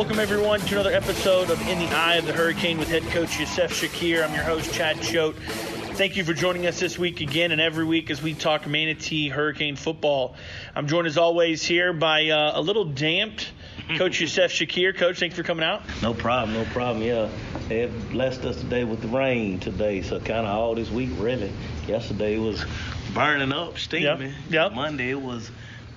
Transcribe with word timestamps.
Welcome, 0.00 0.18
everyone, 0.18 0.60
to 0.60 0.74
another 0.76 0.94
episode 0.94 1.50
of 1.50 1.60
In 1.68 1.78
the 1.78 1.94
Eye 1.94 2.14
of 2.14 2.24
the 2.24 2.32
Hurricane 2.32 2.78
with 2.78 2.88
head 2.88 3.02
coach 3.08 3.38
Yusuf 3.38 3.70
Shakir. 3.70 4.24
I'm 4.24 4.34
your 4.34 4.44
host, 4.44 4.72
Chad 4.72 5.02
Choate. 5.02 5.36
Thank 5.36 6.16
you 6.16 6.24
for 6.24 6.32
joining 6.32 6.66
us 6.66 6.80
this 6.80 6.98
week 6.98 7.20
again 7.20 7.52
and 7.52 7.60
every 7.60 7.84
week 7.84 8.08
as 8.08 8.22
we 8.22 8.32
talk 8.32 8.66
Manatee 8.66 9.28
Hurricane 9.28 9.76
football. 9.76 10.36
I'm 10.74 10.86
joined, 10.86 11.06
as 11.06 11.18
always, 11.18 11.62
here 11.62 11.92
by 11.92 12.30
uh, 12.30 12.58
a 12.58 12.62
little 12.62 12.86
damped 12.86 13.52
Coach 13.98 14.22
Yusuf 14.22 14.50
Shakir. 14.50 14.96
Coach, 14.96 15.18
thanks 15.18 15.36
for 15.36 15.42
coming 15.42 15.64
out. 15.64 15.82
No 16.00 16.14
problem, 16.14 16.54
no 16.54 16.64
problem. 16.72 17.04
Yeah, 17.04 17.28
have 17.68 18.10
blessed 18.10 18.46
us 18.46 18.58
today 18.58 18.84
with 18.84 19.02
the 19.02 19.08
rain 19.08 19.60
today, 19.60 20.00
so 20.00 20.18
kind 20.18 20.46
of 20.46 20.56
all 20.56 20.74
this 20.74 20.90
week, 20.90 21.10
really. 21.18 21.52
Yesterday 21.86 22.38
was 22.38 22.64
burning 23.12 23.52
up, 23.52 23.78
steaming. 23.78 24.28
Yep, 24.28 24.50
yep. 24.50 24.72
Monday 24.72 25.10
it 25.10 25.20
was 25.20 25.50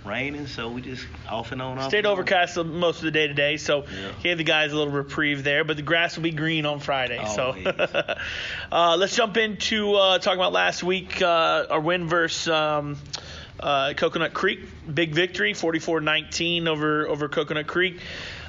raining, 0.06 0.48
so 0.48 0.70
we 0.70 0.82
just 0.82 1.06
off 1.30 1.52
and 1.52 1.62
on. 1.62 1.78
Off 1.80 1.90
Stayed 1.90 2.00
and 2.00 2.08
on. 2.08 2.14
overcast 2.14 2.58
most 2.58 2.98
of 3.00 3.04
the 3.06 3.12
day 3.12 3.28
today, 3.28 3.58
so 3.58 3.84
Yeah. 3.86 4.12
gave 4.22 4.38
the 4.38 4.44
guys 4.44 4.72
a 4.72 4.76
little 4.76 4.94
reprieve 4.94 5.44
there. 5.44 5.64
But 5.64 5.78
the 5.78 5.84
grass 5.84 6.16
will 6.16 6.24
be 6.24 6.32
green 6.32 6.66
on 6.66 6.80
Friday. 6.80 7.24
So 7.36 7.56
uh, 8.72 8.96
let's 8.98 9.16
jump 9.16 9.38
into 9.38 9.94
uh, 9.96 10.20
talking 10.20 10.40
about 10.40 10.54
last 10.54 10.84
week, 10.84 11.22
uh, 11.22 11.66
our 11.70 11.80
win 11.80 12.08
versus 12.08 12.48
um, 12.48 12.98
uh, 13.60 13.94
Coconut 13.96 14.34
Creek. 14.34 14.60
Big 14.94 15.14
victory, 15.14 15.54
44-19 15.54 16.68
over 16.68 17.08
over 17.08 17.30
Coconut 17.30 17.68
Creek. 17.68 18.00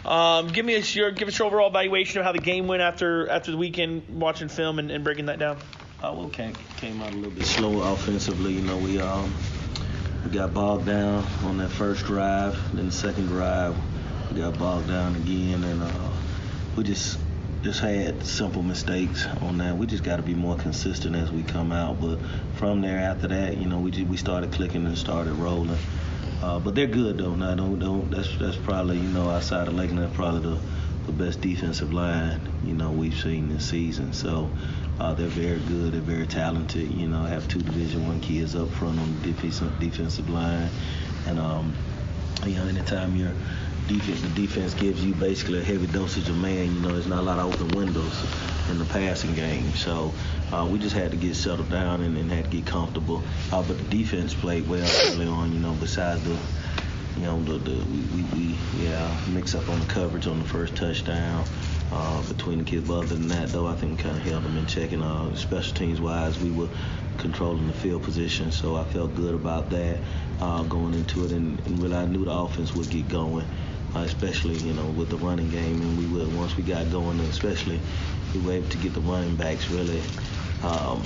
Um, 0.04 0.48
give 0.48 0.66
me 0.66 0.74
a, 0.74 0.80
your 0.80 1.12
give 1.12 1.28
us 1.28 1.38
your 1.38 1.46
overall 1.46 1.68
evaluation 1.68 2.18
of 2.18 2.26
how 2.26 2.32
the 2.32 2.38
game 2.38 2.66
went 2.66 2.82
after 2.82 3.28
after 3.30 3.50
the 3.50 3.56
weekend, 3.56 4.02
watching 4.20 4.48
film 4.48 4.78
and, 4.78 4.90
and 4.90 5.02
breaking 5.04 5.26
that 5.26 5.38
down. 5.38 5.56
Uh, 6.02 6.12
well, 6.14 6.28
came, 6.28 6.52
came 6.76 7.00
out 7.00 7.10
a 7.12 7.16
little 7.16 7.30
bit 7.30 7.46
slow 7.46 7.80
offensively. 7.92 8.52
You 8.52 8.60
know, 8.60 8.76
we 8.76 9.00
um 9.00 9.32
we 10.24 10.30
got 10.30 10.54
bogged 10.54 10.86
down 10.86 11.24
on 11.42 11.58
that 11.58 11.70
first 11.70 12.06
drive. 12.06 12.58
Then 12.74 12.86
the 12.86 12.92
second 12.92 13.26
drive, 13.26 13.76
we 14.32 14.40
got 14.40 14.58
bogged 14.58 14.88
down 14.88 15.14
again, 15.16 15.62
and 15.62 15.82
uh, 15.82 16.10
we 16.76 16.84
just 16.84 17.18
just 17.62 17.80
had 17.80 18.24
simple 18.26 18.62
mistakes 18.62 19.26
on 19.40 19.58
that. 19.58 19.76
We 19.76 19.86
just 19.86 20.04
got 20.04 20.16
to 20.16 20.22
be 20.22 20.34
more 20.34 20.56
consistent 20.56 21.16
as 21.16 21.30
we 21.30 21.42
come 21.42 21.72
out. 21.72 22.00
But 22.00 22.18
from 22.56 22.82
there, 22.82 22.98
after 22.98 23.28
that, 23.28 23.56
you 23.56 23.66
know, 23.66 23.78
we 23.78 23.90
just, 23.90 24.06
we 24.06 24.18
started 24.18 24.52
clicking 24.52 24.84
and 24.84 24.98
started 24.98 25.32
rolling. 25.34 25.78
Uh, 26.42 26.58
but 26.58 26.74
they're 26.74 26.86
good 26.86 27.18
though. 27.18 27.34
Now, 27.34 27.54
don't 27.54 27.78
don't 27.78 28.10
that's 28.10 28.36
that's 28.38 28.56
probably 28.56 28.98
you 28.98 29.08
know 29.08 29.30
outside 29.30 29.68
of 29.68 29.74
Lakeland, 29.74 30.12
probably 30.14 30.40
the 30.40 30.60
the 31.06 31.12
best 31.12 31.40
defensive 31.40 31.92
line 31.92 32.40
you 32.64 32.72
know 32.74 32.90
we've 32.90 33.16
seen 33.16 33.48
this 33.48 33.68
season. 33.68 34.12
So 34.12 34.50
uh, 34.98 35.14
they're 35.14 35.28
very 35.28 35.60
good. 35.60 35.92
They're 35.92 36.00
very 36.00 36.26
talented. 36.26 36.90
You 36.90 37.08
know, 37.08 37.22
have 37.24 37.48
two 37.48 37.60
Division 37.60 38.06
One 38.06 38.20
kids 38.20 38.54
up 38.54 38.68
front 38.70 38.98
on 38.98 39.20
the 39.20 39.32
defensive 39.32 39.78
defensive 39.80 40.28
line, 40.28 40.70
and 41.26 41.38
um, 41.38 41.74
you 42.46 42.56
know, 42.56 42.66
anytime 42.66 43.16
your 43.16 43.32
defense 43.88 44.22
the 44.22 44.28
defense 44.28 44.72
gives 44.74 45.04
you 45.04 45.14
basically 45.14 45.60
a 45.60 45.62
heavy 45.62 45.86
dosage 45.88 46.28
of 46.28 46.38
man, 46.38 46.74
you 46.74 46.80
know, 46.80 46.92
there's 46.92 47.06
not 47.06 47.18
a 47.18 47.22
lot 47.22 47.38
of 47.38 47.54
open 47.54 47.76
windows 47.76 48.24
in 48.70 48.78
the 48.78 48.84
passing 48.86 49.34
game. 49.34 49.70
So 49.72 50.12
uh, 50.52 50.66
we 50.70 50.78
just 50.78 50.94
had 50.94 51.10
to 51.10 51.16
get 51.16 51.34
settled 51.36 51.70
down 51.70 52.00
and, 52.02 52.16
and 52.16 52.30
had 52.30 52.44
to 52.44 52.50
get 52.50 52.66
comfortable. 52.66 53.22
Uh, 53.52 53.62
but 53.62 53.76
the 53.76 53.84
defense 53.84 54.32
played 54.32 54.66
well 54.68 54.88
early 55.12 55.26
on. 55.26 55.52
You 55.52 55.58
know, 55.58 55.76
besides 55.80 56.24
the 56.24 56.38
you 57.16 57.22
know, 57.22 57.42
the, 57.42 57.58
the 57.58 57.84
we, 57.84 58.22
we, 58.34 58.58
yeah 58.84 59.16
mix 59.28 59.54
up 59.54 59.68
on 59.68 59.78
the 59.78 59.86
coverage 59.86 60.26
on 60.26 60.38
the 60.38 60.44
first 60.44 60.74
touchdown 60.76 61.44
uh, 61.92 62.22
between 62.28 62.58
the 62.58 62.64
kids. 62.64 62.86
But 62.86 62.98
other 62.98 63.14
than 63.14 63.28
that, 63.28 63.48
though, 63.48 63.66
I 63.66 63.74
think 63.74 63.98
we 63.98 64.02
kind 64.02 64.16
of 64.16 64.22
held 64.22 64.44
them 64.44 64.56
in 64.56 64.66
check. 64.66 64.92
And 64.92 65.02
uh, 65.02 65.34
special 65.34 65.74
teams 65.74 66.00
wise, 66.00 66.38
we 66.38 66.50
were 66.50 66.68
controlling 67.18 67.66
the 67.66 67.72
field 67.72 68.02
position, 68.02 68.50
so 68.50 68.76
I 68.76 68.84
felt 68.84 69.14
good 69.14 69.34
about 69.34 69.70
that 69.70 69.98
uh, 70.40 70.62
going 70.64 70.94
into 70.94 71.24
it. 71.24 71.32
And, 71.32 71.58
and 71.60 71.78
really, 71.78 71.96
I 71.96 72.06
knew 72.06 72.24
the 72.24 72.32
offense 72.32 72.74
would 72.74 72.90
get 72.90 73.08
going, 73.08 73.46
uh, 73.94 74.00
especially 74.00 74.56
you 74.56 74.74
know 74.74 74.86
with 74.86 75.10
the 75.10 75.18
running 75.18 75.50
game. 75.50 75.80
And 75.80 75.98
we 75.98 76.06
would 76.06 76.34
once 76.36 76.56
we 76.56 76.62
got 76.62 76.90
going, 76.90 77.20
especially 77.20 77.80
we 78.34 78.40
were 78.40 78.52
able 78.52 78.68
to 78.68 78.78
get 78.78 78.94
the 78.94 79.00
running 79.00 79.36
backs 79.36 79.70
really. 79.70 80.02
Um, 80.62 81.02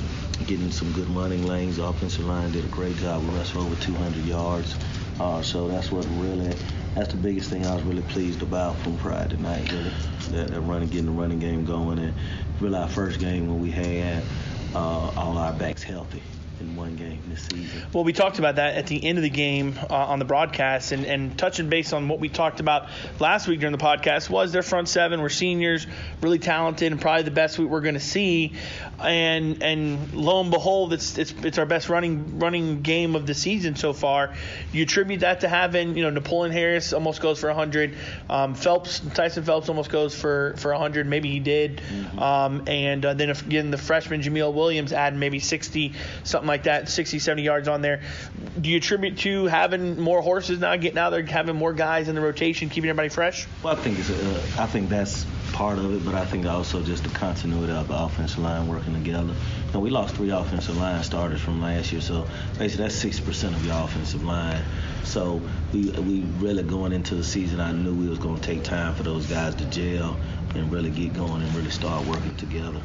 getting 0.46 0.70
some 0.70 0.92
good 0.92 1.08
running 1.10 1.44
lanes. 1.46 1.78
The 1.78 1.84
offensive 1.84 2.24
line 2.24 2.52
did 2.52 2.64
a 2.64 2.68
great 2.68 2.96
job. 2.96 3.24
We 3.24 3.30
rushed 3.30 3.52
for 3.52 3.58
over 3.58 3.74
200 3.74 4.24
yards. 4.24 4.76
Uh, 5.20 5.42
so 5.42 5.68
that's 5.68 5.90
what 5.90 6.04
really, 6.10 6.54
that's 6.94 7.12
the 7.12 7.16
biggest 7.16 7.50
thing 7.50 7.66
I 7.66 7.74
was 7.74 7.82
really 7.84 8.02
pleased 8.02 8.42
about 8.42 8.76
from 8.78 8.96
Friday 8.98 9.36
night, 9.36 9.70
really. 9.72 9.92
That, 10.30 10.48
that 10.48 10.60
running, 10.60 10.88
getting 10.88 11.06
the 11.06 11.12
running 11.12 11.38
game 11.38 11.64
going. 11.64 11.98
And 11.98 12.14
really 12.60 12.76
our 12.76 12.88
first 12.88 13.18
game 13.18 13.48
when 13.48 13.60
we 13.60 13.70
had 13.70 14.22
uh, 14.74 15.10
all 15.16 15.38
our 15.38 15.52
backs 15.52 15.82
healthy 15.82 16.22
in 16.60 16.76
one 16.76 16.96
game 16.96 17.20
this 17.28 17.42
season. 17.42 17.86
Well, 17.92 18.04
we 18.04 18.12
talked 18.12 18.38
about 18.38 18.56
that 18.56 18.74
at 18.74 18.86
the 18.86 19.04
end 19.04 19.18
of 19.18 19.22
the 19.22 19.30
game 19.30 19.78
uh, 19.88 19.94
on 19.94 20.18
the 20.18 20.24
broadcast, 20.24 20.92
and, 20.92 21.04
and 21.04 21.38
touching 21.38 21.68
base 21.68 21.92
on 21.92 22.08
what 22.08 22.20
we 22.20 22.28
talked 22.28 22.60
about 22.60 22.88
last 23.20 23.46
week 23.46 23.60
during 23.60 23.76
the 23.76 23.82
podcast 23.82 24.28
was 24.28 24.52
their 24.52 24.62
front 24.62 24.88
seven 24.88 25.20
were 25.20 25.28
seniors, 25.28 25.86
really 26.20 26.38
talented, 26.38 26.92
and 26.92 27.00
probably 27.00 27.22
the 27.22 27.30
best 27.30 27.58
we 27.58 27.64
we're 27.64 27.80
going 27.80 27.94
to 27.94 28.00
see. 28.00 28.54
And 28.98 29.62
and 29.62 30.12
lo 30.14 30.40
and 30.40 30.50
behold, 30.50 30.92
it's, 30.92 31.18
it's 31.18 31.32
it's 31.42 31.58
our 31.58 31.66
best 31.66 31.88
running 31.88 32.38
running 32.38 32.82
game 32.82 33.14
of 33.14 33.26
the 33.26 33.34
season 33.34 33.76
so 33.76 33.92
far. 33.92 34.34
You 34.72 34.82
attribute 34.82 35.20
that 35.20 35.40
to 35.40 35.48
having 35.48 35.96
you 35.96 36.02
know 36.02 36.10
Napoleon 36.10 36.52
Harris 36.52 36.92
almost 36.92 37.20
goes 37.20 37.38
for 37.38 37.46
100, 37.48 37.94
um, 38.28 38.54
Phelps 38.54 39.00
Tyson 39.14 39.44
Phelps 39.44 39.68
almost 39.68 39.90
goes 39.90 40.14
for 40.14 40.54
for 40.56 40.72
100, 40.72 41.06
maybe 41.06 41.30
he 41.30 41.38
did, 41.38 41.80
um, 42.18 42.64
and 42.66 43.04
uh, 43.04 43.14
then 43.14 43.30
again 43.30 43.70
the 43.70 43.78
freshman 43.78 44.22
Jameel 44.22 44.52
Williams 44.52 44.92
adding 44.92 45.18
maybe 45.18 45.38
60 45.38 45.92
something 46.24 46.47
like 46.48 46.64
that, 46.64 46.88
60 46.88 47.18
70 47.18 47.42
yards 47.42 47.68
on 47.68 47.82
there. 47.82 48.02
Do 48.60 48.68
you 48.68 48.78
attribute 48.78 49.18
to 49.18 49.46
having 49.46 50.00
more 50.00 50.20
horses 50.22 50.58
now, 50.58 50.74
getting 50.76 50.98
out 50.98 51.10
there, 51.10 51.22
having 51.24 51.56
more 51.56 51.72
guys 51.72 52.08
in 52.08 52.14
the 52.14 52.20
rotation, 52.20 52.68
keeping 52.68 52.90
everybody 52.90 53.08
fresh? 53.08 53.46
Well, 53.62 53.76
I 53.76 53.76
think 53.76 53.98
it's 53.98 54.10
uh, 54.10 54.62
I 54.62 54.66
think 54.66 54.88
that's 54.88 55.24
part 55.52 55.78
of 55.78 55.94
it, 55.94 56.04
but 56.04 56.14
I 56.14 56.24
think 56.24 56.46
also 56.46 56.82
just 56.82 57.04
the 57.04 57.10
continuity 57.10 57.72
of 57.72 57.88
the 57.88 57.98
offensive 57.98 58.38
line 58.38 58.68
working 58.68 58.94
together. 58.94 59.34
You 59.72 59.80
we 59.80 59.90
lost 59.90 60.16
three 60.16 60.30
offensive 60.30 60.76
line 60.76 61.02
starters 61.02 61.40
from 61.40 61.60
last 61.60 61.92
year, 61.92 62.00
so 62.00 62.26
basically 62.58 62.84
that's 62.84 62.94
six 62.94 63.20
percent 63.20 63.54
of 63.54 63.64
your 63.64 63.76
offensive 63.76 64.24
line. 64.24 64.62
So 65.04 65.40
we 65.72 65.90
we 65.90 66.20
really 66.38 66.62
going 66.62 66.92
into 66.92 67.14
the 67.14 67.24
season, 67.24 67.60
I 67.60 67.72
knew 67.72 67.94
we 67.94 68.08
was 68.08 68.18
going 68.18 68.36
to 68.36 68.42
take 68.42 68.62
time 68.64 68.94
for 68.94 69.02
those 69.02 69.26
guys 69.26 69.54
to 69.56 69.64
gel 69.66 70.16
and 70.54 70.70
really 70.72 70.90
get 70.90 71.12
going 71.14 71.42
and 71.42 71.54
really 71.54 71.70
start 71.70 72.06
working 72.06 72.34
together. 72.36 72.80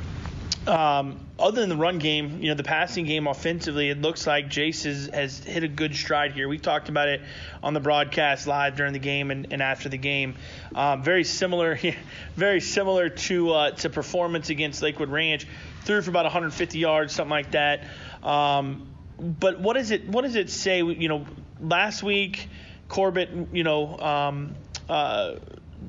Um, 0.67 1.19
other 1.37 1.61
than 1.61 1.69
the 1.69 1.75
run 1.75 1.99
game, 1.99 2.41
you 2.41 2.49
know, 2.49 2.55
the 2.55 2.63
passing 2.63 3.05
game 3.05 3.27
offensively, 3.27 3.89
it 3.89 4.01
looks 4.01 4.25
like 4.25 4.47
Jace 4.47 4.85
has, 4.85 5.09
has 5.13 5.39
hit 5.39 5.63
a 5.63 5.67
good 5.67 5.95
stride 5.95 6.31
here. 6.31 6.47
We 6.47 6.57
talked 6.57 6.89
about 6.89 7.09
it 7.09 7.21
on 7.61 7.73
the 7.73 7.79
broadcast 7.79 8.47
live 8.47 8.75
during 8.75 8.93
the 8.93 8.99
game 8.99 9.31
and, 9.31 9.51
and 9.51 9.61
after 9.61 9.89
the 9.89 9.97
game. 9.97 10.35
Um, 10.73 11.03
very 11.03 11.23
similar, 11.23 11.77
very 12.35 12.61
similar 12.61 13.09
to 13.09 13.49
uh, 13.51 13.71
to 13.71 13.89
performance 13.89 14.49
against 14.49 14.81
Lakewood 14.81 15.09
Ranch. 15.09 15.45
Threw 15.83 16.01
for 16.01 16.09
about 16.09 16.25
150 16.25 16.79
yards, 16.79 17.13
something 17.13 17.29
like 17.29 17.51
that. 17.51 17.83
Um, 18.23 18.87
but 19.19 19.59
what 19.59 19.73
does 19.73 19.91
it 19.91 20.07
what 20.07 20.21
does 20.21 20.35
it 20.35 20.49
say? 20.49 20.77
You 20.77 21.09
know, 21.09 21.25
last 21.59 22.03
week 22.03 22.47
Corbett, 22.87 23.29
you 23.51 23.63
know, 23.63 23.97
um, 23.97 24.55
uh, 24.87 25.35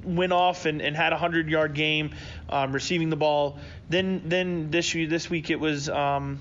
went 0.02 0.32
off 0.32 0.66
and, 0.66 0.80
and 0.82 0.96
had 0.96 1.12
a 1.12 1.16
hundred 1.16 1.48
yard 1.48 1.74
game, 1.74 2.14
um, 2.48 2.72
receiving 2.72 3.10
the 3.10 3.16
ball. 3.16 3.58
Then 3.88 4.22
then 4.26 4.70
this 4.70 4.92
this 4.92 5.30
week 5.30 5.50
it 5.50 5.60
was 5.60 5.88
um, 5.88 6.40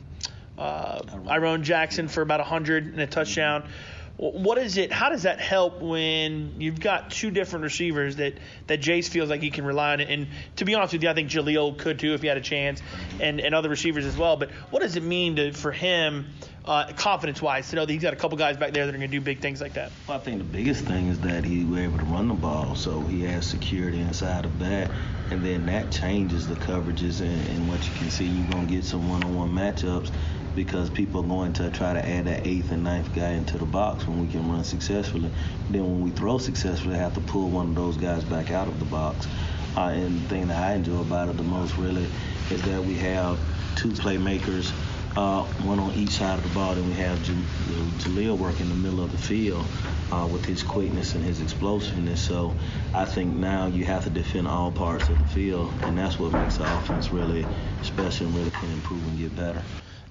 uh, 0.58 1.02
Iron 1.28 1.64
Jackson 1.64 2.08
for 2.08 2.22
about 2.22 2.40
a 2.40 2.46
hundred 2.46 2.86
and 2.86 3.00
a 3.00 3.08
touchdown. 3.08 3.68
What 4.16 4.60
is 4.60 4.78
it? 4.78 4.92
How 4.92 5.10
does 5.10 5.24
that 5.24 5.40
help 5.40 5.82
when 5.82 6.62
you've 6.62 6.80
got 6.80 7.10
two 7.10 7.32
different 7.32 7.64
receivers 7.64 8.18
that 8.18 8.36
that 8.68 8.80
Jace 8.80 9.10
feels 9.10 9.30
like 9.30 9.42
he 9.42 9.50
can 9.50 9.66
rely 9.66 9.94
on? 9.94 10.02
And 10.02 10.28
to 10.58 10.66
be 10.66 10.76
honest 10.76 10.94
with 10.94 11.02
you, 11.02 11.10
I 11.10 11.16
think 11.16 11.30
Jaleel 11.30 11.78
could 11.80 11.98
too 11.98 12.14
if 12.14 12.22
he 12.22 12.28
had 12.28 12.38
a 12.38 12.42
chance, 12.42 12.82
and 13.20 13.40
and 13.40 13.56
other 13.56 13.70
receivers 13.70 14.06
as 14.06 14.16
well. 14.16 14.38
But 14.38 14.52
what 14.70 14.82
does 14.84 14.96
it 14.96 15.04
mean 15.04 15.38
to 15.38 15.52
for 15.52 15.72
him 15.72 16.28
uh, 16.66 16.92
confidence 16.94 17.42
wise 17.42 17.70
to 17.70 17.76
know 17.76 17.86
that 17.86 17.92
he's 17.92 18.02
got 18.02 18.14
a 18.14 18.18
couple 18.18 18.38
guys 18.38 18.58
back 18.58 18.72
there 18.72 18.86
that 18.86 18.96
are 18.96 18.98
going 18.98 19.10
to 19.10 19.18
do 19.18 19.22
big 19.22 19.42
things 19.42 19.62
like 19.62 19.74
that? 19.74 19.92
Well, 20.08 20.18
I 20.18 20.22
think 20.22 20.38
the 20.38 20.44
biggest 20.46 20.86
thing 20.86 21.08
is 21.08 21.20
that 21.22 21.44
he 21.44 21.64
was 21.66 21.80
able 21.80 21.98
to 22.00 22.06
run 22.06 22.28
the 22.28 22.34
ball, 22.34 22.76
so 22.76 23.02
he 23.02 23.24
has 23.24 23.46
security 23.46 24.00
inside 24.00 24.46
of 24.46 24.60
that, 24.60 24.90
and 25.30 25.44
then 25.44 25.66
that 25.66 25.92
changes 25.92 26.48
the 26.48 26.56
coverages 26.56 27.22
and, 27.22 27.48
and 27.50 27.68
what 27.68 27.86
you 27.88 27.94
can 27.96 28.10
see. 28.10 28.26
You're 28.26 28.52
gonna 28.52 28.68
get 28.68 28.84
some 28.86 29.10
one-on-one 29.10 29.50
matchups 29.50 30.12
because 30.56 30.90
people 30.90 31.22
are 31.22 31.28
going 31.28 31.54
to 31.54 31.70
try 31.72 31.94
to 31.94 32.08
add 32.08 32.26
that 32.26 32.46
eighth 32.46 32.72
and 32.72 32.84
ninth 32.84 33.14
guy 33.16 33.32
into 33.32 33.58
the 33.58 33.66
box 33.66 34.08
when 34.08 34.20
we 34.20 34.28
can 34.28 34.50
run 34.50 34.64
successfully. 34.64 35.32
Then 35.70 35.84
when 35.84 36.02
we 36.02 36.12
throw 36.12 36.38
successfully, 36.38 36.96
have 36.96 37.16
to 37.16 37.22
pull 37.22 37.50
one 37.50 37.70
of 37.70 37.76
those 37.76 37.98
guys 37.98 38.24
back 38.24 38.52
out 38.52 38.68
of 38.68 38.78
the 38.80 38.86
box. 38.86 39.28
Uh, 39.76 39.88
and 39.88 40.20
the 40.20 40.30
thing 40.30 40.48
that 40.50 40.62
I 40.62 40.76
enjoy 40.76 41.02
about 41.02 41.30
it 41.30 41.38
the 41.38 41.44
most 41.44 41.76
really 41.78 42.06
is 42.52 42.62
that 42.62 42.84
we 42.84 42.94
have 42.96 43.40
two 43.76 43.90
playmakers, 43.90 44.72
uh, 45.16 45.44
one 45.64 45.80
on 45.80 45.94
each 45.94 46.12
side 46.12 46.38
of 46.38 46.44
the 46.44 46.54
ball. 46.54 46.76
Then 46.76 46.88
we 46.88 46.94
have 46.96 47.18
Jaleel 47.20 48.38
work 48.38 48.60
in 48.60 48.70
the 48.70 48.76
middle 48.76 49.04
of 49.04 49.12
the 49.12 49.18
field 49.18 49.66
uh, 50.12 50.28
with 50.32 50.46
his 50.46 50.64
quickness 50.64 51.16
and 51.16 51.24
his 51.24 51.42
explosiveness. 51.42 52.22
So 52.22 52.56
I 52.94 53.06
think 53.06 53.36
now 53.36 53.68
you 53.68 53.86
have 53.86 54.04
to 54.04 54.10
defend 54.10 54.48
all 54.48 54.72
parts 54.72 55.10
of 55.10 55.18
the 55.18 55.28
field, 55.30 55.74
and 55.84 55.98
that's 55.98 56.20
what 56.20 56.34
makes 56.34 56.58
the 56.58 56.64
offense 56.78 57.12
really 57.12 57.46
special 57.84 58.28
and 58.28 58.36
really 58.36 58.52
can 58.52 58.72
improve 58.72 59.06
and 59.08 59.18
get 59.20 59.36
better 59.36 59.62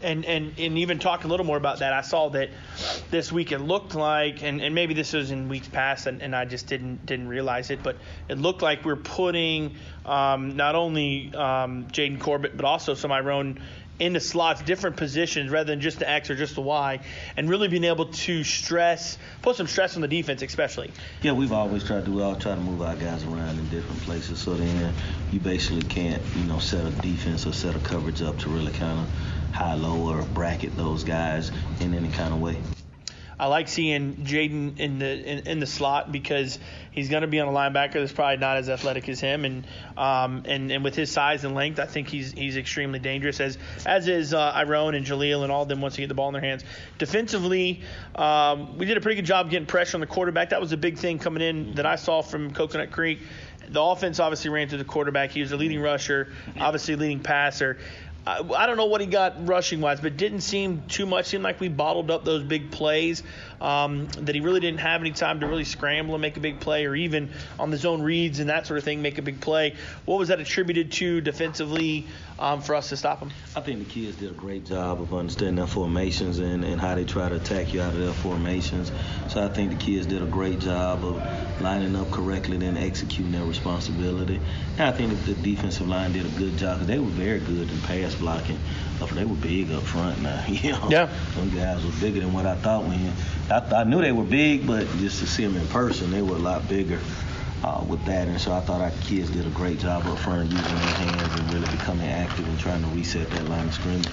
and 0.03 0.25
and 0.25 0.53
and 0.59 0.79
even 0.79 0.99
talk 0.99 1.25
a 1.25 1.29
little 1.29 1.47
more 1.47 1.57
about 1.57 1.79
that. 1.79 1.93
I 1.93 2.01
saw 2.03 2.29
that 2.31 2.51
this 3.11 3.33
week 3.33 3.53
it 3.53 3.59
looked 3.59 3.95
like, 3.95 4.43
and, 4.43 4.61
and 4.61 4.75
maybe 4.75 4.95
this 4.95 5.13
was 5.13 5.31
in 5.31 5.49
weeks 5.49 5.69
past, 5.69 6.07
and, 6.07 6.23
and 6.23 6.35
I 6.35 6.45
just 6.45 6.67
didn't 6.67 7.07
didn't 7.07 7.29
realize 7.29 7.71
it, 7.71 7.83
but 7.83 7.97
it 8.29 8.39
looked 8.39 8.63
like 8.63 8.85
we're 8.85 8.97
putting 8.97 9.77
um, 10.05 10.57
not 10.57 10.75
only 10.75 11.33
um, 11.35 11.87
Jaden 11.87 12.21
Corbett, 12.21 12.57
but 12.57 12.65
also 12.65 12.95
some 12.95 13.13
Into 14.03 14.19
slots, 14.19 14.61
different 14.63 14.97
positions 14.97 15.53
rather 15.53 15.71
than 15.71 15.81
just 15.81 16.01
the 16.01 16.11
X 16.11 16.29
or 16.29 16.35
just 16.35 16.57
the 16.57 16.61
Y, 16.61 16.99
and 17.37 17.49
really 17.49 17.69
being 17.69 17.85
able 17.85 18.07
to 18.07 18.43
stress, 18.43 19.17
put 19.43 19.55
some 19.55 19.69
stress 19.69 19.95
on 19.95 20.03
the 20.03 20.09
defense, 20.09 20.43
especially. 20.43 20.91
Yeah, 21.23 21.35
we've 21.35 21.53
always 21.53 21.85
tried 21.85 22.07
to. 22.07 22.11
We 22.11 22.21
all 22.21 22.35
try 22.35 22.57
to 22.57 22.61
move 22.61 22.83
our 22.83 22.97
guys 22.97 23.23
around 23.23 23.61
in 23.61 23.69
different 23.69 24.03
places, 24.03 24.41
so 24.41 24.55
then 24.55 24.93
you 25.31 25.39
basically 25.39 25.83
can't, 25.83 26.21
you 26.35 26.43
know, 26.47 26.59
set 26.59 26.85
a 26.85 26.91
defense 27.01 27.47
or 27.47 27.53
set 27.53 27.77
a 27.77 27.79
coverage 27.79 28.23
up 28.23 28.41
to 28.41 28.49
really 28.49 28.73
kind 28.73 28.99
of 28.99 29.55
high 29.55 29.75
low 29.75 30.09
or 30.09 30.23
bracket 30.35 30.77
those 30.77 31.05
guys 31.05 31.53
in 31.79 31.95
any 31.95 32.09
kind 32.09 32.35
of 32.35 32.41
way. 32.41 32.57
I 33.39 33.47
like 33.47 33.69
seeing 33.69 34.17
Jaden 34.17 34.79
in 34.79 34.99
the 34.99 35.07
in, 35.07 35.47
in, 35.47 35.61
the 35.61 35.67
slot 35.67 36.13
because 36.13 36.59
he's 36.91 37.09
going 37.09 37.23
to 37.23 37.29
be 37.29 37.41
on 37.41 37.49
a 37.49 37.51
linebacker 37.51 37.95
that's 37.95 38.13
probably 38.13 38.37
not 38.37 38.57
as 38.57 38.69
athletic 38.69 39.09
as 39.09 39.21
him, 39.21 39.45
and 39.45 39.67
um, 39.97 40.43
and 40.47 40.71
and 40.71 40.85
with 40.85 40.95
his 40.95 41.11
size 41.11 41.45
and 41.45 41.55
length, 41.55 41.81
I 41.81 41.87
think 41.87 42.09
he's 42.09 42.33
he's 42.33 42.57
extremely 42.57 42.99
dangerous. 42.99 43.41
As 43.41 43.59
as 43.87 44.09
is 44.09 44.35
uh, 44.35 44.53
Iron 44.55 44.95
and 44.95 45.07
Jaleel 45.07 45.43
and 45.43 45.53
all 45.53 45.63
of 45.63 45.69
them 45.69 45.81
once 45.81 45.97
they 45.97 46.03
get 46.03 46.09
the 46.09 46.15
ball 46.15 46.29
in 46.29 46.35
their 46.35 46.43
hands. 46.43 46.65
Defensively, 46.99 47.83
um, 48.15 48.79
we 48.79 48.87
did 48.87 48.97
a 48.97 49.01
pretty 49.01 49.17
good 49.17 49.27
job 49.27 49.51
getting 49.51 49.67
pressure 49.67 49.97
on 49.97 50.01
the 50.01 50.07
quarterback. 50.07 50.51
That 50.51 50.61
was 50.61 50.73
a 50.73 50.77
big 50.77 50.99
thing 50.99 51.19
coming 51.19 51.43
in 51.43 51.75
that 51.75 51.87
I 51.87 51.97
saw 51.97 52.23
from 52.23 52.53
Coconut 52.53 52.91
Creek. 52.91 53.21
The 53.69 53.81
offense 53.81 54.21
obviously 54.21 54.51
ran 54.51 54.69
through 54.69 54.79
the 54.79 54.85
quarterback. 54.85 55.31
He 55.31 55.41
was 55.41 55.51
the 55.51 55.57
leading 55.57 55.81
rusher, 55.81 56.33
obviously 56.59 56.97
leading 56.97 57.21
passer. 57.21 57.79
I, 58.27 58.41
I 58.41 58.67
don't 58.67 58.77
know 58.77 58.87
what 58.87 59.01
he 59.01 59.07
got 59.07 59.49
rushing 59.49 59.81
wise, 59.81 60.01
but 60.01 60.17
didn't 60.17 60.43
seem 60.43 60.83
too 60.89 61.07
much. 61.07 61.27
Seemed 61.27 61.43
like 61.43 61.61
we 61.61 61.69
bottled 61.69 62.11
up 62.11 62.25
those 62.25 62.43
big 62.43 62.71
plays. 62.71 63.23
Um, 63.61 64.09
that 64.19 64.35
he 64.35 64.41
really 64.41 64.59
didn't 64.59 64.81
have 64.81 65.01
any 65.01 65.13
time 65.13 65.39
to 65.41 65.47
really 65.47 65.65
scramble 65.65 66.15
and 66.15 66.23
make 66.23 66.37
a 66.37 66.41
big 66.41 66.59
play, 66.59 66.85
or 66.85 66.97
even 66.97 67.31
on 67.61 67.71
the 67.71 67.77
zone 67.77 68.03
reads 68.03 68.41
and 68.41 68.51
that 68.51 68.67
sort 68.67 68.79
of 68.79 68.85
thing 68.85 69.03
make 69.03 69.19
a 69.19 69.23
big 69.23 69.41
play. 69.41 69.77
What 70.05 70.19
was 70.19 70.29
that 70.29 70.41
attributed 70.41 70.91
to 70.93 71.21
defensively 71.21 72.07
um, 72.41 72.61
for 72.61 72.75
us 72.75 72.89
to 72.89 72.97
stop 72.97 73.21
him? 73.21 73.31
I 73.55 73.61
think 73.61 73.87
the 73.87 73.93
kids 73.93 74.17
did 74.17 74.31
a 74.31 74.35
great 74.35 74.65
job 74.67 75.01
of 75.01 75.15
understanding 75.15 75.57
their 75.57 75.69
formations 75.69 76.41
and, 76.41 76.65
and 76.65 76.81
how 76.81 76.97
they 76.97 77.05
try 77.05 77.29
to 77.29 77.37
attack 77.37 77.73
you 77.73 77.81
out 77.83 77.95
of 77.95 78.01
their 78.01 78.13
formations. 78.13 78.91
So 79.29 79.45
I 79.45 79.49
think 79.49 79.71
the 79.71 79.77
kids 79.77 80.07
did 80.07 80.23
a 80.23 80.27
great 80.27 80.59
job 80.59 81.05
of 81.05 81.61
lining 81.61 81.95
up 81.95 82.11
correctly 82.11 82.65
and 82.67 82.77
executing 82.77 83.31
their 83.31 83.45
responsibility. 83.45 84.41
And 84.79 84.89
I 84.89 84.93
think 84.93 85.25
the 85.25 85.35
defensive 85.35 85.87
line 85.87 86.13
did 86.13 86.27
a 86.27 86.31
good 86.31 86.57
job 86.57 86.81
because 86.81 86.89
they 86.89 86.99
were 86.99 87.07
very 87.07 87.39
good 87.39 87.71
in 87.71 87.81
pass 87.83 88.12
blocking. 88.15 88.59
They 89.15 89.25
were 89.25 89.35
big 89.35 89.73
up 89.73 89.83
front 89.83 90.23
now. 90.23 90.45
You 90.49 90.73
know, 90.73 90.89
yeah. 90.89 91.09
Some 91.35 91.51
guys 91.51 91.85
were 91.85 91.91
bigger 92.01 92.21
than 92.21 92.33
what 92.33 92.47
I 92.47 92.55
thought 92.55 92.85
when 92.85 93.13
I, 93.51 93.81
I 93.81 93.85
knew 93.85 94.01
they 94.01 94.13
were 94.13 94.25
big, 94.25 94.67
but 94.67 94.87
just 94.99 95.19
to 95.21 95.27
see 95.27 95.45
them 95.45 95.57
in 95.57 95.67
person, 95.69 96.11
they 96.11 96.23
were 96.23 96.37
a 96.37 96.39
lot 96.39 96.69
bigger. 96.69 97.01
Uh, 97.65 97.85
with 97.89 98.05
that. 98.07 98.27
And 98.27 98.41
so 98.41 98.53
I 98.53 98.59
thought 98.59 98.81
our 98.81 98.91
kids 99.03 99.31
did 99.31 99.47
a 99.47 99.51
great 99.51 99.79
job 99.79 100.05
up 100.09 100.19
front 100.19 100.51
using 100.51 100.65
their 100.65 100.95
hands 100.95 101.41
and 101.41 101.55
really 101.55 101.71
becoming 101.71 102.09
active 102.09 102.49
and 102.49 102.59
trying 102.59 102.83
to 102.83 102.89
reset 102.89 103.31
that 103.31 103.49
line 103.49 103.69
of 103.69 103.75
scrimmage. 103.75 104.09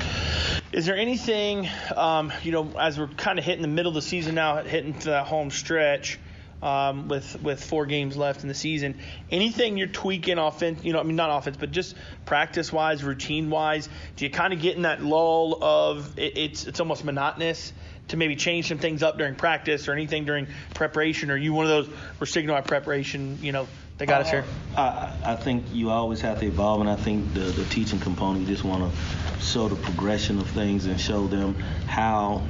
Is 0.72 0.86
there 0.86 0.96
anything, 0.96 1.68
um, 1.96 2.32
you 2.44 2.52
know, 2.52 2.72
as 2.80 3.00
we're 3.00 3.08
kind 3.08 3.40
of 3.40 3.46
hitting 3.46 3.64
the 3.64 3.68
middle 3.68 3.90
of 3.90 3.96
the 3.96 4.04
season 4.04 4.36
now, 4.36 4.62
hitting 4.62 4.94
to 5.00 5.10
that 5.10 5.26
home 5.26 5.50
stretch, 5.50 6.20
um, 6.62 7.08
with 7.08 7.42
with 7.42 7.64
four 7.64 7.86
games 7.86 8.18
left 8.18 8.42
in 8.44 8.48
the 8.48 8.54
season. 8.54 9.00
Anything 9.32 9.78
you're 9.78 9.88
tweaking 9.88 10.38
offense, 10.38 10.84
you 10.84 10.94
know, 10.94 11.00
I 11.00 11.04
mean 11.04 11.16
not 11.16 11.36
offense, 11.38 11.58
but 11.58 11.72
just 11.72 11.96
practice 12.26 12.72
wise, 12.74 13.04
routine 13.04 13.50
wise, 13.50 13.90
do 14.16 14.26
you 14.26 14.32
kind 14.32 14.54
of 14.54 14.62
get 14.62 14.76
in 14.76 14.84
that 14.84 15.04
lull 15.04 15.64
of 15.64 16.18
it, 16.18 16.38
it's 16.38 16.66
it's 16.66 16.80
almost 16.80 17.04
monotonous 17.04 17.74
to 18.10 18.18
maybe 18.18 18.36
change 18.36 18.68
some 18.68 18.80
things 18.80 19.04
up 19.04 19.18
during 19.18 19.36
practice 19.36 19.88
or 19.88 19.94
anything 19.94 20.26
during 20.26 20.48
preparation? 20.74 21.32
Or 21.32 21.36
are 21.36 21.38
you 21.38 21.54
one 21.54 21.66
of 21.66 21.70
those 21.70 21.90
we're 22.20 22.26
sticking 22.26 22.48
to 22.48 22.56
our 22.56 22.62
preparation, 22.62 23.38
you 23.42 23.52
know, 23.52 23.68
they 23.98 24.06
got 24.06 24.22
uh, 24.22 24.24
us 24.26 24.32
here? 24.32 24.46
I, 24.76 25.14
I 25.24 25.36
think 25.36 25.66
you 25.72 25.92
always 25.92 26.22
have 26.22 26.40
to 26.40 26.46
evolve, 26.46 26.82
and 26.82 26.90
I 26.90 26.96
think 26.96 27.34
the 27.34 27.42
the 27.42 27.66
teaching 27.66 28.00
component 28.00 28.48
you 28.48 28.54
just 28.54 28.64
want 28.64 28.92
to 28.92 29.42
show 29.42 29.70
the 29.70 29.76
progression 29.76 30.40
of 30.40 30.48
things 30.50 30.86
and 30.86 31.00
show 31.00 31.28
them 31.28 31.56
how 31.88 32.44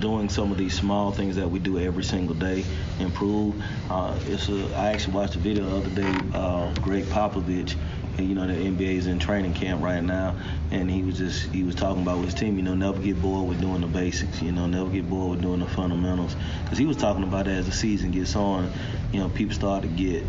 doing 0.00 0.28
some 0.28 0.50
of 0.50 0.58
these 0.58 0.74
small 0.74 1.12
things 1.12 1.36
that 1.36 1.50
we 1.50 1.58
do 1.58 1.78
every 1.78 2.04
single 2.04 2.34
day 2.34 2.64
improve. 2.98 3.54
Uh, 3.90 4.18
it's 4.26 4.48
a, 4.48 4.74
I 4.76 4.92
actually 4.92 5.14
watched 5.14 5.36
a 5.36 5.38
video 5.38 5.68
the 5.68 5.76
other 5.76 5.90
day. 5.90 6.20
Uh, 6.32 6.72
Gregg 6.80 7.04
Popovich, 7.04 7.76
you 8.18 8.34
know 8.34 8.46
the 8.46 8.54
NBA 8.54 8.96
is 8.96 9.06
in 9.06 9.18
training 9.18 9.54
camp 9.54 9.82
right 9.82 10.02
now, 10.02 10.36
and 10.70 10.90
he 10.90 11.02
was 11.02 11.18
just 11.18 11.44
he 11.52 11.62
was 11.62 11.74
talking 11.74 12.02
about 12.02 12.18
with 12.18 12.26
his 12.26 12.34
team. 12.34 12.56
You 12.56 12.62
know, 12.62 12.74
never 12.74 12.98
get 12.98 13.20
bored 13.20 13.48
with 13.48 13.60
doing 13.60 13.80
the 13.80 13.86
basics. 13.86 14.42
You 14.42 14.52
know, 14.52 14.66
never 14.66 14.90
get 14.90 15.08
bored 15.08 15.30
with 15.30 15.42
doing 15.42 15.60
the 15.60 15.66
fundamentals. 15.66 16.36
Because 16.64 16.78
he 16.78 16.86
was 16.86 16.96
talking 16.96 17.22
about 17.22 17.48
as 17.48 17.66
the 17.66 17.72
season 17.72 18.10
gets 18.10 18.36
on, 18.36 18.70
you 19.12 19.20
know, 19.20 19.28
people 19.28 19.54
start 19.54 19.82
to 19.82 19.88
get 19.88 20.24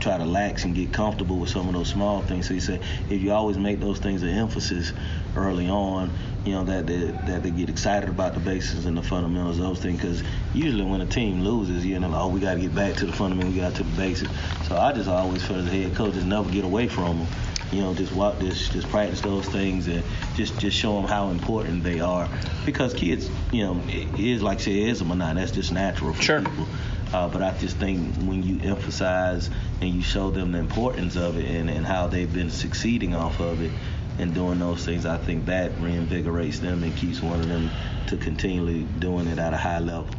try 0.00 0.16
to 0.16 0.24
lax 0.24 0.64
and 0.64 0.74
get 0.74 0.92
comfortable 0.92 1.38
with 1.38 1.50
some 1.50 1.68
of 1.68 1.74
those 1.74 1.88
small 1.88 2.22
things. 2.22 2.48
So 2.48 2.54
he 2.54 2.60
said 2.60 2.82
if 3.08 3.20
you 3.20 3.32
always 3.32 3.58
make 3.58 3.80
those 3.80 3.98
things 3.98 4.22
an 4.22 4.30
emphasis 4.30 4.92
early 5.36 5.68
on, 5.68 6.10
you 6.44 6.52
know 6.52 6.64
that 6.64 6.86
they, 6.86 7.10
that 7.26 7.42
they 7.42 7.50
get 7.50 7.68
excited 7.68 8.08
about 8.08 8.34
the 8.34 8.40
basics 8.40 8.86
and 8.86 8.96
the 8.96 9.02
fundamentals 9.02 9.58
of 9.58 9.64
those 9.64 9.78
things. 9.78 10.00
Because 10.00 10.22
usually 10.54 10.84
when 10.84 11.00
a 11.00 11.06
team 11.06 11.42
loses, 11.42 11.84
you 11.84 11.98
know, 11.98 12.10
oh 12.14 12.28
we 12.28 12.40
got 12.40 12.54
to 12.54 12.60
get 12.60 12.74
back 12.74 12.96
to 12.96 13.06
the 13.06 13.12
fundamentals, 13.12 13.54
we 13.54 13.60
got 13.60 13.74
to 13.76 13.82
the 13.82 13.96
basics. 13.96 14.32
So 14.66 14.76
I 14.76 14.92
just 14.92 15.08
always 15.08 15.42
felt 15.44 15.60
as 15.60 15.66
a 15.66 15.70
head 15.70 15.94
coach 15.94 16.14
just 16.14 16.26
never 16.26 16.50
get 16.50 16.64
away 16.64 16.88
from 16.88 17.18
them. 17.18 17.26
You 17.72 17.82
know, 17.82 17.94
just 17.94 18.12
walk, 18.12 18.40
just 18.40 18.72
just 18.72 18.88
practice 18.88 19.20
those 19.20 19.46
things 19.46 19.86
and 19.86 20.02
just 20.34 20.58
just 20.58 20.76
show 20.76 20.94
them 20.94 21.04
how 21.04 21.30
important 21.30 21.84
they 21.84 22.00
are. 22.00 22.28
Because 22.66 22.94
kids, 22.94 23.30
you 23.52 23.62
know, 23.62 23.80
it 23.86 24.18
is 24.18 24.42
like 24.42 24.58
I 24.58 24.62
said, 24.62 24.72
it 24.72 24.88
is 24.88 25.00
a 25.02 25.04
monotony. 25.04 25.40
That's 25.40 25.52
just 25.52 25.70
natural 25.70 26.14
for 26.14 26.22
sure. 26.22 26.40
people. 26.40 26.66
Uh, 27.12 27.28
but 27.28 27.42
I 27.42 27.56
just 27.58 27.76
think 27.76 28.14
when 28.18 28.42
you 28.42 28.60
emphasize 28.62 29.50
and 29.80 29.90
you 29.90 30.02
show 30.02 30.30
them 30.30 30.52
the 30.52 30.58
importance 30.58 31.16
of 31.16 31.36
it 31.36 31.44
and, 31.44 31.68
and 31.68 31.84
how 31.84 32.06
they've 32.06 32.32
been 32.32 32.50
succeeding 32.50 33.14
off 33.14 33.40
of 33.40 33.62
it 33.62 33.72
and 34.18 34.32
doing 34.32 34.60
those 34.60 34.84
things, 34.84 35.06
I 35.06 35.16
think 35.18 35.46
that 35.46 35.72
reinvigorates 35.80 36.60
them 36.60 36.84
and 36.84 36.96
keeps 36.96 37.20
one 37.20 37.40
of 37.40 37.48
them 37.48 37.70
to 38.08 38.16
continually 38.16 38.82
doing 39.00 39.26
it 39.26 39.38
at 39.38 39.52
a 39.52 39.56
high 39.56 39.80
level. 39.80 40.14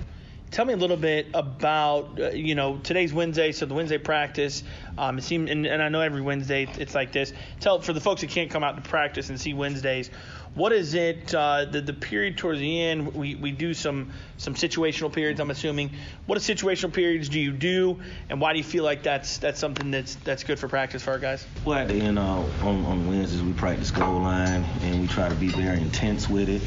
Tell 0.52 0.66
me 0.66 0.74
a 0.74 0.78
little 0.78 0.98
bit 0.98 1.28
about, 1.34 2.20
uh, 2.20 2.32
you 2.32 2.56
know, 2.56 2.76
today's 2.84 3.14
Wednesday, 3.14 3.54
so 3.54 3.66
the 3.66 3.74
Wednesday 3.74 3.98
practice. 3.98 4.64
Um, 4.98 5.18
it 5.18 5.22
seemed, 5.22 5.48
and, 5.48 5.66
and 5.66 5.82
I 5.82 5.88
know 5.88 6.02
every 6.02 6.22
Wednesday 6.22 6.68
it's 6.78 6.94
like 6.94 7.14
this. 7.14 7.32
Tell 7.62 7.80
for 7.80 7.94
the 7.94 8.02
folks 8.02 8.20
that 8.20 8.30
can't 8.30 8.52
come 8.52 8.62
out 8.62 8.76
to 8.76 8.82
practice 8.82 9.30
and 9.30 9.40
see 9.40 9.54
Wednesdays, 9.54 10.10
what 10.54 10.74
is 10.74 10.94
it? 10.94 11.34
Uh, 11.34 11.66
the 11.66 11.82
the 11.82 11.94
period 11.94 12.38
towards 12.38 12.60
the 12.60 12.82
end, 12.82 13.14
we, 13.14 13.36
we 13.36 13.52
do 13.52 13.74
some 13.74 14.12
some 14.38 14.54
situational 14.54 15.12
periods. 15.12 15.40
I'm 15.40 15.52
assuming. 15.52 15.92
What 16.26 16.38
are 16.38 16.42
situational 16.42 16.94
periods 16.94 17.30
do 17.30 17.40
you 17.40 17.52
do, 17.52 18.00
and 18.30 18.42
why 18.42 18.52
do 18.54 18.58
you 18.58 18.64
feel 18.64 18.84
like 18.84 19.04
that's 19.04 19.38
that's 19.38 19.60
something 19.60 19.92
that's 19.92 20.16
that's 20.16 20.44
good 20.44 20.60
for 20.60 20.68
practice 20.68 21.04
for 21.04 21.12
our 21.12 21.20
guys? 21.20 21.46
Well, 21.64 21.78
at 21.78 21.88
the 21.88 21.96
end 21.96 22.20
uh, 22.20 22.44
on 22.64 22.86
on 22.86 23.08
Wednesdays 23.08 23.42
we 23.42 23.54
practice 23.54 23.92
goal 23.92 24.20
line, 24.20 24.64
and 24.82 25.02
we 25.02 25.08
try 25.08 25.30
to 25.30 25.36
be 25.36 25.48
very 25.48 25.80
intense 25.80 26.30
with 26.30 26.50
it. 26.50 26.62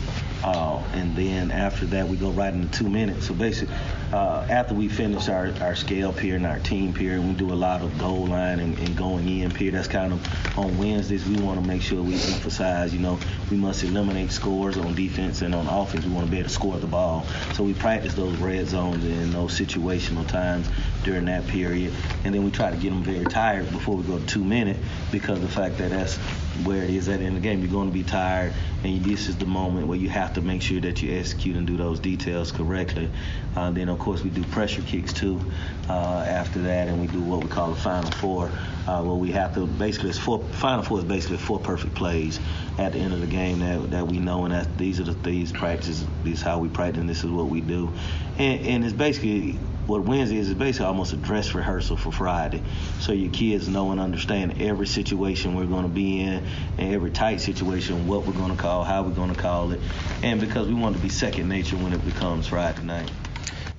Uh, 0.44 0.82
and 0.92 1.16
then 1.16 1.50
after 1.50 1.86
that 1.86 2.06
we 2.06 2.18
go 2.18 2.30
right 2.30 2.52
into 2.52 2.68
two 2.78 2.88
minutes. 2.88 3.28
So 3.28 3.34
basically, 3.34 3.74
uh, 4.12 4.46
after 4.50 4.74
we 4.74 4.88
finish 4.88 5.30
our, 5.30 5.50
our 5.62 5.74
scale 5.74 6.12
period 6.12 6.36
and 6.36 6.46
our 6.46 6.58
team 6.58 6.92
period, 6.92 7.24
we 7.24 7.32
do 7.32 7.50
a 7.50 7.54
lot 7.54 7.80
of 7.80 7.96
goal 7.98 8.26
line 8.26 8.60
and, 8.60 8.78
and 8.78 8.94
going 8.94 9.26
in 9.26 9.50
period. 9.50 9.74
That's 9.74 9.88
kind 9.88 10.12
of 10.12 10.58
on 10.58 10.76
Wednesdays. 10.76 11.26
We 11.26 11.36
want 11.36 11.62
to 11.62 11.66
make 11.66 11.80
sure 11.80 12.02
we 12.02 12.14
emphasize, 12.14 12.92
you 12.92 13.00
know, 13.00 13.18
we 13.50 13.56
must 13.56 13.73
eliminate 13.82 14.30
scores 14.30 14.76
on 14.76 14.94
defense 14.94 15.42
and 15.42 15.54
on 15.54 15.66
offense. 15.66 16.04
We 16.04 16.12
want 16.12 16.26
to 16.26 16.30
be 16.30 16.38
able 16.38 16.48
to 16.48 16.54
score 16.54 16.78
the 16.78 16.86
ball. 16.86 17.26
So 17.54 17.64
we 17.64 17.74
practice 17.74 18.14
those 18.14 18.36
red 18.38 18.66
zones 18.68 19.04
and 19.04 19.32
those 19.32 19.58
situational 19.58 20.26
times 20.26 20.68
during 21.02 21.24
that 21.26 21.46
period. 21.46 21.92
And 22.24 22.34
then 22.34 22.44
we 22.44 22.50
try 22.50 22.70
to 22.70 22.76
get 22.76 22.90
them 22.90 23.02
very 23.02 23.24
tired 23.24 23.70
before 23.72 23.96
we 23.96 24.04
go 24.04 24.18
to 24.18 24.26
two 24.26 24.44
minute 24.44 24.76
because 25.10 25.40
the 25.40 25.48
fact 25.48 25.78
that 25.78 25.90
that's 25.90 26.18
where 26.62 26.82
it 26.82 26.90
is 26.90 27.08
at 27.08 27.20
of 27.20 27.34
the 27.34 27.40
game. 27.40 27.60
You're 27.60 27.70
going 27.70 27.88
to 27.88 27.94
be 27.94 28.04
tired, 28.04 28.52
and 28.82 29.04
this 29.04 29.28
is 29.28 29.36
the 29.36 29.46
moment 29.46 29.86
where 29.86 29.98
you 29.98 30.08
have 30.08 30.34
to 30.34 30.40
make 30.40 30.62
sure 30.62 30.80
that 30.80 31.02
you 31.02 31.18
execute 31.18 31.56
and 31.56 31.66
do 31.66 31.76
those 31.76 32.00
details 32.00 32.52
correctly. 32.52 33.10
Uh, 33.56 33.70
then, 33.70 33.88
of 33.88 33.98
course, 33.98 34.22
we 34.22 34.30
do 34.30 34.42
pressure 34.44 34.82
kicks 34.82 35.12
too 35.12 35.40
uh, 35.88 36.24
after 36.26 36.60
that, 36.62 36.88
and 36.88 37.00
we 37.00 37.06
do 37.08 37.20
what 37.20 37.42
we 37.42 37.48
call 37.48 37.70
the 37.70 37.80
final 37.80 38.10
four, 38.12 38.50
uh, 38.86 39.02
where 39.02 39.16
we 39.16 39.30
have 39.32 39.54
to 39.54 39.66
basically 39.66 40.10
it's 40.10 40.18
four. 40.18 40.42
Final 40.52 40.82
four 40.82 40.98
is 40.98 41.04
basically 41.04 41.38
four 41.38 41.58
perfect 41.58 41.94
plays 41.94 42.40
at 42.78 42.92
the 42.92 42.98
end 42.98 43.12
of 43.12 43.20
the 43.20 43.26
game 43.26 43.60
that, 43.60 43.90
that 43.90 44.06
we 44.06 44.18
know, 44.18 44.44
and 44.44 44.54
that 44.54 44.76
these 44.78 45.00
are 45.00 45.04
the 45.04 45.14
these 45.24 45.52
practices, 45.52 46.04
this 46.22 46.34
is 46.34 46.42
how 46.42 46.58
we 46.58 46.68
practice, 46.68 47.00
and 47.00 47.08
this 47.08 47.24
is 47.24 47.30
what 47.30 47.48
we 47.48 47.60
do, 47.60 47.92
and, 48.38 48.66
and 48.66 48.84
it's 48.84 48.92
basically 48.92 49.58
what 49.86 50.02
Wednesday 50.02 50.38
is 50.38 50.48
is 50.48 50.54
basically 50.54 50.86
almost 50.86 51.12
a 51.12 51.16
dress 51.16 51.54
rehearsal 51.54 51.96
for 51.96 52.10
Friday. 52.10 52.62
So 53.00 53.12
your 53.12 53.30
kids 53.30 53.68
know 53.68 53.90
and 53.90 54.00
understand 54.00 54.60
every 54.62 54.86
situation 54.86 55.54
we're 55.54 55.66
going 55.66 55.82
to 55.82 55.90
be 55.90 56.20
in 56.20 56.44
and 56.78 56.94
every 56.94 57.10
tight 57.10 57.40
situation, 57.40 58.06
what 58.06 58.26
we're 58.26 58.32
going 58.32 58.50
to 58.50 58.60
call, 58.60 58.84
how 58.84 59.02
we're 59.02 59.10
going 59.10 59.34
to 59.34 59.40
call 59.40 59.72
it. 59.72 59.80
And 60.22 60.40
because 60.40 60.68
we 60.68 60.74
want 60.74 60.96
to 60.96 61.02
be 61.02 61.10
second 61.10 61.48
nature 61.48 61.76
when 61.76 61.92
it 61.92 62.04
becomes 62.04 62.46
Friday 62.46 62.82
night. 62.82 63.10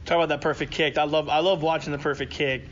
Talk 0.05 0.17
about 0.17 0.29
that 0.29 0.41
perfect 0.41 0.71
kick. 0.71 1.00
I 1.00 1.03
love 1.03 1.29
I 1.29 1.39
love 1.39 1.63
watching 1.63 1.91
the 1.91 1.97
perfect 1.97 2.31
kick. 2.31 2.63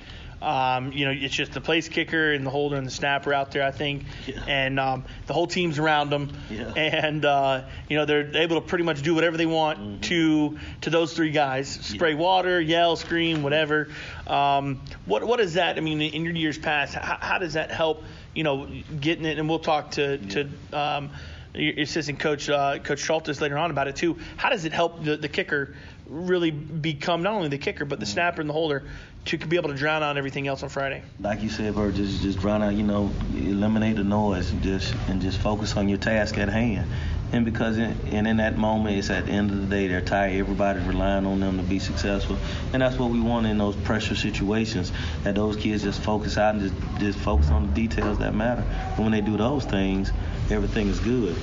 Um, 0.43 0.91
you 0.91 1.05
know, 1.05 1.11
it's 1.11 1.33
just 1.33 1.53
the 1.53 1.61
place 1.61 1.87
kicker 1.87 2.33
and 2.33 2.45
the 2.45 2.49
holder 2.49 2.75
and 2.75 2.85
the 2.85 2.91
snapper 2.91 3.33
out 3.33 3.51
there, 3.51 3.63
I 3.63 3.71
think, 3.71 4.03
Yeah. 4.27 4.43
and 4.45 4.77
um, 4.79 5.05
the 5.25 5.33
whole 5.33 5.47
team's 5.47 5.79
around 5.79 6.09
them, 6.09 6.31
Yeah. 6.49 6.73
and 6.75 7.23
uh, 7.23 7.61
you 7.89 7.95
know 7.97 8.03
they're 8.05 8.35
able 8.35 8.59
to 8.59 8.67
pretty 8.67 8.83
much 8.83 9.01
do 9.01 9.15
whatever 9.15 9.37
they 9.37 9.45
want 9.45 9.79
Mm-hmm. 9.79 9.99
to 10.01 10.59
to 10.81 10.89
those 10.89 11.13
three 11.13 11.31
guys: 11.31 11.69
spray 11.69 12.13
water, 12.13 12.59
yell, 12.59 12.95
scream, 12.97 13.41
whatever. 13.41 13.87
Um, 14.27 14.81
what 15.05 15.23
what 15.23 15.39
is 15.39 15.53
that? 15.53 15.77
I 15.77 15.79
mean, 15.79 16.01
in 16.01 16.25
your 16.25 16.33
years 16.35 16.57
past, 16.57 16.93
how, 16.95 17.17
how 17.21 17.37
does 17.37 17.53
that 17.53 17.71
help? 17.71 18.03
You 18.35 18.43
know, 18.43 18.67
getting 18.99 19.25
it, 19.25 19.39
and 19.39 19.47
we'll 19.47 19.59
talk 19.59 19.91
to 19.91 20.17
to. 20.17 20.49
Um, 20.73 21.09
your 21.55 21.81
assistant 21.81 22.17
coach, 22.17 22.49
uh, 22.49 22.79
Coach 22.79 22.99
Schultes, 23.07 23.39
later 23.39 23.59
on 23.59 23.69
about 23.69 23.87
it 23.87 23.95
too. 23.95 24.17
How 24.37 24.49
does 24.49 24.65
it 24.65 24.73
help 24.73 25.03
the, 25.03 25.17
the 25.17 25.27
kicker 25.27 25.75
really 26.07 26.49
become 26.49 27.21
not 27.21 27.33
only 27.33 27.47
the 27.49 27.59
kicker 27.59 27.85
but 27.85 27.99
the 27.99 28.07
snapper 28.07 28.41
and 28.41 28.49
the 28.49 28.53
holder 28.55 28.83
to 29.25 29.37
be 29.37 29.55
able 29.55 29.69
to 29.69 29.75
drown 29.75 30.03
out 30.03 30.17
everything 30.17 30.47
else 30.47 30.63
on 30.63 30.69
Friday? 30.69 31.01
Like 31.19 31.41
you 31.41 31.49
said, 31.49 31.75
Bert, 31.75 31.95
just 31.95 32.21
just 32.21 32.39
drown 32.39 32.61
out, 32.61 32.73
you 32.73 32.83
know, 32.83 33.11
eliminate 33.33 33.95
the 33.95 34.03
noise 34.03 34.51
and 34.51 34.61
just 34.61 34.93
and 35.07 35.21
just 35.21 35.39
focus 35.39 35.77
on 35.77 35.89
your 35.89 35.97
task 35.97 36.37
at 36.37 36.49
hand. 36.49 36.89
And 37.31 37.45
because 37.45 37.79
in, 37.79 37.97
and 38.11 38.27
in 38.27 38.37
that 38.37 38.57
moment, 38.57 38.95
it's 38.95 39.09
at 39.09 39.25
the 39.25 39.31
end 39.31 39.49
of 39.49 39.59
the 39.61 39.65
day, 39.65 39.87
they're 39.87 40.01
tired. 40.01 40.39
Everybody's 40.39 40.83
relying 40.83 41.25
on 41.25 41.39
them 41.39 41.57
to 41.57 41.63
be 41.63 41.79
successful, 41.79 42.37
and 42.73 42.81
that's 42.81 42.97
what 42.99 43.09
we 43.09 43.19
want 43.19 43.47
in 43.47 43.57
those 43.57 43.75
pressure 43.77 44.15
situations. 44.15 44.91
That 45.23 45.33
those 45.35 45.55
kids 45.55 45.81
just 45.81 46.01
focus 46.01 46.37
out 46.37 46.55
and 46.55 46.69
just 46.69 46.99
just 46.99 47.19
focus 47.19 47.49
on 47.49 47.67
the 47.67 47.73
details 47.73 48.19
that 48.19 48.35
matter. 48.35 48.61
And 48.61 48.99
when 48.99 49.11
they 49.11 49.21
do 49.21 49.35
those 49.35 49.65
things, 49.65 50.11
everything 50.51 50.89
is 50.89 50.99
good. 50.99 51.35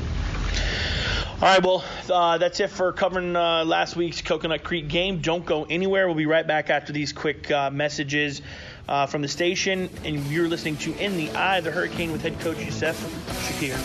All 1.42 1.48
right, 1.48 1.64
well, 1.64 1.82
uh, 2.12 2.36
that's 2.36 2.60
it 2.60 2.68
for 2.68 2.92
covering 2.92 3.34
uh, 3.34 3.64
last 3.64 3.96
week's 3.96 4.20
Coconut 4.20 4.62
Creek 4.62 4.88
game. 4.88 5.22
Don't 5.22 5.46
go 5.46 5.64
anywhere. 5.64 6.06
We'll 6.06 6.14
be 6.14 6.26
right 6.26 6.46
back 6.46 6.68
after 6.68 6.92
these 6.92 7.14
quick 7.14 7.50
uh, 7.50 7.70
messages 7.70 8.42
uh, 8.86 9.06
from 9.06 9.22
the 9.22 9.28
station. 9.28 9.88
And 10.04 10.26
you're 10.26 10.48
listening 10.48 10.76
to 10.78 10.94
In 10.98 11.16
the 11.16 11.30
Eye 11.30 11.56
of 11.56 11.64
the 11.64 11.70
Hurricane 11.70 12.12
with 12.12 12.20
head 12.20 12.38
coach 12.40 12.58
Yusuf 12.62 12.94
Shakir. 13.48 13.78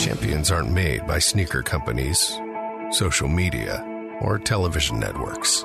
Champions 0.00 0.50
aren't 0.50 0.72
made 0.72 1.06
by 1.06 1.18
sneaker 1.18 1.62
companies, 1.62 2.40
social 2.90 3.28
media, 3.28 3.84
or 4.22 4.38
television 4.38 4.98
networks. 4.98 5.62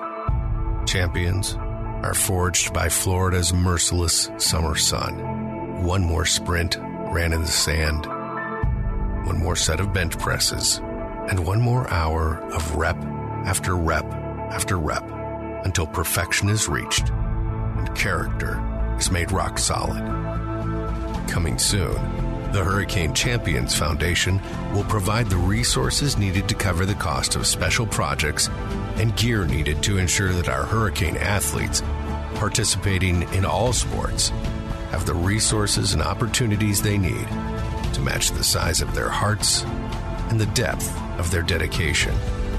Champions 0.85 1.57
are 2.05 2.13
forged 2.13 2.71
by 2.71 2.87
Florida's 2.87 3.51
merciless 3.51 4.29
summer 4.37 4.75
sun. 4.75 5.83
One 5.83 6.03
more 6.03 6.25
sprint 6.25 6.77
ran 6.79 7.33
in 7.33 7.41
the 7.41 7.47
sand, 7.47 8.05
one 9.25 9.39
more 9.39 9.55
set 9.55 9.79
of 9.79 9.91
bench 9.91 10.15
presses, 10.19 10.77
and 11.29 11.47
one 11.47 11.59
more 11.59 11.89
hour 11.89 12.37
of 12.53 12.75
rep 12.75 12.97
after 13.45 13.75
rep 13.75 14.05
after 14.05 14.77
rep 14.77 15.03
until 15.65 15.87
perfection 15.87 16.47
is 16.49 16.69
reached 16.69 17.09
and 17.09 17.95
character 17.95 18.61
is 18.99 19.09
made 19.09 19.31
rock 19.31 19.57
solid. 19.57 20.03
Coming 21.27 21.57
soon, 21.57 21.95
the 22.51 22.63
Hurricane 22.63 23.13
Champions 23.13 23.75
Foundation 23.75 24.39
will 24.73 24.85
provide 24.85 25.27
the 25.29 25.37
resources 25.37 26.17
needed 26.17 26.47
to 26.47 26.55
cover 26.55 26.85
the 26.85 26.93
cost 26.93 27.35
of 27.35 27.47
special 27.47 27.87
projects 27.87 28.47
and 28.95 29.15
gear 29.17 29.43
needed 29.45 29.83
to 29.83 29.97
ensure 29.97 30.31
that 30.31 30.47
our 30.47 30.63
hurricane 30.63 31.17
athletes 31.17 31.81
participating 32.35 33.23
in 33.33 33.45
all 33.45 33.73
sports 33.73 34.29
have 34.91 35.05
the 35.05 35.13
resources 35.13 35.93
and 35.93 36.01
opportunities 36.01 36.81
they 36.81 36.97
need 36.97 37.27
to 37.93 38.01
match 38.01 38.31
the 38.31 38.43
size 38.43 38.81
of 38.81 38.93
their 38.93 39.09
hearts 39.09 39.63
and 40.29 40.39
the 40.39 40.45
depth 40.47 40.95
of 41.19 41.31
their 41.31 41.41
dedication. 41.41 42.13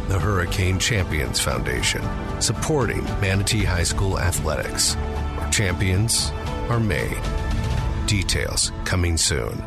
The 0.08 0.18
Hurricane 0.18 0.78
Champions 0.78 1.40
Foundation, 1.40 2.02
supporting 2.40 3.04
Manatee 3.20 3.64
High 3.64 3.82
School 3.82 4.18
athletics, 4.18 4.94
where 4.94 5.50
champions 5.50 6.30
are 6.68 6.80
made. 6.80 7.18
Details 8.06 8.72
coming 8.84 9.16
soon. 9.16 9.62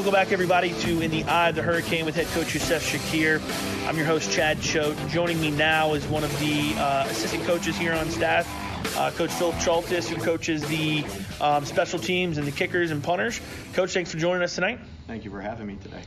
Welcome 0.00 0.14
back, 0.14 0.32
everybody, 0.32 0.72
to 0.72 1.02
In 1.02 1.10
the 1.10 1.24
Eye 1.24 1.50
of 1.50 1.56
the 1.56 1.62
Hurricane 1.62 2.06
with 2.06 2.16
head 2.16 2.26
coach 2.28 2.54
Yusuf 2.54 2.82
Shakir. 2.82 3.38
I'm 3.86 3.98
your 3.98 4.06
host, 4.06 4.32
Chad 4.32 4.58
Choate. 4.62 4.96
Joining 5.10 5.38
me 5.38 5.50
now 5.50 5.92
is 5.92 6.06
one 6.06 6.24
of 6.24 6.30
the 6.40 6.72
uh, 6.78 7.04
assistant 7.06 7.44
coaches 7.44 7.76
here 7.76 7.92
on 7.92 8.08
staff, 8.08 8.48
uh, 8.96 9.10
Coach 9.10 9.30
Philip 9.30 9.56
Schultes, 9.56 10.08
who 10.08 10.16
coaches 10.16 10.66
the 10.68 11.04
um, 11.38 11.66
special 11.66 11.98
teams 11.98 12.38
and 12.38 12.46
the 12.46 12.50
kickers 12.50 12.92
and 12.92 13.04
punters. 13.04 13.42
Coach, 13.74 13.92
thanks 13.92 14.10
for 14.10 14.16
joining 14.16 14.42
us 14.42 14.54
tonight. 14.54 14.80
Thank 15.06 15.26
you 15.26 15.30
for 15.30 15.42
having 15.42 15.66
me 15.66 15.76
today. 15.76 16.00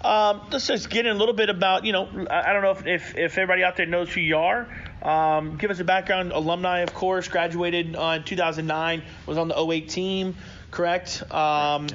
Um, 0.00 0.40
let's 0.50 0.66
just 0.66 0.90
get 0.90 1.06
in 1.06 1.14
a 1.14 1.18
little 1.18 1.32
bit 1.32 1.48
about, 1.48 1.84
you 1.84 1.92
know, 1.92 2.08
I 2.28 2.52
don't 2.52 2.62
know 2.62 2.72
if, 2.72 2.84
if, 2.84 3.16
if 3.16 3.38
everybody 3.38 3.62
out 3.62 3.76
there 3.76 3.86
knows 3.86 4.12
who 4.12 4.22
you 4.22 4.38
are. 4.38 4.66
Um, 5.02 5.56
give 5.56 5.70
us 5.70 5.78
a 5.78 5.84
background. 5.84 6.32
Alumni, 6.32 6.80
of 6.80 6.92
course, 6.92 7.28
graduated 7.28 7.94
uh, 7.94 8.16
in 8.16 8.24
2009, 8.24 9.04
was 9.24 9.38
on 9.38 9.46
the 9.46 9.56
08 9.56 9.88
team, 9.88 10.34
correct? 10.72 11.22
Um, 11.32 11.86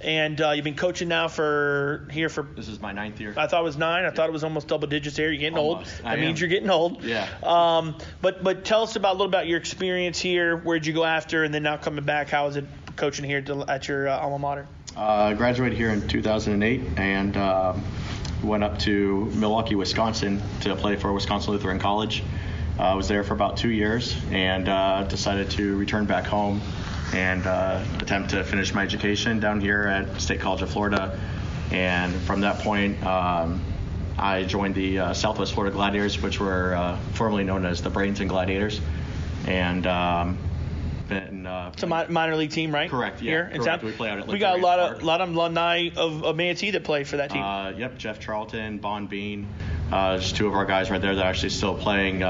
and 0.00 0.40
uh, 0.40 0.50
you've 0.50 0.64
been 0.64 0.76
coaching 0.76 1.08
now 1.08 1.28
for 1.28 2.06
here 2.10 2.28
for. 2.28 2.42
This 2.42 2.68
is 2.68 2.80
my 2.80 2.92
ninth 2.92 3.20
year. 3.20 3.34
I 3.36 3.46
thought 3.46 3.60
it 3.60 3.64
was 3.64 3.76
nine. 3.76 4.04
I 4.04 4.10
thought 4.10 4.28
it 4.28 4.32
was 4.32 4.44
almost 4.44 4.68
double 4.68 4.86
digits 4.88 5.16
there. 5.16 5.30
You're 5.30 5.40
getting 5.40 5.58
Almost. 5.58 5.96
old. 5.98 6.06
I 6.06 6.14
That 6.16 6.20
means 6.20 6.38
am. 6.38 6.42
you're 6.42 6.50
getting 6.50 6.70
old. 6.70 7.02
Yeah. 7.02 7.28
Um, 7.42 7.96
but 8.22 8.42
but 8.44 8.64
tell 8.64 8.82
us 8.82 8.96
about 8.96 9.10
a 9.10 9.16
little 9.18 9.26
about 9.26 9.46
your 9.46 9.58
experience 9.58 10.18
here. 10.18 10.56
Where'd 10.56 10.86
you 10.86 10.92
go 10.92 11.04
after, 11.04 11.44
and 11.44 11.52
then 11.52 11.62
now 11.62 11.76
coming 11.76 12.04
back? 12.04 12.28
How 12.28 12.46
is 12.46 12.56
it 12.56 12.64
coaching 12.96 13.24
here 13.24 13.40
to, 13.42 13.64
at 13.68 13.88
your 13.88 14.08
uh, 14.08 14.18
alma 14.18 14.38
mater? 14.38 14.66
Uh, 14.96 15.00
I 15.02 15.34
graduated 15.34 15.78
here 15.78 15.90
in 15.90 16.06
2008 16.08 16.98
and 16.98 17.36
um, 17.36 17.84
went 18.42 18.64
up 18.64 18.78
to 18.80 19.26
Milwaukee, 19.34 19.74
Wisconsin 19.76 20.42
to 20.62 20.74
play 20.76 20.96
for 20.96 21.12
Wisconsin 21.12 21.52
Lutheran 21.52 21.78
College. 21.78 22.22
Uh, 22.78 22.82
I 22.82 22.94
was 22.94 23.06
there 23.08 23.22
for 23.24 23.34
about 23.34 23.56
two 23.56 23.70
years 23.70 24.16
and 24.30 24.68
uh, 24.68 25.02
decided 25.04 25.50
to 25.52 25.76
return 25.76 26.04
back 26.06 26.24
home 26.24 26.60
and 27.14 27.46
uh, 27.46 27.82
attempt 28.00 28.30
to 28.30 28.44
finish 28.44 28.74
my 28.74 28.82
education 28.82 29.40
down 29.40 29.60
here 29.60 29.82
at 29.82 30.20
State 30.20 30.40
College 30.40 30.62
of 30.62 30.70
Florida. 30.70 31.18
And 31.70 32.12
from 32.22 32.40
that 32.42 32.60
point, 32.60 33.02
um, 33.04 33.62
I 34.18 34.44
joined 34.44 34.74
the 34.74 34.98
uh, 34.98 35.12
Southwest 35.14 35.54
Florida 35.54 35.74
Gladiators, 35.74 36.20
which 36.20 36.40
were 36.40 36.74
uh, 36.74 36.98
formerly 37.12 37.44
known 37.44 37.64
as 37.64 37.82
the 37.82 37.90
Bradenton 37.90 38.28
Gladiators. 38.28 38.80
And 39.46 39.86
um, 39.86 40.38
been, 41.08 41.46
uh, 41.46 41.70
It's 41.72 41.82
a 41.82 41.86
mi- 41.86 42.06
minor 42.08 42.36
league 42.36 42.50
team, 42.50 42.74
right? 42.74 42.90
Correct, 42.90 43.22
yeah, 43.22 43.30
Here 43.30 43.40
in 43.44 43.60
correct. 43.60 43.64
South- 43.64 43.82
We 43.82 43.92
play 43.92 44.10
out 44.10 44.18
at 44.18 44.26
We 44.26 44.38
got 44.38 44.58
a 44.58 44.62
lot 44.62 44.78
of 44.78 45.02
lot 45.02 45.20
of 45.20 45.34
alumni 45.34 45.88
of, 45.96 46.24
of 46.24 46.36
Manatee 46.36 46.72
that 46.72 46.84
play 46.84 47.04
for 47.04 47.18
that 47.18 47.30
team. 47.30 47.42
Uh, 47.42 47.70
yep, 47.70 47.96
Jeff 47.96 48.18
Charlton, 48.20 48.78
Bond 48.78 49.08
Bean, 49.08 49.46
uh, 49.90 50.18
just 50.18 50.36
two 50.36 50.46
of 50.46 50.54
our 50.54 50.66
guys 50.66 50.90
right 50.90 51.00
there 51.00 51.14
that 51.14 51.24
are 51.24 51.28
actually 51.30 51.50
still 51.50 51.74
playing. 51.74 52.22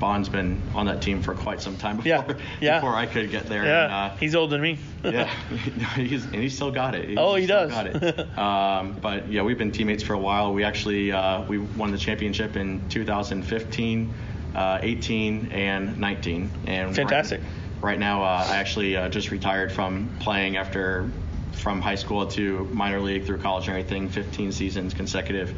Bond's 0.00 0.28
been 0.30 0.60
on 0.74 0.86
that 0.86 1.02
team 1.02 1.22
for 1.22 1.34
quite 1.34 1.60
some 1.60 1.76
time 1.76 1.98
before, 1.98 2.08
Yeah, 2.08 2.34
yeah. 2.60 2.78
before 2.80 2.96
I 2.96 3.06
could 3.06 3.30
get 3.30 3.46
there. 3.46 3.64
yeah, 3.64 3.84
And, 3.84 3.92
uh, 3.92 4.16
he's 4.16 4.34
older 4.34 4.52
than 4.52 4.62
me. 4.62 4.78
yeah, 5.04 5.26
he's, 5.94 6.24
and 6.24 6.34
he 6.36 6.48
still 6.48 6.72
got 6.72 6.94
it. 6.96 7.16
Oh, 7.16 7.36
he 7.36 7.46
does. 7.46 7.70
Got 7.70 7.86
it. 7.86 8.38
um, 8.38 8.96
but 9.00 9.30
yeah, 9.30 9.42
we've 9.42 9.58
been 9.58 9.70
teammates 9.70 10.02
for 10.02 10.14
a 10.14 10.18
while. 10.18 10.52
We 10.54 10.64
actually 10.64 11.12
uh, 11.12 11.42
we 11.42 11.58
won 11.58 11.92
the 11.92 11.98
championship 11.98 12.56
in 12.56 12.88
2015, 12.88 14.14
uh, 14.56 14.78
18, 14.82 15.52
and 15.52 15.98
19. 15.98 16.50
And 16.66 16.96
Fantastic. 16.96 17.40
Right, 17.80 17.82
right 17.92 17.98
now, 17.98 18.24
uh, 18.24 18.46
I 18.48 18.56
actually 18.56 18.96
uh, 18.96 19.08
just 19.10 19.30
retired 19.30 19.70
from 19.70 20.10
playing 20.18 20.56
after 20.56 21.10
from 21.52 21.82
high 21.82 21.94
school 21.96 22.26
to 22.26 22.64
minor 22.72 23.00
league 23.00 23.26
through 23.26 23.38
college 23.38 23.68
and 23.68 23.76
everything, 23.76 24.08
15 24.08 24.50
seasons 24.52 24.94
consecutive. 24.94 25.54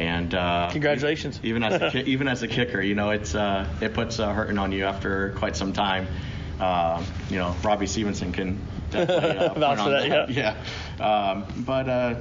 And 0.00 0.34
uh, 0.34 0.70
Congratulations. 0.72 1.40
Even 1.42 1.62
as 1.62 1.94
a 1.94 2.02
even 2.08 2.26
as 2.26 2.42
a 2.42 2.48
kicker, 2.48 2.80
you 2.80 2.94
know, 2.94 3.10
it's 3.10 3.34
uh, 3.34 3.68
it 3.82 3.92
puts 3.92 4.18
uh, 4.18 4.32
hurting 4.32 4.56
on 4.56 4.72
you 4.72 4.86
after 4.86 5.34
quite 5.36 5.54
some 5.56 5.74
time. 5.74 6.06
uh, 6.58 7.04
you 7.28 7.36
know, 7.36 7.54
Robbie 7.62 7.86
Stevenson 7.86 8.32
can 8.32 8.58
definitely 8.90 9.36
uh, 9.36 9.52
Vouch 9.54 9.76
put 9.76 9.84
for 9.84 9.94
on 9.94 10.08
that, 10.08 10.30
yeah. 10.30 10.56
Um, 10.98 11.44
but 11.66 11.86
uh, 11.86 12.14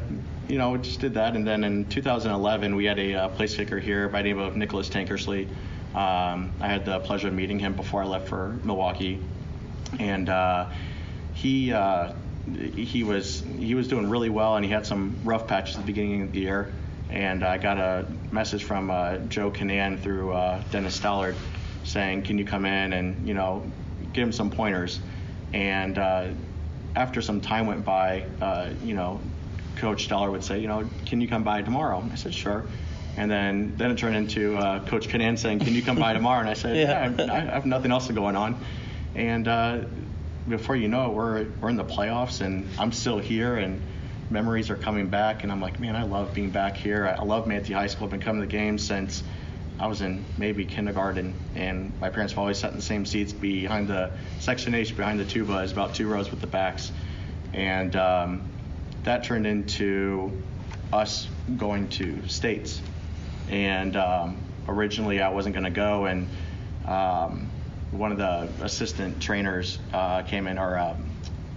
you 0.49 0.57
know, 0.57 0.71
we 0.71 0.79
just 0.79 0.99
did 0.99 1.13
that, 1.13 1.37
and 1.37 1.47
then 1.47 1.63
in 1.63 1.85
2011 1.85 2.75
we 2.75 2.83
had 2.83 2.99
a 2.99 3.13
uh, 3.13 3.29
place 3.29 3.55
kicker 3.55 3.79
here 3.79 4.09
by 4.09 4.23
the 4.23 4.27
name 4.27 4.39
of 4.39 4.57
Nicholas 4.57 4.89
Tankersley. 4.89 5.47
Um, 5.95 6.51
I 6.59 6.67
had 6.67 6.83
the 6.83 6.99
pleasure 6.99 7.29
of 7.29 7.33
meeting 7.33 7.59
him 7.59 7.75
before 7.75 8.03
I 8.03 8.07
left 8.07 8.27
for 8.27 8.59
Milwaukee, 8.65 9.21
and 10.01 10.27
uh, 10.27 10.67
he 11.33 11.71
uh, 11.71 12.11
he 12.75 13.03
was 13.03 13.41
he 13.57 13.73
was 13.73 13.87
doing 13.87 14.09
really 14.09 14.29
well, 14.29 14.57
and 14.57 14.65
he 14.65 14.71
had 14.71 14.85
some 14.85 15.15
rough 15.23 15.47
patches 15.47 15.77
at 15.77 15.81
the 15.83 15.87
beginning 15.87 16.23
of 16.23 16.33
the 16.33 16.41
year. 16.41 16.73
And 17.09 17.43
I 17.43 17.57
got 17.57 17.77
a 17.77 18.05
message 18.31 18.63
from 18.63 18.91
uh, 18.91 19.17
Joe 19.17 19.51
Kinnan 19.51 19.99
through 19.99 20.33
uh, 20.33 20.61
Dennis 20.71 20.99
Stallard 20.99 21.35
saying, 21.83 22.23
"Can 22.23 22.37
you 22.37 22.45
come 22.45 22.65
in 22.65 22.93
and 22.93 23.27
you 23.27 23.33
know 23.33 23.71
give 24.13 24.23
him 24.23 24.31
some 24.31 24.51
pointers?" 24.51 24.99
And 25.53 25.97
uh, 25.97 26.27
after 26.95 27.21
some 27.21 27.41
time 27.41 27.65
went 27.65 27.83
by, 27.83 28.25
uh, 28.41 28.69
you 28.83 28.93
know, 28.93 29.21
Coach 29.77 30.07
Stallard 30.07 30.31
would 30.31 30.43
say, 30.43 30.59
"You 30.59 30.67
know, 30.67 30.87
can 31.05 31.19
you 31.19 31.27
come 31.27 31.43
by 31.43 31.61
tomorrow?" 31.63 32.07
I 32.11 32.15
said, 32.15 32.33
"Sure." 32.33 32.65
And 33.17 33.29
then 33.29 33.73
then 33.75 33.91
it 33.91 33.97
turned 33.97 34.15
into 34.15 34.55
uh, 34.57 34.85
Coach 34.85 35.07
Kinnan 35.07 35.37
saying, 35.37 35.59
"Can 35.59 35.73
you 35.73 35.81
come 35.81 35.97
by 35.97 36.13
tomorrow?" 36.13 36.41
And 36.41 36.49
I 36.49 36.53
said, 36.53 36.75
Yeah. 36.77 37.09
"Yeah, 37.17 37.33
I, 37.33 37.37
I 37.37 37.39
have 37.39 37.65
nothing 37.65 37.91
else 37.91 38.07
going 38.11 38.35
on." 38.35 38.63
And 39.15 39.47
uh, 39.47 39.81
before 40.47 40.75
you 40.75 40.87
know 40.87 41.07
it, 41.07 41.13
we're 41.15 41.47
we're 41.59 41.69
in 41.69 41.75
the 41.75 41.83
playoffs, 41.83 42.41
and 42.41 42.69
I'm 42.77 42.91
still 42.91 43.17
here, 43.17 43.55
and 43.55 43.81
memories 44.29 44.69
are 44.69 44.75
coming 44.75 45.07
back, 45.07 45.43
and 45.43 45.51
I'm 45.51 45.61
like, 45.61 45.79
man, 45.79 45.95
I 45.95 46.03
love 46.03 46.33
being 46.33 46.51
back 46.51 46.77
here. 46.77 47.07
I, 47.07 47.23
love 47.23 47.47
Manatee 47.47 47.73
High 47.73 47.87
School. 47.87 48.05
I've 48.05 48.11
been 48.11 48.19
coming 48.19 48.41
to 48.41 48.47
the 48.47 48.51
games 48.51 48.85
since 48.85 49.23
I 49.79 49.87
was 49.87 50.01
in 50.01 50.23
maybe 50.37 50.65
kindergarten, 50.65 51.33
and 51.55 51.91
my 51.99 52.09
parents 52.09 52.33
have 52.33 52.39
always 52.39 52.57
sat 52.57 52.71
in 52.71 52.77
the 52.77 52.83
same 52.83 53.05
seats 53.05 53.33
behind 53.33 53.87
the 53.87 54.11
section 54.39 54.75
H, 54.75 54.95
behind 54.95 55.19
the 55.19 55.25
tuba, 55.25 55.59
is 55.59 55.71
about 55.71 55.95
two 55.95 56.07
rows 56.07 56.29
with 56.29 56.41
the 56.41 56.47
backs, 56.47 56.91
and 57.53 57.95
um, 57.95 58.49
that 59.03 59.23
turned 59.23 59.47
into 59.47 60.31
us 60.91 61.27
going 61.57 61.87
to 61.89 62.27
states. 62.27 62.81
And 63.49 63.95
um, 63.95 64.37
originally, 64.67 65.21
I 65.21 65.29
wasn't 65.29 65.55
going 65.55 65.65
to 65.65 65.71
go, 65.71 66.05
and 66.05 66.27
um, 66.85 67.49
one 67.91 68.11
of 68.11 68.17
the 68.17 68.49
assistant 68.63 69.21
trainers 69.21 69.79
uh, 69.93 70.21
came 70.23 70.45
in, 70.45 70.59
or 70.59 70.77
um, 70.77 71.09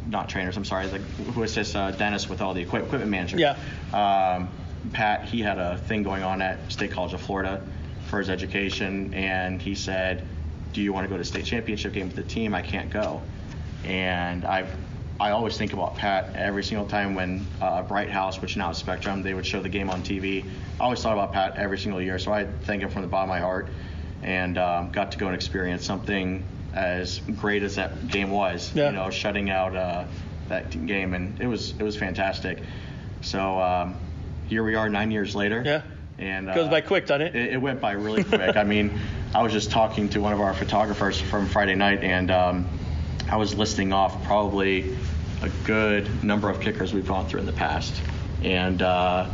not 0.08 0.28
trainers, 0.28 0.56
I'm 0.56 0.64
sorry, 0.64 0.86
the, 0.86 0.98
who 0.98 1.42
assists 1.42 1.74
uh, 1.74 1.90
Dennis 1.92 2.28
with 2.28 2.40
all 2.40 2.54
the 2.54 2.62
equip, 2.62 2.84
equipment 2.84 3.10
manager. 3.10 3.38
Yeah. 3.38 3.56
Um, 3.92 4.48
Pat, 4.92 5.24
he 5.26 5.40
had 5.40 5.58
a 5.58 5.78
thing 5.78 6.02
going 6.02 6.22
on 6.22 6.42
at 6.42 6.72
State 6.72 6.90
College 6.90 7.12
of 7.12 7.20
Florida 7.20 7.62
for 8.08 8.18
his 8.18 8.28
education, 8.28 9.14
and 9.14 9.62
he 9.62 9.74
said, 9.74 10.26
"Do 10.72 10.82
you 10.82 10.92
want 10.92 11.04
to 11.04 11.08
go 11.08 11.16
to 11.16 11.24
state 11.24 11.44
championship 11.44 11.92
game 11.92 12.08
with 12.08 12.16
the 12.16 12.22
team? 12.22 12.54
I 12.54 12.62
can't 12.62 12.90
go." 12.90 13.22
And 13.84 14.44
I, 14.44 14.66
I 15.20 15.30
always 15.30 15.56
think 15.56 15.72
about 15.72 15.96
Pat 15.96 16.34
every 16.34 16.64
single 16.64 16.86
time 16.86 17.14
when 17.14 17.46
uh, 17.60 17.82
Bright 17.82 18.10
House, 18.10 18.40
which 18.42 18.56
now 18.56 18.70
is 18.70 18.78
Spectrum, 18.78 19.22
they 19.22 19.34
would 19.34 19.46
show 19.46 19.62
the 19.62 19.68
game 19.68 19.88
on 19.88 20.02
TV. 20.02 20.44
I 20.80 20.84
always 20.84 21.00
thought 21.00 21.12
about 21.12 21.32
Pat 21.32 21.56
every 21.56 21.78
single 21.78 22.02
year, 22.02 22.18
so 22.18 22.32
I 22.32 22.44
thank 22.44 22.82
him 22.82 22.90
from 22.90 23.02
the 23.02 23.08
bottom 23.08 23.30
of 23.30 23.34
my 23.34 23.40
heart, 23.40 23.68
and 24.22 24.58
um, 24.58 24.90
got 24.90 25.12
to 25.12 25.18
go 25.18 25.26
and 25.26 25.34
experience 25.34 25.84
something 25.84 26.44
as 26.74 27.18
great 27.18 27.62
as 27.62 27.76
that 27.76 28.08
game 28.08 28.30
was. 28.30 28.72
Yeah. 28.74 28.86
You 28.86 28.96
know, 28.96 29.10
shutting 29.10 29.50
out 29.50 29.76
uh, 29.76 30.04
that 30.48 30.86
game, 30.86 31.14
and 31.14 31.40
it 31.40 31.46
was 31.46 31.70
it 31.78 31.82
was 31.82 31.96
fantastic. 31.96 32.58
So 33.20 33.60
um, 33.60 33.96
here 34.48 34.64
we 34.64 34.74
are, 34.74 34.88
nine 34.88 35.10
years 35.10 35.34
later. 35.34 35.62
Yeah. 35.64 35.82
And 36.18 36.46
Goes 36.46 36.68
uh, 36.68 36.70
by 36.70 36.80
quick, 36.82 37.06
doesn't 37.06 37.28
it? 37.28 37.36
it, 37.36 37.52
it 37.54 37.56
went 37.56 37.80
by 37.80 37.92
really 37.92 38.22
quick. 38.22 38.56
I 38.56 38.64
mean, 38.64 39.00
I 39.34 39.42
was 39.42 39.52
just 39.52 39.70
talking 39.70 40.08
to 40.10 40.20
one 40.20 40.32
of 40.32 40.40
our 40.40 40.54
photographers 40.54 41.20
from 41.20 41.48
Friday 41.48 41.74
night, 41.74 42.04
and 42.04 42.30
um, 42.30 42.68
I 43.30 43.36
was 43.36 43.54
listing 43.54 43.92
off 43.92 44.22
probably 44.24 44.96
a 45.42 45.48
good 45.64 46.22
number 46.22 46.48
of 46.48 46.60
kickers 46.60 46.92
we've 46.92 47.06
gone 47.06 47.26
through 47.28 47.40
in 47.40 47.46
the 47.46 47.52
past. 47.52 48.00
And 48.42 48.82
uh, 48.82 49.28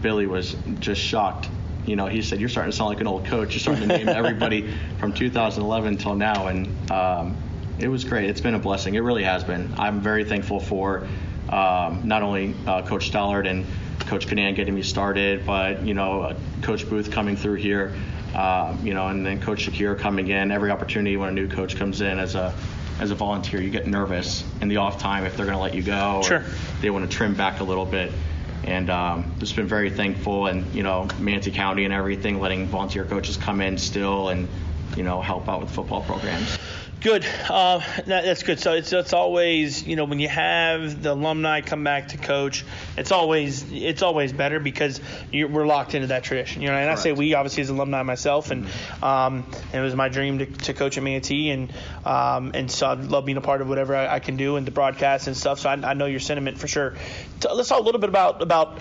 Billy 0.00 0.26
was 0.26 0.56
just 0.80 1.00
shocked. 1.00 1.48
You 1.88 1.96
know, 1.96 2.06
he 2.06 2.22
said, 2.22 2.38
"You're 2.40 2.48
starting 2.48 2.70
to 2.70 2.76
sound 2.76 2.90
like 2.90 3.00
an 3.00 3.06
old 3.06 3.24
coach. 3.24 3.54
You're 3.54 3.60
starting 3.60 3.88
to 3.88 3.96
name 3.96 4.08
everybody 4.22 4.74
from 4.98 5.12
2011 5.12 5.88
until 5.94 6.14
now." 6.14 6.46
And 6.46 6.90
um, 6.90 7.36
it 7.78 7.88
was 7.88 8.04
great. 8.04 8.28
It's 8.28 8.40
been 8.40 8.54
a 8.54 8.58
blessing. 8.58 8.94
It 8.94 9.00
really 9.00 9.24
has 9.24 9.44
been. 9.44 9.74
I'm 9.78 10.00
very 10.00 10.24
thankful 10.24 10.60
for 10.60 11.06
um, 11.48 12.06
not 12.06 12.22
only 12.22 12.54
uh, 12.66 12.82
Coach 12.82 13.10
Stallard 13.10 13.48
and 13.48 13.64
Coach 14.00 14.26
Kinnan 14.26 14.54
getting 14.54 14.74
me 14.74 14.82
started, 14.82 15.46
but 15.46 15.84
you 15.84 15.94
know, 15.94 16.22
uh, 16.22 16.36
Coach 16.62 16.88
Booth 16.88 17.10
coming 17.10 17.36
through 17.36 17.56
here, 17.56 17.94
um, 18.34 18.84
you 18.84 18.94
know, 18.94 19.08
and 19.08 19.24
then 19.24 19.40
Coach 19.40 19.66
Shakir 19.66 19.98
coming 19.98 20.28
in. 20.28 20.50
Every 20.50 20.70
opportunity 20.70 21.16
when 21.16 21.30
a 21.30 21.32
new 21.32 21.48
coach 21.48 21.76
comes 21.76 22.00
in 22.00 22.18
as 22.18 22.34
a 22.34 22.54
as 23.00 23.10
a 23.12 23.14
volunteer, 23.14 23.62
you 23.62 23.70
get 23.70 23.86
nervous 23.86 24.44
in 24.60 24.68
the 24.68 24.78
off 24.78 24.98
time 24.98 25.24
if 25.24 25.36
they're 25.36 25.46
going 25.46 25.56
to 25.56 25.62
let 25.62 25.74
you 25.74 25.82
go. 25.82 26.16
or 26.16 26.22
Sure. 26.24 26.44
They 26.80 26.90
want 26.90 27.08
to 27.08 27.16
trim 27.16 27.34
back 27.34 27.60
a 27.60 27.64
little 27.64 27.86
bit. 27.86 28.12
And 28.64 28.90
um, 28.90 29.32
just 29.38 29.56
been 29.56 29.66
very 29.66 29.90
thankful, 29.90 30.46
and 30.46 30.74
you 30.74 30.82
know, 30.82 31.08
Manatee 31.18 31.52
County 31.52 31.84
and 31.84 31.94
everything, 31.94 32.40
letting 32.40 32.66
volunteer 32.66 33.04
coaches 33.04 33.36
come 33.36 33.60
in 33.60 33.78
still 33.78 34.28
and 34.28 34.48
you 34.96 35.02
know 35.04 35.20
help 35.20 35.48
out 35.48 35.60
with 35.60 35.70
football 35.70 36.02
programs. 36.02 36.58
Good. 37.00 37.24
Uh, 37.48 37.78
that, 38.06 38.24
that's 38.24 38.42
good. 38.42 38.58
So 38.58 38.72
it's 38.72 38.92
it's 38.92 39.12
always 39.12 39.86
you 39.86 39.94
know 39.94 40.04
when 40.04 40.18
you 40.18 40.28
have 40.28 41.00
the 41.00 41.12
alumni 41.12 41.60
come 41.60 41.84
back 41.84 42.08
to 42.08 42.16
coach, 42.16 42.64
it's 42.96 43.12
always 43.12 43.70
it's 43.70 44.02
always 44.02 44.32
better 44.32 44.58
because 44.58 45.00
you're, 45.30 45.46
we're 45.46 45.66
locked 45.66 45.94
into 45.94 46.08
that 46.08 46.24
tradition. 46.24 46.60
You 46.60 46.68
know, 46.68 46.74
and 46.74 46.90
I 46.90 46.96
say 46.96 47.12
we 47.12 47.34
obviously 47.34 47.62
as 47.62 47.70
alumni 47.70 48.02
myself, 48.02 48.50
and 48.50 48.66
um, 49.00 49.46
it 49.72 49.78
was 49.78 49.94
my 49.94 50.08
dream 50.08 50.40
to, 50.40 50.46
to 50.46 50.74
coach 50.74 50.98
at 50.98 51.04
Manatee, 51.04 51.50
and 51.50 51.72
um, 52.04 52.50
and 52.54 52.68
so 52.68 52.88
I 52.88 52.94
love 52.94 53.24
being 53.24 53.38
a 53.38 53.42
part 53.42 53.60
of 53.60 53.68
whatever 53.68 53.94
I, 53.94 54.16
I 54.16 54.18
can 54.18 54.36
do 54.36 54.56
and 54.56 54.66
the 54.66 54.72
broadcast 54.72 55.28
and 55.28 55.36
stuff. 55.36 55.60
So 55.60 55.70
I, 55.70 55.74
I 55.74 55.94
know 55.94 56.06
your 56.06 56.20
sentiment 56.20 56.58
for 56.58 56.66
sure. 56.66 56.96
So 57.40 57.54
let's 57.54 57.68
talk 57.68 57.78
a 57.78 57.84
little 57.84 58.00
bit 58.00 58.10
about 58.10 58.42
about 58.42 58.76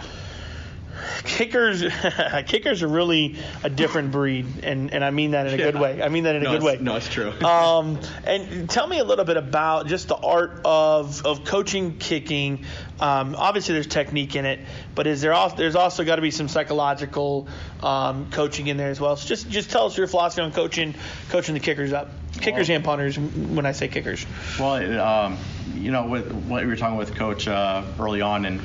kickers 1.23 1.83
kickers 2.47 2.83
are 2.83 2.87
really 2.87 3.35
a 3.63 3.69
different 3.69 4.11
breed 4.11 4.45
and, 4.63 4.93
and 4.93 5.03
I 5.03 5.11
mean 5.11 5.31
that 5.31 5.47
in 5.47 5.53
a 5.53 5.57
good 5.57 5.79
way. 5.79 6.01
I 6.01 6.09
mean 6.09 6.23
that 6.23 6.35
in 6.35 6.45
a 6.45 6.49
good 6.49 6.63
way. 6.63 6.77
no, 6.79 6.95
it's 6.95 7.09
true. 7.09 7.31
um, 7.45 7.99
and 8.25 8.69
tell 8.69 8.87
me 8.87 8.99
a 8.99 9.03
little 9.03 9.25
bit 9.25 9.37
about 9.37 9.87
just 9.87 10.07
the 10.07 10.15
art 10.15 10.61
of, 10.65 11.25
of 11.25 11.45
coaching 11.45 11.97
kicking. 11.97 12.65
Um, 12.99 13.35
obviously, 13.35 13.73
there's 13.73 13.87
technique 13.87 14.35
in 14.35 14.45
it, 14.45 14.59
but 14.95 15.07
is 15.07 15.21
there 15.21 15.33
also 15.33 15.55
there's 15.55 15.75
also 15.75 16.03
got 16.03 16.15
to 16.15 16.21
be 16.21 16.31
some 16.31 16.47
psychological 16.47 17.47
um, 17.83 18.29
coaching 18.31 18.67
in 18.67 18.77
there 18.77 18.89
as 18.89 18.99
well. 18.99 19.15
So 19.15 19.27
just 19.27 19.49
just 19.49 19.69
tell 19.69 19.85
us 19.85 19.97
your 19.97 20.07
philosophy 20.07 20.41
on 20.41 20.51
coaching 20.51 20.95
coaching 21.29 21.53
the 21.53 21.59
kickers 21.59 21.93
up, 21.93 22.09
kickers 22.39 22.69
Well- 22.69 22.75
and 22.77 22.85
punters. 22.85 23.17
When 23.17 23.65
I 23.65 23.71
say 23.71 23.87
kickers, 23.87 24.25
Well, 24.59 24.99
um, 24.99 25.37
you 25.75 25.91
know, 25.91 26.07
with 26.07 26.31
what 26.31 26.63
we 26.63 26.69
were 26.69 26.75
talking 26.75 26.97
with 26.97 27.15
Coach 27.15 27.47
uh, 27.47 27.83
early 27.99 28.21
on, 28.21 28.45
and 28.45 28.61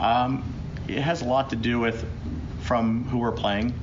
um, 0.00 0.52
it 0.88 0.98
has 0.98 1.22
a 1.22 1.24
lot 1.24 1.50
to 1.50 1.56
do 1.56 1.78
with 1.78 2.04
from 2.60 3.04
who 3.04 3.18
we're 3.18 3.32
playing. 3.32 3.74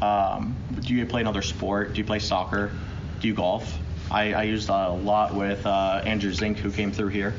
Um, 0.00 0.56
do 0.80 0.94
you 0.94 1.06
play 1.06 1.20
another 1.20 1.42
sport? 1.42 1.92
Do 1.92 1.98
you 1.98 2.04
play 2.04 2.18
soccer? 2.18 2.72
Do 3.20 3.28
you 3.28 3.34
golf? 3.34 3.78
I, 4.10 4.32
I 4.32 4.42
used 4.44 4.68
a 4.68 4.90
lot 4.90 5.34
with 5.34 5.66
uh, 5.66 6.02
Andrew 6.04 6.32
Zink, 6.32 6.58
who 6.58 6.70
came 6.70 6.92
through 6.92 7.08
here. 7.08 7.34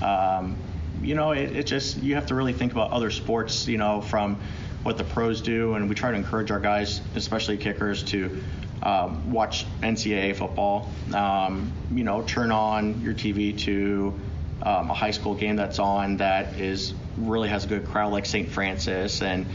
Um, 0.00 0.56
you 1.02 1.14
know, 1.14 1.32
it, 1.32 1.56
it 1.56 1.66
just 1.66 1.98
you 1.98 2.14
have 2.14 2.26
to 2.26 2.34
really 2.34 2.52
think 2.52 2.72
about 2.72 2.90
other 2.90 3.10
sports. 3.10 3.66
You 3.66 3.78
know, 3.78 4.00
from 4.00 4.40
what 4.82 4.98
the 4.98 5.04
pros 5.04 5.40
do, 5.40 5.74
and 5.74 5.88
we 5.88 5.94
try 5.94 6.10
to 6.10 6.16
encourage 6.16 6.50
our 6.50 6.60
guys, 6.60 7.00
especially 7.16 7.58
kickers, 7.58 8.02
to 8.04 8.42
um, 8.82 9.30
watch 9.32 9.66
NCAA 9.82 10.36
football. 10.36 10.90
Um, 11.12 11.72
you 11.92 12.04
know, 12.04 12.22
turn 12.22 12.52
on 12.52 13.00
your 13.02 13.14
TV 13.14 13.58
to 13.60 14.18
um, 14.62 14.90
a 14.90 14.94
high 14.94 15.10
school 15.10 15.34
game 15.34 15.56
that's 15.56 15.78
on 15.78 16.16
that 16.18 16.58
is 16.58 16.94
really 17.16 17.48
has 17.48 17.64
a 17.64 17.68
good 17.68 17.86
crowd, 17.86 18.12
like 18.12 18.26
St. 18.26 18.48
Francis 18.48 19.22
and 19.22 19.46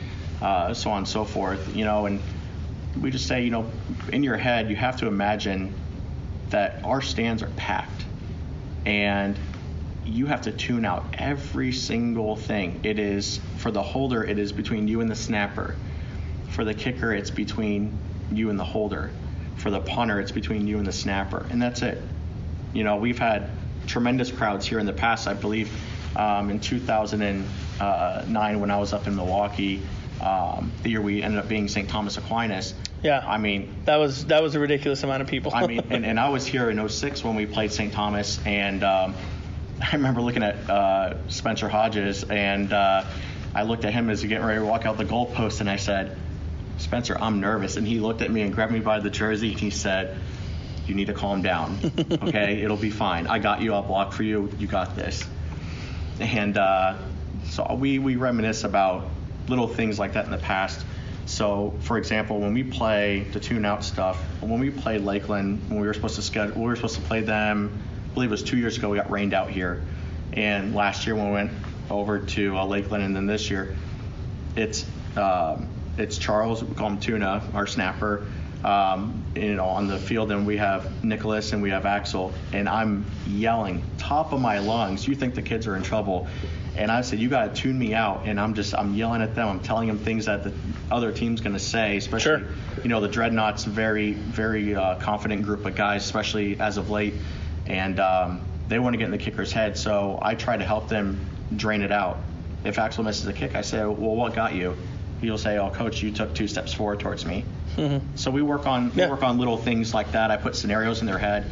uh, 0.42 0.74
so 0.74 0.92
on 0.92 1.00
and 1.00 1.08
so 1.08 1.26
forth. 1.26 1.76
You 1.76 1.86
know, 1.86 2.06
and 2.06 2.22
we 3.00 3.12
just 3.12 3.28
say, 3.28 3.44
you 3.44 3.50
know, 3.50 3.70
in 4.12 4.24
your 4.24 4.38
head, 4.38 4.70
you 4.70 4.76
have 4.76 4.98
to 4.98 5.08
imagine 5.08 5.74
that 6.50 6.82
our 6.84 7.02
stands 7.02 7.42
are 7.42 7.50
packed, 7.56 8.06
and 8.86 9.38
you 10.06 10.26
have 10.26 10.42
to 10.42 10.52
tune 10.52 10.86
out 10.86 11.06
every 11.18 11.72
single 11.72 12.36
thing. 12.36 12.82
It 12.84 13.00
is 13.00 13.40
for 13.58 13.72
the 13.72 13.82
holder, 13.82 14.24
it 14.24 14.38
is 14.38 14.52
between 14.52 14.88
you 14.88 15.02
and 15.02 15.10
the 15.10 15.16
snapper. 15.16 15.76
For 16.50 16.66
the 16.66 16.74
kicker, 16.74 17.14
it's 17.14 17.32
between 17.32 17.98
you 18.32 18.50
and 18.50 18.60
the 18.60 18.66
holder. 18.66 19.12
For 19.56 19.70
the 19.70 19.80
punter, 19.80 20.20
it's 20.20 20.32
between 20.32 20.68
you 20.68 20.78
and 20.78 20.86
the 20.86 20.92
snapper, 20.92 21.46
and 21.50 21.62
that's 21.62 21.82
it. 21.82 22.02
You 22.74 22.84
know, 22.84 22.98
we've 22.98 23.20
had 23.20 23.50
tremendous 23.88 24.32
crowds 24.32 24.65
here 24.65 24.80
in 24.80 24.86
the 24.86 24.94
past. 24.94 25.28
I 25.28 25.34
believe 25.34 25.72
um, 26.15 26.50
in 26.50 26.60
2009 26.60 28.60
when 28.60 28.72
I 28.72 28.78
was 28.78 28.94
up 28.94 29.08
in 29.08 29.15
Milwaukee, 29.15 29.82
um, 30.22 30.72
the 30.84 30.89
year 30.89 31.02
we 31.02 31.24
ended 31.24 31.39
up 31.39 31.48
being 31.48 31.67
St. 31.67 31.89
Thomas 31.89 32.17
Aquinas. 32.17 32.74
Yeah. 33.04 33.24
I 33.26 33.38
mean, 33.38 33.76
that 33.86 33.98
was 33.98 34.26
that 34.26 34.44
was 34.44 34.56
a 34.56 34.60
ridiculous 34.60 35.04
amount 35.04 35.22
of 35.22 35.28
people. 35.28 35.52
I 35.54 35.65
mean, 35.65 35.82
and, 35.89 36.06
and 36.10 36.20
I 36.20 36.30
was 36.30 36.46
here 36.46 36.70
in 36.70 36.88
06 36.88 37.24
when 37.24 37.36
we 37.36 37.46
played 37.46 37.72
St. 37.72 37.91
Thomas, 37.91 38.39
and 38.46 38.84
um, 38.84 39.15
I 39.82 39.96
remember 39.96 40.22
looking 40.22 40.44
at 40.44 40.70
uh, 40.70 41.28
Spencer 41.28 41.67
Hodges, 41.67 42.24
and 42.24 42.72
uh, 42.72 43.06
I 43.54 43.63
looked 43.63 43.86
at 43.86 43.94
him 43.94 44.10
as 44.10 44.22
he 44.22 44.28
getting 44.28 44.46
ready 44.46 44.60
to 44.60 44.65
walk 44.65 44.86
out 44.86 44.98
the 44.98 45.06
goalpost, 45.06 45.62
and 45.62 45.70
I 45.70 45.78
said, 45.78 46.17
Spencer, 46.78 47.17
I'm 47.20 47.39
nervous. 47.39 47.78
And 47.78 47.88
he 47.88 48.00
looked 48.00 48.22
at 48.22 48.32
me 48.32 48.41
and 48.41 48.54
grabbed 48.54 48.72
me 48.72 48.80
by 48.80 49.00
the 49.00 49.10
jersey, 49.10 49.52
and 49.52 49.60
he 49.60 49.72
said, 49.72 50.17
You 50.88 50.96
need 50.96 51.08
to 51.08 51.13
calm 51.13 51.41
down. 51.41 51.80
Okay, 52.24 52.62
it'll 52.62 52.78
be 52.78 52.89
fine. 52.89 53.28
I 53.28 53.39
got 53.39 53.62
you. 53.62 53.74
I'll 53.74 53.82
block 53.82 54.13
for 54.13 54.24
you. 54.24 54.50
You 54.58 54.67
got 54.67 54.96
this. 54.96 55.24
And 56.20 56.58
uh, 56.58 56.98
so 57.46 57.74
we 57.74 58.00
we 58.00 58.15
reminisce 58.15 58.63
about 58.63 59.10
little 59.48 59.67
things 59.67 60.00
like 60.00 60.13
that 60.13 60.26
in 60.26 60.32
the 60.32 60.38
past. 60.38 60.86
So, 61.26 61.74
for 61.82 61.98
example, 61.98 62.39
when 62.39 62.54
we 62.54 62.63
play 62.63 63.22
the 63.32 63.39
tune-out 63.39 63.84
stuff, 63.84 64.17
when 64.41 64.60
we 64.60 64.70
played 64.70 65.02
Lakeland, 65.02 65.62
when 65.70 65.80
we 65.80 65.88
were 65.88 65.94
supposed 65.94 66.15
to 66.15 66.22
schedule, 66.22 66.62
we 66.62 66.67
were 66.67 66.76
supposed 66.76 66.96
to 66.96 67.02
play 67.02 67.22
them. 67.22 67.82
I 68.10 68.13
believe 68.13 68.30
it 68.30 68.32
was 68.32 68.44
two 68.44 68.58
years 68.58 68.78
ago. 68.78 68.89
We 68.89 68.98
got 68.98 69.10
rained 69.10 69.34
out 69.34 69.50
here, 69.50 69.84
and 70.34 70.76
last 70.76 71.06
year 71.08 71.15
when 71.15 71.28
we 71.28 71.34
went 71.34 71.52
over 71.89 72.20
to 72.20 72.58
uh, 72.58 72.65
Lakeland, 72.65 73.04
and 73.04 73.15
then 73.15 73.26
this 73.26 73.50
year, 73.50 73.76
it's 74.56 74.86
um, 75.15 75.67
it's 75.98 76.17
Charles, 76.17 76.63
we 76.63 76.76
call 76.76 76.89
him 76.89 77.00
Tuna, 77.00 77.41
our 77.54 77.67
snapper. 77.67 78.28
Um, 78.63 79.24
you 79.36 79.56
know, 79.56 79.65
on 79.65 79.88
the 79.88 79.97
field, 79.97 80.32
and 80.32 80.45
we 80.45 80.58
have 80.58 81.04
Nicholas 81.04 81.52
and 81.52 81.63
we 81.63 81.71
have 81.71 81.88
Axel, 81.88 82.32
and 82.54 82.69
I'm 82.69 83.06
yelling 83.26 83.84
top 83.97 84.34
of 84.34 84.39
my 84.39 84.60
lungs. 84.60 85.08
You 85.08 85.15
think 85.15 85.34
the 85.34 85.41
kids 85.41 85.65
are 85.65 85.76
in 85.76 85.82
trouble? 85.82 86.28
And 86.78 86.89
I 86.89 87.02
said, 87.02 87.19
you 87.19 87.28
got 87.28 87.54
to 87.54 87.62
tune 87.62 87.78
me 87.78 87.93
out. 87.93 88.21
And 88.26 88.39
I'm 88.39 88.54
just, 88.54 88.74
I'm 88.74 88.93
yelling 88.93 89.21
at 89.21 89.36
them. 89.36 89.47
I'm 89.50 89.60
telling 89.60 89.88
them 89.88 89.97
things 89.97 90.28
that 90.28 90.43
the 90.43 90.54
other 90.89 91.12
team's 91.12 91.41
going 91.41 91.54
to 91.54 91.60
say, 91.60 91.97
especially, 91.97 92.43
Sure. 92.43 92.47
you 92.84 92.89
know, 92.89 93.02
the 93.02 93.10
Dreadnaughts, 93.10 93.65
very, 93.65 94.13
very 94.13 94.74
uh, 94.74 94.95
confident 94.95 95.43
group 95.43 95.65
of 95.65 95.76
guys, 95.76 96.06
especially 96.06 96.60
as 96.60 96.78
of 96.78 96.89
late. 96.89 97.15
And 97.65 98.00
um, 98.00 98.41
they 98.69 98.80
want 98.80 98.93
to 98.93 98.97
get 98.97 99.06
in 99.06 99.12
the 99.12 99.17
kicker's 99.17 99.52
head. 99.52 99.78
So 99.78 100.17
I 100.21 100.36
try 100.36 100.56
to 100.56 100.63
help 100.63 100.88
them 100.88 101.19
drain 101.56 101.82
it 101.82 101.91
out. 101.91 102.19
If 102.63 102.80
Axel 102.80 103.04
misses 103.04 103.28
a 103.28 103.34
kick, 103.34 103.56
I 103.56 103.62
say, 103.62 103.80
well, 103.80 103.95
what 104.15 104.34
got 104.34 104.56
you? 104.56 104.78
He'll 105.19 105.38
say, 105.38 105.58
oh, 105.58 105.69
coach, 105.71 106.02
you 106.02 106.12
took 106.12 106.34
two 106.34 106.47
steps 106.47 106.74
forward 106.74 107.00
towards 107.02 107.26
me. 107.26 107.43
So 108.16 108.32
we 108.32 108.42
work 108.42 108.68
on 108.68 108.92
Yeah. 108.96 109.06
we 109.06 109.12
work 109.12 109.24
on 109.24 109.38
little 109.38 109.58
things 109.58 109.94
like 109.94 110.12
that. 110.14 110.32
I 110.32 110.38
put 110.38 110.56
scenarios 110.56 111.02
in 111.02 111.08
their 111.08 111.18
head. 111.18 111.46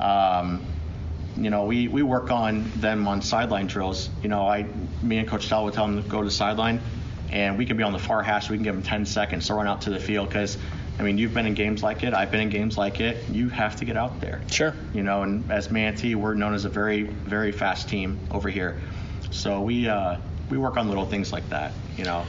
Um, 0.00 0.64
you 1.36 1.50
know, 1.50 1.64
we, 1.64 1.86
we 1.88 2.02
work 2.02 2.30
on 2.30 2.70
them 2.76 3.06
on 3.06 3.20
sideline 3.20 3.66
drills. 3.66 4.08
You 4.22 4.28
know, 4.28 4.48
I 4.48 4.66
me 5.02 5.18
and 5.18 5.28
Coach 5.28 5.44
Stahl 5.46 5.64
would 5.64 5.74
tell 5.74 5.86
them 5.86 6.02
to 6.02 6.08
go 6.08 6.18
to 6.18 6.24
the 6.24 6.30
sideline, 6.30 6.80
and 7.30 7.58
we 7.58 7.66
can 7.66 7.76
be 7.76 7.82
on 7.82 7.92
the 7.92 7.98
far 7.98 8.22
hash. 8.22 8.48
We 8.48 8.56
can 8.56 8.64
give 8.64 8.74
them 8.74 8.82
10 8.82 9.04
seconds 9.04 9.46
to 9.48 9.54
run 9.54 9.66
out 9.66 9.82
to 9.82 9.90
the 9.90 9.98
field 10.00 10.28
because, 10.28 10.56
I 10.98 11.02
mean, 11.02 11.18
you've 11.18 11.34
been 11.34 11.44
in 11.46 11.52
games 11.54 11.82
like 11.82 12.04
it. 12.04 12.14
I've 12.14 12.30
been 12.30 12.40
in 12.40 12.48
games 12.48 12.78
like 12.78 13.00
it. 13.00 13.28
You 13.28 13.50
have 13.50 13.76
to 13.76 13.84
get 13.84 13.98
out 13.98 14.18
there. 14.20 14.40
Sure. 14.50 14.74
You 14.94 15.02
know, 15.02 15.24
and 15.24 15.50
as 15.50 15.70
Manatee, 15.70 16.14
we're 16.14 16.34
known 16.34 16.54
as 16.54 16.64
a 16.64 16.70
very 16.70 17.02
very 17.02 17.52
fast 17.52 17.88
team 17.90 18.18
over 18.30 18.48
here. 18.48 18.80
So 19.30 19.60
we 19.60 19.88
uh, 19.88 20.16
we 20.48 20.56
work 20.56 20.78
on 20.78 20.88
little 20.88 21.04
things 21.04 21.32
like 21.32 21.46
that. 21.50 21.72
You 21.98 22.04
know. 22.04 22.24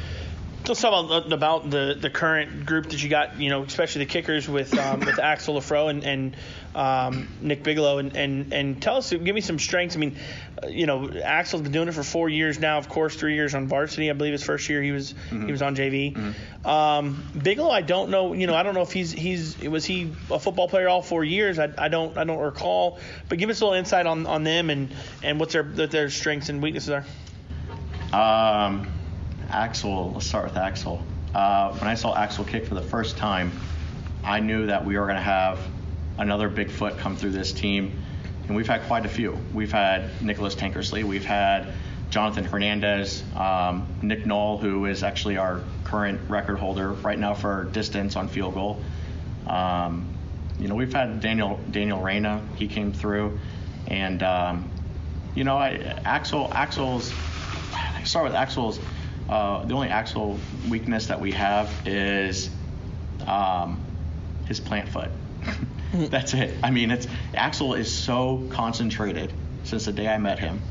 Let's 0.66 0.82
talk 0.82 1.06
about, 1.06 1.32
about 1.32 1.70
the, 1.70 1.98
the 2.00 2.10
current 2.10 2.66
group 2.66 2.90
that 2.90 3.02
you 3.02 3.10
got, 3.10 3.40
you 3.40 3.50
know, 3.50 3.64
especially 3.64 4.04
the 4.06 4.12
kickers 4.12 4.50
with 4.50 4.78
um, 4.78 5.00
with 5.00 5.18
Axel 5.24 5.56
Lafro 5.56 5.90
and, 5.90 6.04
and 6.04 6.36
um, 6.76 7.28
Nick 7.42 7.64
Bigelow, 7.64 7.98
and, 7.98 8.16
and, 8.16 8.54
and 8.54 8.82
tell 8.82 8.98
us, 8.98 9.10
give 9.10 9.34
me 9.34 9.42
some 9.42 9.58
strengths. 9.58 9.96
I 9.96 10.00
mean, 10.00 10.18
uh, 10.62 10.68
you 10.68 10.86
know, 10.86 11.10
Axel's 11.10 11.64
been 11.64 11.72
doing 11.72 11.88
it 11.88 11.94
for 11.94 12.04
four 12.04 12.30
years 12.30 12.60
now. 12.60 12.78
Of 12.78 12.88
course, 12.88 13.16
three 13.16 13.34
years 13.34 13.56
on 13.56 13.68
varsity. 13.68 14.10
I 14.10 14.14
believe 14.14 14.34
his 14.34 14.44
first 14.44 14.70
year 14.70 14.82
he 14.82 14.92
was 14.92 15.16
he 15.30 15.52
was 15.52 15.62
on 15.62 15.76
JV. 15.76 16.36
Um, 16.66 17.24
Bigelow, 17.42 17.72
I 17.72 17.82
don't 17.82 18.10
know, 18.10 18.34
you 18.34 18.46
know, 18.46 18.54
I 18.54 18.64
don't 18.64 18.74
know 18.76 18.82
if 18.82 18.92
he's 18.92 19.12
he's 19.12 19.58
was 19.60 19.86
he 19.86 20.14
a 20.30 20.40
football 20.40 20.68
player 20.68 20.88
all 20.90 21.02
four 21.02 21.24
years. 21.24 21.60
I, 21.60 21.72
I 21.78 21.88
don't 21.88 22.18
I 22.18 22.26
don't 22.26 22.40
recall, 22.40 23.00
but 23.30 23.38
give 23.38 23.50
us 23.50 23.62
a 23.62 23.66
little 23.66 23.80
insight 23.80 24.06
on, 24.06 24.28
on 24.28 24.44
them 24.44 24.70
and 24.70 24.94
and 25.24 25.40
what's 25.40 25.54
their 25.54 25.64
what 25.64 25.92
their 25.92 26.10
strengths 26.10 26.50
and 26.50 26.62
weaknesses 26.62 26.90
are. 26.90 27.06
Um, 28.14 28.88
Axel, 29.50 30.12
let's 30.14 30.28
start 30.28 30.46
with 30.46 30.58
Axel. 30.58 31.02
Uh, 31.34 31.76
when 31.78 31.88
I 31.88 31.96
saw 31.96 32.16
Axel 32.16 32.44
kick 32.44 32.66
for 32.66 32.76
the 32.76 32.82
first 32.82 33.18
time, 33.18 33.52
I 34.24 34.40
knew 34.40 34.68
that 34.68 34.86
we 34.86 34.98
were 34.98 35.06
going 35.06 35.16
to 35.16 35.22
have 35.22 35.60
another 36.18 36.50
big 36.50 36.70
foot 36.70 36.98
come 36.98 37.16
through 37.16 37.32
this 37.32 37.52
team, 37.54 38.04
and 38.48 38.56
we've 38.56 38.68
had 38.68 38.84
quite 38.84 39.06
a 39.06 39.10
few. 39.10 39.38
We've 39.54 39.72
had 39.72 40.22
Nicholas 40.22 40.56
Tankersley, 40.56 41.04
we've 41.04 41.26
had 41.26 41.74
Jonathan 42.10 42.46
Hernandez, 42.46 43.24
um, 43.36 43.88
Nick 44.02 44.26
Knoll, 44.26 44.58
who 44.58 44.86
is 44.86 45.04
actually 45.04 45.38
our 45.38 45.62
current 45.84 46.20
record 46.30 46.58
holder 46.58 46.94
right 46.94 47.20
now 47.20 47.34
for 47.34 47.66
distance 47.66 48.16
on 48.16 48.28
field 48.28 48.54
goal. 48.54 48.82
Um, 49.48 50.14
you 50.60 50.68
know, 50.68 50.76
we've 50.76 50.94
had 50.94 51.20
Daniel 51.20 51.60
Daniel 51.70 52.02
Reyna, 52.02 52.42
he 52.56 52.68
came 52.68 52.92
through, 52.92 53.40
and 53.88 54.24
um, 54.24 54.70
you 55.36 55.44
know, 55.44 55.58
I, 55.58 56.02
Axel 56.06 56.52
Axel's. 56.54 57.14
I 57.74 58.04
start 58.04 58.26
with 58.26 58.36
Axel's. 58.36 58.80
Uh, 59.30 59.66
the 59.66 59.74
only 59.74 59.90
Axel 59.90 60.40
weakness 60.70 61.08
that 61.08 61.20
we 61.20 61.32
have 61.32 61.70
is 61.86 62.50
um, 63.26 63.84
his 64.48 64.60
plant 64.60 64.90
foot. 64.90 65.10
That's 65.94 66.34
it. 66.34 66.56
I 66.64 66.72
mean, 66.72 66.92
it's 66.92 67.08
Axel 67.34 67.74
is 67.74 67.94
so 67.94 68.48
concentrated 68.50 69.34
since 69.64 69.86
the 69.86 69.92
day 69.92 70.08
I 70.08 70.18
met 70.18 70.40
him. 70.40 70.62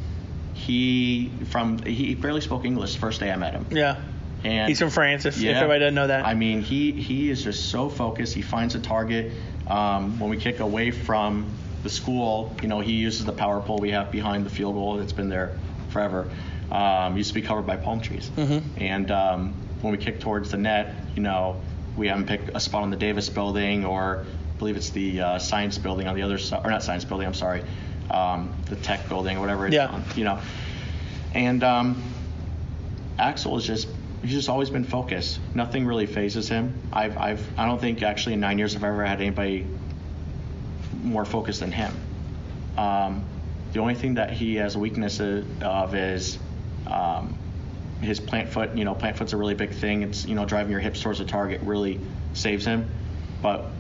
He 0.55 1.31
from 1.51 1.79
he 1.79 2.15
barely 2.15 2.41
spoke 2.41 2.65
English 2.65 2.95
the 2.95 3.01
first 3.01 3.21
day 3.21 3.31
I 3.31 3.37
met 3.37 3.53
him. 3.53 3.67
Yeah, 3.71 4.01
And 4.43 4.69
he's 4.69 4.79
from 4.79 4.91
France. 4.91 5.27
If, 5.27 5.37
if 5.37 5.43
yeah. 5.43 5.53
everybody 5.53 5.81
doesn't 5.81 5.95
know 5.95 6.07
that. 6.07 6.25
I 6.25 6.35
mean, 6.35 6.63
he 6.63 6.93
he 6.93 7.31
is 7.31 7.45
just 7.45 7.71
so 7.71 7.89
focused. 7.89 8.35
He 8.35 8.43
finds 8.43 8.75
a 8.75 8.81
target. 8.81 9.33
Um, 9.67 10.19
when 10.21 10.31
we 10.31 10.37
kick 10.37 10.61
away 10.61 10.93
from 10.93 11.51
the 11.83 11.91
school, 11.91 12.55
you 12.63 12.69
know, 12.69 12.81
he 12.81 12.93
uses 12.93 13.27
the 13.27 13.33
power 13.33 13.61
pole 13.61 13.79
we 13.79 13.91
have 13.91 14.11
behind 14.11 14.47
the 14.47 14.51
field 14.51 14.75
goal. 14.75 15.01
It's 15.01 15.13
been 15.13 15.29
there 15.29 15.59
forever. 15.91 16.31
Um, 16.71 17.17
used 17.17 17.29
to 17.29 17.35
be 17.35 17.43
covered 17.43 17.67
by 17.67 17.77
palm 17.77 18.01
trees. 18.01 18.29
Mm-hmm. 18.37 18.83
And 18.83 19.11
um, 19.11 19.55
when 19.83 19.93
we 19.93 19.99
kick 19.99 20.19
towards 20.21 20.51
the 20.51 20.57
net, 20.57 20.95
you 21.15 21.23
know, 21.23 21.61
we 21.97 22.09
haven't 22.09 22.27
picked 22.27 22.51
a 22.55 22.61
spot 22.61 22.83
on 22.83 22.91
the 22.91 22.97
Davis 22.97 23.29
building 23.29 23.85
or 23.85 24.25
I 24.55 24.59
believe 24.59 24.77
it's 24.77 24.91
the 24.91 25.21
uh, 25.21 25.39
science 25.39 25.79
building 25.79 26.09
on 26.09 26.17
the 26.17 26.23
other 26.23 26.39
side, 26.39 26.65
or 26.65 26.71
not 26.71 26.83
science 26.83 27.05
building. 27.05 27.27
I'm 27.27 27.35
sorry, 27.35 27.63
um, 28.11 28.55
the 28.69 28.77
tech 28.77 29.09
building 29.09 29.37
or 29.37 29.41
whatever 29.41 29.67
it's 29.67 29.75
Yeah. 29.75 29.89
on. 29.89 30.05
You 30.17 30.25
know, 30.25 30.41
and 31.35 31.63
um, 31.63 32.03
Axel 33.19 33.57
is 33.59 33.67
just 33.67 33.87
he's 34.23 34.33
just 34.33 34.49
always 34.49 34.71
been 34.71 34.85
focused. 34.85 35.39
Nothing 35.55 35.87
really 35.87 36.07
phases 36.07 36.49
him. 36.49 36.75
I've 36.93 37.17
I've 37.19 37.47
I 37.59 37.67
don't 37.67 37.81
think 37.81 38.03
actually 38.03 38.33
in 38.33 38.41
nine 38.41 38.59
years 38.59 38.75
I've 38.75 38.83
ever 38.85 39.05
had 39.05 39.21
anybody 39.21 39.67
more 41.03 41.25
focused 41.27 41.61
than 41.61 41.71
him. 41.73 41.95
Um, 42.79 43.25
the 43.73 43.81
only 43.81 43.95
thing 43.95 44.15
that 44.15 44.33
he 44.33 44.57
has 44.57 44.75
a 44.75 44.79
weakness 44.79 45.21
of 45.21 45.95
is 45.95 46.39
um, 46.87 47.37
his 48.01 48.21
plant 48.21 48.51
foot. 48.51 48.77
You 48.77 48.85
know, 48.85 48.95
plant 48.95 49.17
foot's 49.17 49.33
a 49.33 49.37
really 49.37 49.55
big 49.55 49.73
thing. 49.75 50.03
It's 50.03 50.27
you 50.27 50.35
know 50.35 50.45
driving 50.45 50.71
your 50.71 50.81
hips 50.81 51.01
towards 51.01 51.19
the 51.19 51.25
target 51.25 51.61
really 51.63 52.01
saves 52.35 52.65
him. 52.65 52.89
But 53.43 53.71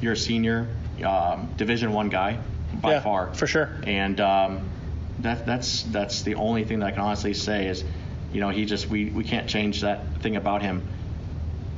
you're 0.00 0.12
a 0.12 0.16
senior, 0.16 0.68
um, 1.04 1.50
Division 1.56 1.92
One 1.92 2.08
guy 2.08 2.38
by 2.74 2.92
Yeah, 2.92 3.00
far 3.00 3.34
for 3.34 3.46
sure. 3.46 3.70
and 3.84 4.20
um, 4.20 4.70
that 5.20 5.46
that's 5.46 5.82
that's 5.84 6.22
the 6.22 6.36
only 6.36 6.64
thing 6.64 6.80
that 6.80 6.86
I 6.86 6.90
can 6.92 7.00
honestly 7.02 7.34
say 7.34 7.66
is, 7.66 7.84
you 8.32 8.40
know, 8.40 8.50
he 8.50 8.64
just 8.64 8.88
we 8.88 9.06
we 9.06 9.24
can't 9.24 9.48
change 9.48 9.80
that 9.82 10.20
thing 10.20 10.36
about 10.36 10.62
him, 10.62 10.82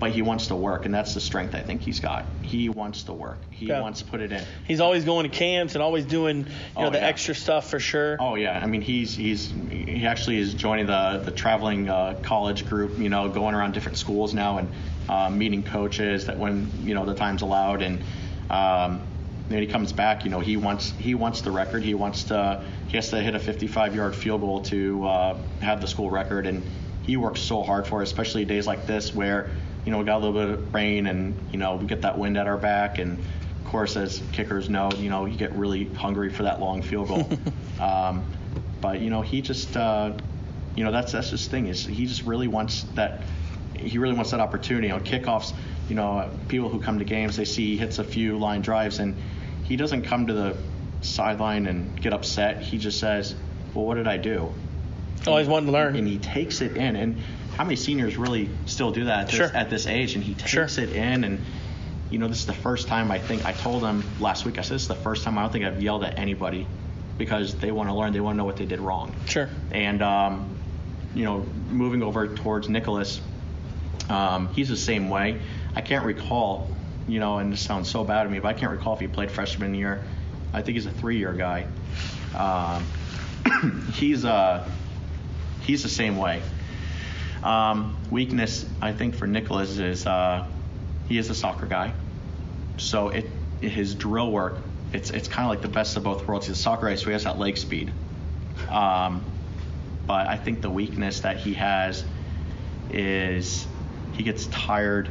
but 0.03 0.11
he 0.11 0.21
wants 0.21 0.49
to 0.49 0.57
work, 0.57 0.85
and 0.85 0.93
that's 0.93 1.15
the 1.15 1.21
strength 1.21 1.55
I 1.55 1.61
think 1.63 1.81
he's 1.81 2.01
got. 2.01 2.27
He 2.43 2.69
wants 2.69 3.05
to 3.05 3.13
work. 3.13 3.39
He 3.51 3.67
Yeah. 3.67 3.81
wants 3.81 4.01
to 4.01 4.05
put 4.05 4.21
it 4.21 4.33
in. 4.33 4.43
He's 4.67 4.81
always 4.81 5.05
going 5.05 5.31
to 5.31 5.35
camps 5.37 5.77
and 5.77 5.83
always 5.83 6.05
doing 6.05 6.39
you 6.39 6.45
know 6.77 6.89
Oh, 6.89 6.91
the 6.91 6.99
yeah. 6.99 7.07
extra 7.07 7.37
stuff 7.37 7.71
for 7.71 7.79
sure. 7.79 8.17
Oh 8.19 8.35
yeah, 8.35 8.59
I 8.61 8.67
mean 8.67 8.81
he's 8.81 9.15
he's 9.15 9.55
he 9.71 10.05
actually 10.05 10.39
is 10.39 10.55
joining 10.55 10.87
the 10.87 11.23
the 11.25 11.31
traveling 11.31 11.89
uh, 11.89 12.17
college 12.23 12.67
group. 12.69 12.99
You 12.99 13.11
know, 13.11 13.29
going 13.29 13.55
around 13.55 13.75
different 13.75 13.97
schools 13.97 14.35
now 14.35 14.59
and 14.59 14.69
uh, 15.09 15.31
meeting 15.31 15.63
coaches 15.63 16.27
that 16.27 16.37
when 16.37 16.69
you 16.83 16.95
know 16.97 17.07
the 17.07 17.15
time's 17.15 17.43
allowed 17.43 17.81
and. 17.83 18.03
Um, 18.51 19.03
then 19.49 19.61
he 19.61 19.67
comes 19.67 19.93
back. 19.93 20.25
You 20.25 20.31
know, 20.31 20.41
he 20.41 20.57
wants 20.57 20.93
he 20.99 21.15
wants 21.15 21.43
the 21.43 21.51
record. 21.53 21.83
He 21.85 21.95
wants 21.95 22.25
to 22.25 22.65
he 22.89 22.97
has 22.97 23.11
to 23.11 23.21
hit 23.21 23.35
a 23.35 23.39
55-yard 23.39 24.17
field 24.17 24.41
goal 24.41 24.63
to 24.63 25.05
uh, 25.07 25.37
have 25.61 25.81
the 25.81 25.87
school 25.87 26.11
record, 26.11 26.47
and 26.47 26.63
he 27.03 27.17
works 27.17 27.41
so 27.41 27.63
hard 27.63 27.87
for 27.87 28.01
it, 28.01 28.05
especially 28.05 28.45
days 28.45 28.67
like 28.67 28.87
this 28.87 29.15
where 29.15 29.51
you 29.85 29.93
know 29.93 29.99
we 29.99 30.05
got 30.05 30.17
a 30.17 30.25
little 30.25 30.33
bit 30.33 30.51
of 30.51 30.75
rain 30.75 31.07
and 31.07 31.35
you 31.51 31.59
know 31.59 31.77
we 31.77 31.87
get 31.87 32.03
that 32.03 32.19
wind 32.19 32.37
at 32.37 32.47
our 32.47 32.57
back, 32.57 32.99
and 32.99 33.19
of 33.19 33.65
course 33.65 33.97
as 33.97 34.23
kickers 34.33 34.69
know, 34.69 34.91
you 34.97 35.11
know 35.11 35.27
you 35.27 35.37
get 35.37 35.53
really 35.55 35.85
hungry 35.95 36.31
for 36.31 36.45
that 36.45 36.61
long 36.61 36.83
field 36.83 37.09
goal. 37.09 37.29
um, 37.81 38.25
but 38.81 39.01
you 39.01 39.11
know 39.11 39.23
he 39.23 39.41
just 39.41 39.77
uh, 39.77 40.13
you 40.77 40.85
know 40.85 40.93
that's 40.93 41.13
that's 41.13 41.31
his 41.31 41.47
thing 41.47 41.67
is 41.67 41.85
he 41.85 42.07
just 42.07 42.25
really 42.25 42.49
wants 42.49 42.85
that 42.95 43.23
he 43.75 43.99
really 43.99 44.15
wants 44.15 44.31
that 44.31 44.41
opportunity 44.41 44.91
on 44.91 45.03
kickoffs. 45.03 45.53
You 45.89 45.97
know, 45.97 46.31
people 46.49 46.69
who 46.69 46.81
come 46.81 46.99
to 47.01 47.05
games, 47.05 47.37
they 47.37 47.45
see 47.45 47.73
he 47.73 47.77
hits 47.77 47.99
a 47.99 48.05
few 48.05 48.39
line 48.39 48.63
drives, 48.63 48.99
and 48.99 49.17
he 49.65 49.77
doesn't 49.77 50.03
come 50.03 50.27
to 50.29 50.33
the 50.33 50.57
sideline 51.01 51.67
and 51.67 52.01
get 52.01 52.13
upset. 52.13 52.63
He 52.63 52.79
just 52.79 53.01
says, 53.01 53.35
"Well, 53.75 53.85
what 53.85 53.97
did 53.97 54.07
I 54.07 54.17
do?" 54.17 54.53
always 55.29 55.49
wanting 55.49 55.67
to 55.67 55.73
learn. 55.73 55.97
And 55.97 56.07
he 56.07 56.19
takes 56.19 56.61
it 56.61 56.77
in. 56.77 56.97
And 56.97 57.23
how 57.57 57.65
many 57.65 57.77
seniors 57.77 58.17
really 58.17 58.49
still 58.67 58.91
do 58.91 59.05
that 59.05 59.21
at 59.21 59.27
this, 59.27 59.37
Sure. 59.37 59.51
at 59.55 59.71
this 59.71 59.87
age? 59.87 60.15
And 60.15 60.25
he 60.25 60.35
takes 60.35 60.51
Sure. 60.51 60.65
it 60.65 60.93
in. 60.93 61.25
And 61.25 61.41
you 62.11 62.19
know, 62.19 62.29
this 62.29 62.41
is 62.41 62.47
the 62.47 62.53
first 62.53 62.89
time 62.89 63.11
I 63.11 63.19
think 63.19 63.45
I 63.47 63.53
told 63.53 63.83
him 63.83 64.05
last 64.21 64.45
week. 64.45 64.59
I 64.59 64.63
said 64.63 64.75
this 64.75 64.83
is 64.83 64.89
the 64.89 64.95
first 64.95 65.25
time 65.25 65.39
I 65.39 65.43
don't 65.43 65.53
think 65.53 65.65
I've 65.65 65.83
yelled 65.83 66.05
at 66.05 66.19
anybody 66.19 66.67
because 67.19 67.55
they 67.55 67.73
want 67.73 67.89
to 67.89 67.95
learn. 67.95 68.13
They 68.13 68.21
want 68.21 68.35
to 68.35 68.39
know 68.39 68.45
what 68.45 68.57
they 68.57 68.67
did 68.67 68.81
wrong. 68.81 69.15
Sure. 69.27 69.49
And 69.71 70.03
um, 70.03 70.57
you 71.15 71.25
know, 71.25 71.47
moving 71.71 72.03
over 72.03 72.27
towards 72.29 72.69
Nicholas, 72.69 73.21
um, 74.11 74.49
he's 74.55 74.69
the 74.69 74.77
same 74.77 75.09
way. 75.09 75.41
I 75.75 75.81
can't 75.81 76.05
recall 76.05 76.71
you 77.09 77.19
know, 77.19 77.39
and 77.39 77.53
this 77.53 77.61
sounds 77.61 77.91
so 77.91 78.05
bad 78.05 78.23
to 78.25 78.31
me, 78.31 78.39
but 78.39 78.47
I 78.49 78.53
can't 78.53 78.71
recall 78.71 78.95
if 78.95 79.01
he 79.01 79.09
played 79.09 79.29
freshman 79.31 79.75
year. 79.75 80.05
I 80.53 80.63
think 80.63 80.77
he's 80.77 80.87
a 80.87 80.91
three-year 80.93 81.33
guy. 81.33 81.67
Um, 82.37 83.91
he's 83.95 84.25
uh, 84.25 84.69
he's 85.63 85.83
the 85.83 85.89
same 85.89 86.17
way. 86.17 86.43
Um, 87.43 87.97
weakness, 88.11 88.65
I 88.81 88.93
think, 88.93 89.17
for 89.17 89.27
Nicholas 89.27 89.79
is 89.79 90.07
uh, 90.07 90.47
he 91.09 91.19
is 91.19 91.31
a 91.31 91.35
soccer 91.35 91.67
guy, 91.67 91.93
so 92.77 93.09
it 93.09 93.29
his 93.61 93.95
drill 93.95 94.31
work. 94.31 94.59
It's 94.93 95.11
it's 95.11 95.29
kind 95.29 95.47
of 95.47 95.51
like 95.51 95.63
the 95.63 95.69
best 95.69 95.97
of 95.97 96.05
both 96.05 96.27
worlds. 96.27 96.47
He's 96.47 96.59
a 96.59 96.61
soccer 96.61 96.89
guy, 96.89 96.95
so 96.95 97.07
he 97.07 97.13
has 97.13 97.25
that 97.25 97.39
leg 97.39 97.57
speed. 97.57 97.93
Um, 98.71 99.25
but 100.07 100.29
I 100.29 100.37
think 100.37 100.63
the 100.63 100.71
weakness 100.71 101.21
that 101.21 101.39
he 101.39 101.55
has 101.55 102.05
is 102.91 103.67
he 104.13 104.23
gets 104.23 104.47
tired 104.47 105.09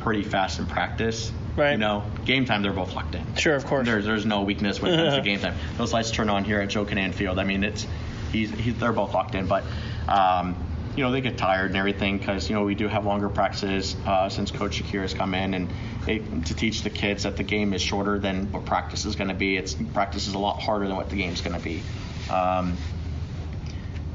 pretty 0.00 0.22
fast 0.22 0.58
in 0.58 0.66
practice. 0.66 1.32
Right. 1.56 1.72
You 1.72 1.78
know, 1.78 2.04
game 2.24 2.46
time 2.46 2.62
they're 2.62 2.72
both 2.72 2.94
locked 2.94 3.14
in. 3.14 3.36
Sure, 3.36 3.54
of 3.54 3.66
course. 3.66 3.86
There's 3.86 4.04
there's 4.04 4.26
no 4.26 4.42
weakness 4.42 4.80
when 4.80 4.92
it 4.92 4.96
comes 4.96 5.14
to 5.14 5.20
game 5.22 5.40
time. 5.40 5.54
Those 5.76 5.92
lights 5.92 6.10
turn 6.10 6.30
on 6.30 6.44
here 6.44 6.60
at 6.60 6.68
Joe 6.68 6.84
Kinnan 6.84 7.12
Field. 7.12 7.38
I 7.38 7.44
mean, 7.44 7.62
it's 7.62 7.86
he's, 8.32 8.50
he's 8.50 8.74
they're 8.78 8.92
both 8.92 9.14
locked 9.14 9.34
in, 9.34 9.46
but 9.46 9.64
um, 10.08 10.56
you 10.96 11.02
know 11.02 11.10
they 11.10 11.20
get 11.20 11.36
tired 11.36 11.70
and 11.70 11.76
everything 11.76 12.18
because 12.18 12.48
you 12.48 12.54
know 12.54 12.64
we 12.64 12.74
do 12.74 12.88
have 12.88 13.04
longer 13.04 13.28
practices 13.28 13.96
uh, 14.06 14.28
since 14.28 14.50
Coach 14.50 14.82
Shakir 14.82 15.02
has 15.02 15.14
come 15.14 15.34
in 15.34 15.54
and 15.54 15.72
it, 16.06 16.46
to 16.46 16.54
teach 16.54 16.82
the 16.82 16.90
kids 16.90 17.24
that 17.24 17.36
the 17.36 17.42
game 17.42 17.72
is 17.74 17.82
shorter 17.82 18.18
than 18.18 18.52
what 18.52 18.64
practice 18.64 19.04
is 19.04 19.16
going 19.16 19.28
to 19.28 19.34
be. 19.34 19.56
It's 19.56 19.74
practice 19.74 20.26
is 20.26 20.34
a 20.34 20.38
lot 20.38 20.62
harder 20.62 20.86
than 20.86 20.96
what 20.96 21.10
the 21.10 21.16
game's 21.16 21.40
going 21.40 21.56
to 21.56 21.64
be. 21.64 21.82
Um, 22.30 22.76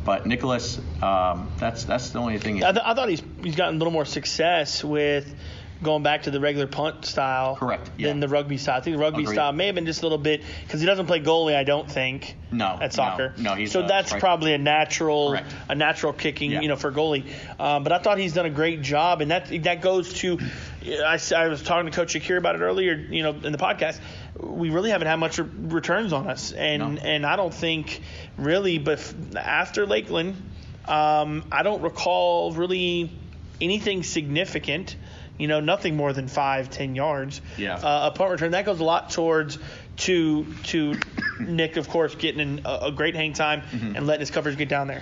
but 0.06 0.26
Nicholas, 0.26 0.80
um, 1.02 1.52
that's 1.58 1.84
that's 1.84 2.10
the 2.12 2.20
only 2.20 2.40
thing. 2.40 2.64
I, 2.64 2.72
th- 2.72 2.84
I 2.86 2.94
thought 2.94 3.10
he's 3.10 3.22
he's 3.42 3.56
gotten 3.56 3.76
a 3.76 3.78
little 3.78 3.94
more 3.94 4.06
success 4.06 4.84
with 4.84 5.36
going 5.82 6.04
back 6.04 6.24
to 6.24 6.32
the 6.32 6.40
regular 6.42 6.68
punt 6.68 7.06
style 7.06 7.56
Correct, 7.56 7.90
yeah. 7.98 8.08
than 8.10 8.20
the 8.20 8.28
rugby 8.28 8.58
style. 8.58 8.78
I 8.78 8.82
think 8.82 8.98
the 8.98 9.02
rugby 9.02 9.24
Agreed. 9.24 9.36
style 9.36 9.54
may 9.54 9.68
have 9.68 9.76
been 9.76 9.86
just 9.86 10.02
a 10.02 10.06
little 10.06 10.18
bit 10.18 10.42
because 10.64 10.82
he 10.82 10.86
doesn't 10.86 11.06
play 11.08 11.22
goalie. 11.22 11.56
I 11.56 11.64
don't 11.64 11.90
think. 11.90 12.36
No, 12.52 12.78
at 12.82 12.94
soccer. 12.94 13.34
no, 13.38 13.52
no, 13.52 13.56
he's 13.56 13.72
so 13.72 13.86
that's 13.88 14.08
striker. 14.10 14.20
probably 14.22 14.54
a 14.54 14.58
natural 14.58 15.30
Correct. 15.32 15.54
a 15.70 15.76
natural 15.76 16.12
kicking 16.14 16.52
Yeah. 16.52 16.62
you 16.62 16.68
know 16.68 16.76
for 16.76 16.92
goalie. 16.92 17.24
Um, 17.60 17.84
but 17.84 17.92
I 17.94 18.00
thought 18.00 18.18
he's 18.18 18.34
done 18.34 18.46
a 18.46 18.50
great 18.50 18.82
job, 18.82 19.22
and 19.22 19.32
that 19.32 19.48
that 19.64 19.82
goes 19.82 20.14
to. 20.16 20.40
I 21.06 21.48
was 21.48 21.62
talking 21.64 21.90
to 21.90 21.96
Coach 21.96 22.14
Shakir 22.14 22.38
about 22.38 22.56
it 22.56 22.62
earlier, 22.62 22.94
you 22.96 23.22
know, 23.24 23.32
in 23.32 23.52
the 23.52 23.58
podcast. 23.58 24.00
We 24.40 24.70
really 24.70 24.90
haven't 24.92 25.08
had 25.08 25.18
much 25.18 25.38
re- 25.38 25.46
returns 25.68 26.12
on 26.14 26.28
us, 26.28 26.52
and 26.52 26.96
No. 26.96 27.02
and 27.02 27.26
I 27.26 27.36
don't 27.36 27.54
think 27.54 28.02
really, 28.38 28.80
but 28.80 29.00
after 29.36 29.86
Lakeland, 29.86 30.36
um, 30.88 31.44
I 31.52 31.64
don't 31.64 31.82
recall 31.82 32.52
really 32.52 33.12
anything 33.62 34.04
significant. 34.04 34.96
You 35.40 35.48
know, 35.48 35.62
nothing 35.62 35.96
more 35.96 36.14
than 36.14 36.28
five, 36.28 36.70
ten 36.70 36.94
yards. 36.96 37.42
Yeah. 37.58 37.76
Uh, 37.78 38.10
a 38.14 38.16
punt 38.16 38.30
return 38.32 38.52
that 38.52 38.66
goes 38.66 38.80
a 38.80 38.84
lot 38.84 39.10
towards 39.10 39.58
to 39.98 40.46
to 40.66 40.96
Nick, 41.40 41.78
of 41.78 41.88
course, 41.90 42.14
getting 42.16 42.60
a, 42.66 42.80
a 42.84 42.92
great 42.92 43.16
hang 43.16 43.34
time 43.34 43.62
Mm-hmm. 43.62 43.96
and 43.96 44.06
letting 44.06 44.20
his 44.20 44.32
coverage 44.32 44.58
get 44.58 44.70
down 44.70 44.88
there. 44.88 45.02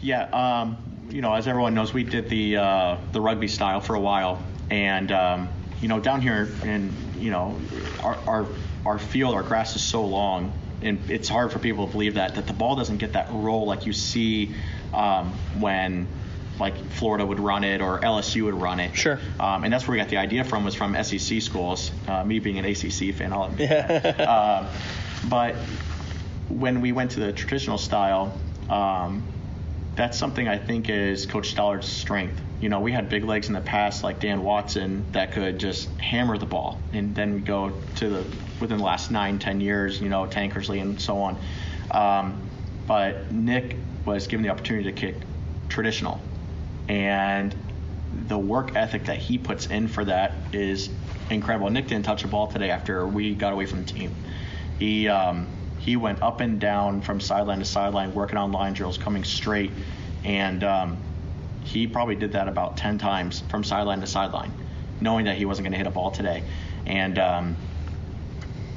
Yeah, 0.00 0.24
um, 0.60 0.76
you 1.10 1.22
know, 1.22 1.32
as 1.34 1.48
everyone 1.48 1.74
knows, 1.74 1.92
we 1.92 2.04
did 2.04 2.28
the 2.28 2.58
uh, 2.58 2.96
the 3.12 3.20
rugby 3.20 3.48
style 3.48 3.80
for 3.80 3.94
a 3.96 4.00
while, 4.00 4.40
and 4.70 5.10
um, 5.10 5.48
you 5.80 5.88
know, 5.88 5.98
down 6.00 6.20
here, 6.20 6.48
in 6.64 6.92
you 7.18 7.30
know, 7.30 7.58
our, 8.02 8.16
our 8.26 8.46
our 8.86 8.98
field, 8.98 9.34
our 9.34 9.42
grass 9.42 9.74
is 9.74 9.82
so 9.82 10.04
long, 10.04 10.52
and 10.82 11.10
it's 11.10 11.28
hard 11.28 11.50
for 11.50 11.58
people 11.58 11.86
to 11.86 11.92
believe 11.92 12.14
that 12.14 12.34
that 12.36 12.46
the 12.46 12.52
ball 12.52 12.76
doesn't 12.76 12.98
get 12.98 13.14
that 13.14 13.28
roll 13.32 13.66
like 13.66 13.86
you 13.86 13.92
see 13.92 14.54
um, 14.92 15.32
when 15.58 16.06
like 16.60 16.76
Florida 16.92 17.24
would 17.24 17.40
run 17.40 17.64
it 17.64 17.80
or 17.80 18.00
LSU 18.00 18.44
would 18.44 18.54
run 18.54 18.80
it. 18.80 18.94
Sure. 18.96 19.18
Um, 19.38 19.64
and 19.64 19.72
that's 19.72 19.86
where 19.86 19.92
we 19.92 19.98
got 19.98 20.08
the 20.08 20.16
idea 20.16 20.44
from 20.44 20.64
was 20.64 20.74
from 20.74 21.00
SEC 21.02 21.40
schools. 21.42 21.90
Uh, 22.06 22.24
me 22.24 22.38
being 22.38 22.58
an 22.58 22.64
ACC 22.64 23.14
fan, 23.14 23.32
I'll 23.32 23.44
admit 23.44 23.70
Yeah. 23.70 24.66
Um, 24.66 25.28
but 25.28 25.54
when 26.48 26.80
we 26.80 26.92
went 26.92 27.12
to 27.12 27.20
the 27.20 27.32
traditional 27.32 27.78
style, 27.78 28.38
um, 28.70 29.22
that's 29.94 30.16
something 30.16 30.46
I 30.46 30.58
think 30.58 30.88
is 30.88 31.26
Coach 31.26 31.50
Stallard's 31.50 31.88
strength. 31.88 32.40
You 32.60 32.68
know, 32.68 32.80
we 32.80 32.92
had 32.92 33.08
big 33.08 33.24
legs 33.24 33.48
in 33.48 33.54
the 33.54 33.60
past 33.60 34.02
like 34.04 34.20
Dan 34.20 34.42
Watson 34.42 35.04
that 35.12 35.32
could 35.32 35.58
just 35.58 35.88
hammer 35.98 36.38
the 36.38 36.46
ball, 36.46 36.80
and 36.92 37.14
then 37.14 37.34
we 37.34 37.40
go 37.40 37.72
to 37.96 38.08
the 38.08 38.24
within 38.60 38.78
the 38.78 38.84
last 38.84 39.10
nine, 39.10 39.38
ten 39.38 39.60
years, 39.60 40.00
you 40.00 40.08
know, 40.08 40.26
Tankersley 40.26 40.80
and 40.80 41.00
so 41.00 41.18
on. 41.18 41.38
Um, 41.90 42.40
but 42.86 43.30
Nick 43.32 43.76
was 44.04 44.26
given 44.26 44.42
the 44.42 44.50
opportunity 44.50 44.90
to 44.90 44.92
kick 44.92 45.16
traditional, 45.68 46.20
and 46.88 47.54
the 48.28 48.38
work 48.38 48.74
ethic 48.74 49.04
that 49.04 49.18
he 49.18 49.38
puts 49.38 49.66
in 49.66 49.88
for 49.88 50.04
that 50.04 50.34
is 50.52 50.90
incredible. 51.30 51.70
Nick 51.70 51.86
didn't 51.88 52.04
touch 52.04 52.24
a 52.24 52.28
ball 52.28 52.46
today 52.46 52.70
after 52.70 53.06
we 53.06 53.34
got 53.34 53.52
away 53.52 53.66
from 53.66 53.84
the 53.84 53.92
team. 53.92 54.14
He 54.78 55.08
um, 55.08 55.46
he 55.78 55.96
went 55.96 56.22
up 56.22 56.40
and 56.40 56.58
down 56.58 57.02
from 57.02 57.20
sideline 57.20 57.58
to 57.60 57.64
sideline, 57.64 58.14
working 58.14 58.38
on 58.38 58.52
line 58.52 58.72
drills, 58.72 58.98
coming 58.98 59.24
straight, 59.24 59.72
and 60.24 60.64
um, 60.64 60.98
he 61.64 61.86
probably 61.86 62.16
did 62.16 62.32
that 62.32 62.48
about 62.48 62.76
ten 62.76 62.98
times 62.98 63.40
from 63.48 63.62
sideline 63.62 64.00
to 64.00 64.06
sideline, 64.06 64.52
knowing 65.00 65.26
that 65.26 65.36
he 65.36 65.44
wasn't 65.44 65.64
going 65.64 65.72
to 65.72 65.78
hit 65.78 65.86
a 65.86 65.90
ball 65.90 66.10
today, 66.10 66.42
and 66.86 67.18
um, 67.18 67.56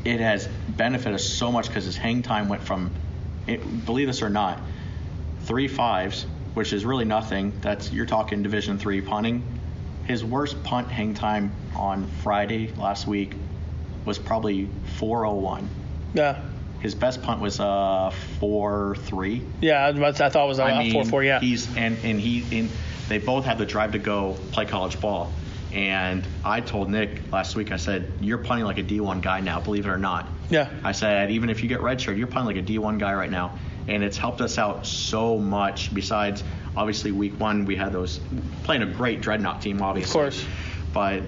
it 0.04 0.20
has 0.20 0.48
benefited 0.68 1.14
us 1.16 1.26
so 1.26 1.52
much 1.52 1.68
because 1.68 1.86
his 1.86 1.98
hang 1.98 2.22
time 2.22 2.50
went 2.50 2.64
from, 2.64 2.92
it, 3.48 3.86
believe 3.86 4.08
this 4.08 4.22
or 4.22 4.30
not, 4.30 4.60
three 5.42 5.68
fives, 5.68 6.26
which 6.54 6.74
is 6.74 6.86
really 6.86 7.06
nothing. 7.06 7.54
That's 7.62 7.92
you're 7.92 8.06
talking 8.06 8.44
Division 8.44 8.78
three 8.78 9.02
punting. 9.02 9.44
His 10.06 10.26
worst 10.26 10.64
punt 10.64 10.90
hang 10.90 11.14
time 11.14 11.54
on 11.76 12.08
Friday 12.24 12.74
last 12.78 13.08
week 13.08 13.34
was 14.06 14.18
probably 14.18 14.68
401. 14.98 15.70
Yeah. 16.14 16.42
His 16.82 16.96
best 16.96 17.22
punt 17.22 17.40
was 17.40 17.60
uh 17.60 18.12
4-3. 18.40 19.44
Yeah, 19.62 19.86
I, 19.86 20.08
I 20.08 20.12
thought 20.12 20.36
it 20.36 20.48
was 20.48 20.60
a 20.60 20.64
I 20.64 20.84
mean, 20.84 20.92
four 20.92 21.06
four. 21.06 21.24
Yeah. 21.24 21.40
He's 21.40 21.68
and 21.78 21.98
and 22.04 22.20
he 22.20 22.44
in 22.58 22.70
they 23.08 23.18
both 23.20 23.46
have 23.46 23.58
the 23.58 23.66
drive 23.66 23.92
to 23.92 24.00
go 24.00 24.38
play 24.52 24.66
college 24.66 25.00
ball. 25.00 25.32
And 25.74 26.26
I 26.44 26.62
told 26.62 26.90
Nick 26.90 27.32
last 27.32 27.56
week, 27.56 27.72
I 27.72 27.78
said, 27.78 28.12
You're 28.20 28.38
punting 28.38 28.66
like 28.66 28.78
a 28.78 28.84
D1 28.84 29.22
guy 29.22 29.40
now, 29.42 29.60
believe 29.60 29.86
it 29.86 29.90
or 29.90 29.98
not. 29.98 30.28
Yeah. 30.50 30.70
I 30.84 30.92
said, 30.92 31.32
even 31.32 31.50
if 31.50 31.64
you 31.64 31.70
get 31.70 31.80
redshirt, 31.80 32.18
you're 32.18 32.28
punting 32.28 32.56
like 32.56 32.64
a 32.64 32.68
D1 32.68 33.00
guy 33.00 33.14
right 33.14 33.30
now. 33.32 33.58
And 33.92 34.04
it's 34.06 34.18
helped 34.18 34.40
us 34.40 34.58
out 34.58 34.86
so 34.86 35.38
much. 35.38 35.94
Besides, 35.94 36.44
obviously, 36.78 37.12
week 37.12 37.38
one, 37.40 37.66
we 37.66 37.76
had 37.76 37.92
those 37.92 38.22
playing 38.64 38.84
a 38.84 38.86
great 38.86 39.22
Dreadnaught 39.22 39.62
team, 39.62 39.82
obviously. 39.82 40.10
Of 40.10 40.14
course. 40.14 40.46
But 40.94 41.24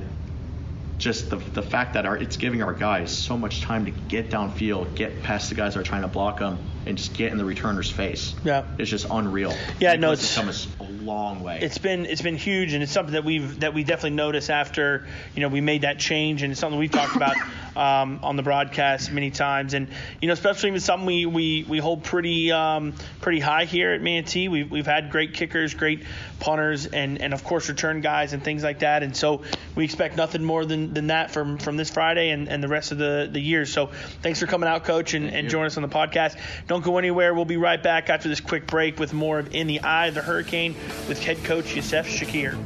just 0.97 1.29
the, 1.29 1.37
the 1.37 1.61
fact 1.61 1.93
that 1.93 2.05
our, 2.05 2.15
it's 2.15 2.37
giving 2.37 2.61
our 2.61 2.73
guys 2.73 3.15
so 3.15 3.37
much 3.37 3.61
time 3.61 3.85
to 3.85 3.91
get 3.91 4.29
downfield, 4.29 4.95
get 4.95 5.23
past 5.23 5.49
the 5.49 5.55
guys 5.55 5.73
that 5.73 5.79
are 5.81 5.83
trying 5.83 6.03
to 6.03 6.07
block 6.07 6.39
them, 6.39 6.57
and 6.85 6.97
just 6.97 7.13
get 7.13 7.31
in 7.31 7.37
the 7.37 7.43
returner's 7.43 7.89
face. 7.89 8.35
Yeah. 8.43 8.65
It's 8.77 8.89
just 8.89 9.07
unreal. 9.09 9.53
Yeah, 9.79 9.95
no, 9.95 10.11
it's- 10.11 10.35
come 10.35 10.49
a, 10.49 10.91
long 11.03 11.43
way. 11.43 11.59
it's 11.61 11.77
been 11.77 12.05
it's 12.05 12.21
been 12.21 12.37
huge, 12.37 12.73
and 12.73 12.81
it's 12.81 12.91
something 12.91 13.13
that 13.13 13.25
we've 13.25 13.59
that 13.59 13.73
we 13.73 13.83
definitely 13.83 14.11
noticed 14.11 14.49
after 14.49 15.05
you 15.35 15.41
know 15.41 15.49
we 15.49 15.61
made 15.61 15.81
that 15.81 15.99
change, 15.99 16.43
and 16.43 16.51
it's 16.51 16.61
something 16.61 16.79
we've 16.79 16.91
talked 16.91 17.15
about 17.15 17.35
um, 17.75 18.19
on 18.23 18.35
the 18.35 18.43
broadcast 18.43 19.11
many 19.11 19.31
times, 19.31 19.73
and 19.73 19.89
you 20.21 20.27
know 20.27 20.33
especially 20.33 20.71
with 20.71 20.83
something 20.83 21.05
we 21.05 21.25
we, 21.25 21.65
we 21.67 21.77
hold 21.79 22.03
pretty 22.03 22.51
um, 22.51 22.93
pretty 23.21 23.39
high 23.39 23.65
here 23.65 23.91
at 23.93 24.01
Manatee. 24.01 24.47
We've 24.47 24.69
we've 24.69 24.85
had 24.85 25.11
great 25.11 25.33
kickers, 25.33 25.73
great 25.73 26.03
punters, 26.39 26.85
and 26.85 27.21
and 27.21 27.33
of 27.33 27.43
course 27.43 27.69
return 27.69 28.01
guys 28.01 28.33
and 28.33 28.43
things 28.43 28.63
like 28.63 28.79
that, 28.79 29.03
and 29.03 29.15
so 29.15 29.43
we 29.75 29.83
expect 29.83 30.15
nothing 30.17 30.43
more 30.43 30.65
than, 30.65 30.82
than 30.91 31.07
that 31.07 31.31
from 31.31 31.57
from 31.57 31.77
this 31.77 31.89
Friday 31.89 32.31
and, 32.31 32.49
and 32.49 32.63
the 32.63 32.67
rest 32.67 32.91
of 32.91 32.97
the 32.97 33.29
the 33.31 33.39
year. 33.39 33.65
So 33.65 33.87
thanks 34.21 34.39
for 34.39 34.47
coming 34.47 34.67
out, 34.67 34.83
Coach, 34.83 35.13
and, 35.13 35.29
and 35.29 35.49
joining 35.49 35.67
us 35.67 35.77
on 35.77 35.83
the 35.83 35.89
podcast. 35.89 36.37
Don't 36.67 36.83
go 36.83 36.97
anywhere. 36.97 37.33
We'll 37.33 37.45
be 37.45 37.57
right 37.57 37.81
back 37.81 38.09
after 38.09 38.29
this 38.29 38.41
quick 38.41 38.67
break 38.67 38.99
with 38.99 39.13
more 39.13 39.39
of 39.39 39.53
In 39.55 39.67
the 39.67 39.81
Eye 39.81 40.07
of 40.07 40.15
the 40.15 40.21
Hurricane 40.21 40.75
with 41.07 41.23
head 41.23 41.43
coach 41.43 41.75
Yusuf 41.75 42.07
Shakir. 42.07 42.57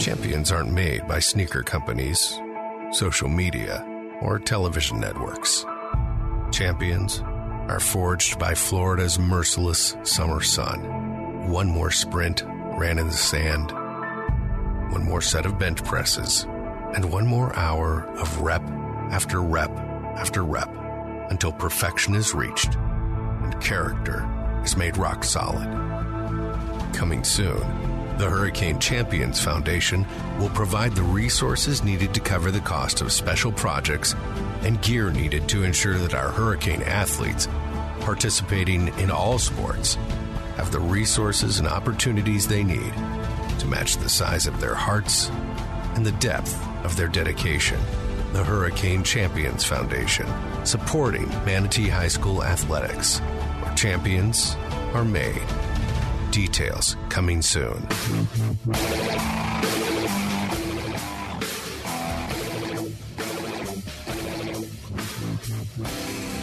Champions 0.00 0.52
aren't 0.52 0.72
made 0.72 1.06
by 1.08 1.18
sneaker 1.18 1.62
companies, 1.62 2.38
social 2.92 3.28
media, 3.28 3.84
or 4.22 4.38
television 4.38 5.00
networks. 5.00 5.64
Champions 6.52 7.22
are 7.68 7.80
forged 7.80 8.38
by 8.38 8.54
Florida's 8.54 9.18
merciless 9.18 9.96
summer 10.02 10.40
sun. 10.40 11.48
One 11.50 11.68
more 11.68 11.90
sprint 11.90 12.42
ran 12.78 12.98
in 12.98 13.08
the 13.08 13.12
sand, 13.12 13.72
one 14.92 15.04
more 15.04 15.20
set 15.20 15.46
of 15.46 15.58
bench 15.58 15.82
presses, 15.84 16.44
and 16.94 17.12
one 17.12 17.26
more 17.26 17.54
hour 17.56 18.04
of 18.18 18.40
rep 18.40 18.62
after 19.10 19.42
rep 19.42 19.70
after 20.16 20.44
rep 20.44 20.68
until 21.30 21.52
perfection 21.52 22.14
is 22.14 22.34
reached 22.34 22.74
and 22.74 23.60
character 23.60 24.28
is 24.64 24.76
made 24.76 24.96
rock 24.96 25.24
solid. 25.24 25.68
Coming 26.92 27.24
soon, 27.24 27.62
the 28.18 28.30
Hurricane 28.30 28.78
Champions 28.78 29.42
Foundation 29.42 30.06
will 30.38 30.48
provide 30.50 30.92
the 30.92 31.02
resources 31.02 31.84
needed 31.84 32.14
to 32.14 32.20
cover 32.20 32.50
the 32.50 32.60
cost 32.60 33.00
of 33.02 33.12
special 33.12 33.52
projects 33.52 34.14
and 34.62 34.80
gear 34.80 35.10
needed 35.10 35.48
to 35.48 35.64
ensure 35.64 35.98
that 35.98 36.14
our 36.14 36.30
hurricane 36.30 36.82
athletes, 36.82 37.46
participating 38.00 38.88
in 38.98 39.10
all 39.10 39.38
sports, 39.38 39.96
have 40.56 40.72
the 40.72 40.80
resources 40.80 41.58
and 41.58 41.68
opportunities 41.68 42.48
they 42.48 42.64
need 42.64 42.92
to 43.58 43.66
match 43.66 43.98
the 43.98 44.08
size 44.08 44.46
of 44.46 44.60
their 44.60 44.74
hearts 44.74 45.28
and 45.94 46.04
the 46.04 46.12
depth 46.12 46.58
of 46.84 46.96
their 46.96 47.08
dedication. 47.08 47.78
The 48.32 48.44
Hurricane 48.44 49.02
Champions 49.02 49.64
Foundation, 49.64 50.26
supporting 50.64 51.28
Manatee 51.44 51.88
High 51.88 52.08
School 52.08 52.42
athletics, 52.42 53.18
where 53.18 53.74
champions 53.74 54.56
are 54.94 55.04
made. 55.04 55.45
Details 56.36 56.98
coming 57.08 57.40
soon. 57.40 57.80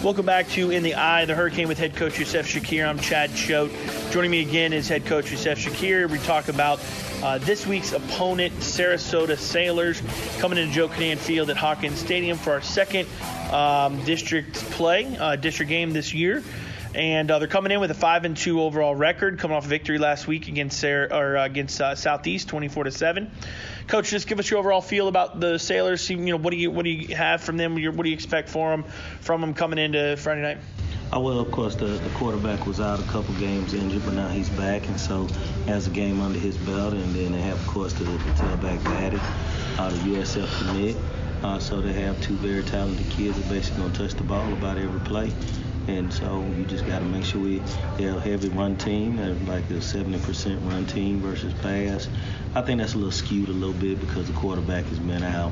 Welcome 0.03 0.25
back 0.25 0.49
to 0.49 0.71
In 0.71 0.82
the 0.82 0.95
Eye, 0.95 1.25
the 1.25 1.36
Hurricane 1.36 1.67
with 1.67 1.77
head 1.77 1.95
coach 1.95 2.17
Yusuf 2.17 2.47
Shakir. 2.47 2.89
I'm 2.89 2.97
Chad 2.97 3.36
Choate. 3.36 3.69
Joining 4.10 4.32
me 4.32 4.41
again 4.41 4.73
is 4.73 4.89
head 4.89 5.06
coach 5.06 5.29
Yusuf 5.29 5.60
Shakir. 5.60 6.10
We 6.10 6.17
talk 6.17 6.47
about 6.47 6.79
uh, 7.21 7.38
this 7.38 7.67
week's 7.67 7.91
opponent, 7.91 8.51
Sarasota 8.56 9.38
Sailors, 9.38 10.01
coming 10.39 10.58
into 10.58 10.73
Joe 10.73 10.88
Kinnan 10.88 11.19
Field 11.19 11.51
at 11.51 11.58
Hawkins 11.58 11.99
Stadium 11.99 12.39
for 12.39 12.53
our 12.53 12.63
second 12.63 13.08
um, 13.51 14.03
district 14.06 14.56
play, 14.56 15.15
uh, 15.17 15.36
district 15.36 15.69
game 15.69 15.93
this 15.93 16.15
year. 16.15 16.41
And 16.95 17.32
uh, 17.32 17.39
they're 17.39 17.47
coming 17.47 17.71
in 17.71 17.79
with 17.79 17.89
a 17.89 17.95
five 17.95 18.23
and 18.23 18.38
two 18.38 18.62
overall 18.62 18.95
record, 18.95 19.39
coming 19.39 19.58
off 19.58 19.65
a 19.65 19.67
victory 19.67 19.97
last 19.97 20.27
week 20.27 20.47
against 20.47 20.79
Sarah, 20.79 21.08
or 21.12 21.38
uh, 21.38 21.45
against 21.45 21.82
uh, 21.82 21.95
Southeast, 21.95 22.49
24 22.49 22.86
to 22.86 22.91
seven. 22.91 23.32
Coach, 23.88 24.10
just 24.10 24.27
give 24.27 24.39
us 24.39 24.49
your 24.49 24.60
overall 24.60 24.82
feel 24.82 25.08
about 25.08 25.39
the 25.39 25.58
Sailors. 25.58 26.10
You 26.10 26.17
know, 26.17 26.38
what 26.38 26.51
do 26.51 26.58
you 26.58 26.69
what 26.69 26.84
do 26.84 26.91
you 26.91 27.15
have 27.15 27.41
from 27.41 27.58
them? 27.58 27.73
What 27.73 28.03
do 28.03 28.10
you 28.10 28.15
expect 28.15 28.49
for 28.49 28.69
them 28.71 28.84
from 29.21 29.41
them 29.41 29.53
coming 29.53 29.79
into 29.79 30.17
Friday 30.17 30.41
night? 30.41 30.58
Oh, 31.12 31.19
well, 31.19 31.39
of 31.39 31.51
course, 31.51 31.75
the, 31.75 31.86
the 31.86 32.10
quarterback 32.15 32.65
was 32.65 32.79
out 32.79 32.99
a 32.99 33.03
couple 33.03 33.36
games 33.36 33.75
injured, 33.75 34.03
but 34.03 34.15
now 34.15 34.29
he's 34.29 34.49
back, 34.49 34.88
and 34.88 34.99
so 34.99 35.27
has 35.67 35.86
a 35.86 35.91
game 35.91 36.19
under 36.19 36.39
his 36.39 36.58
belt. 36.58 36.93
And 36.93 37.13
then 37.13 37.34
they 37.34 37.41
have, 37.41 37.60
of 37.60 37.67
course, 37.67 37.93
the, 37.93 38.03
the 38.03 38.17
tailback 38.32 38.84
Batty 38.84 39.17
out 39.77 39.91
of 39.91 39.99
USF 39.99 40.47
commit. 40.58 40.95
Uh, 41.43 41.60
so 41.60 41.82
they 41.82 41.93
have 41.93 42.19
two 42.21 42.36
very 42.38 42.63
talented 42.63 43.08
kids 43.12 43.38
that 43.38 43.47
basically 43.47 43.82
going 43.82 43.93
to 43.93 43.97
touch 43.99 44.13
the 44.15 44.23
ball 44.23 44.51
about 44.53 44.79
every 44.79 44.99
play. 45.01 45.32
And 45.88 46.13
so 46.13 46.43
you 46.58 46.65
just 46.65 46.86
got 46.88 47.00
to 47.00 47.06
make 47.06 47.26
sure 47.26 47.41
we 47.41 47.62
they're 47.98 48.17
a 48.17 48.19
heavy 48.19 48.50
run 48.50 48.78
team, 48.78 49.17
like 49.46 49.69
a 49.69 49.74
70% 49.74 50.69
run 50.69 50.86
team 50.86 51.19
versus 51.19 51.54
pass. 51.56 52.08
I 52.56 52.62
think 52.62 52.80
that's 52.80 52.93
a 52.93 52.98
little 52.98 53.12
skewed 53.12 53.50
a 53.50 53.54
little 53.54 53.74
bit 53.74 54.00
because 54.00 54.28
the 54.28 54.34
quarterback 54.34 54.86
has 54.86 55.00
been 55.00 55.24
out. 55.24 55.52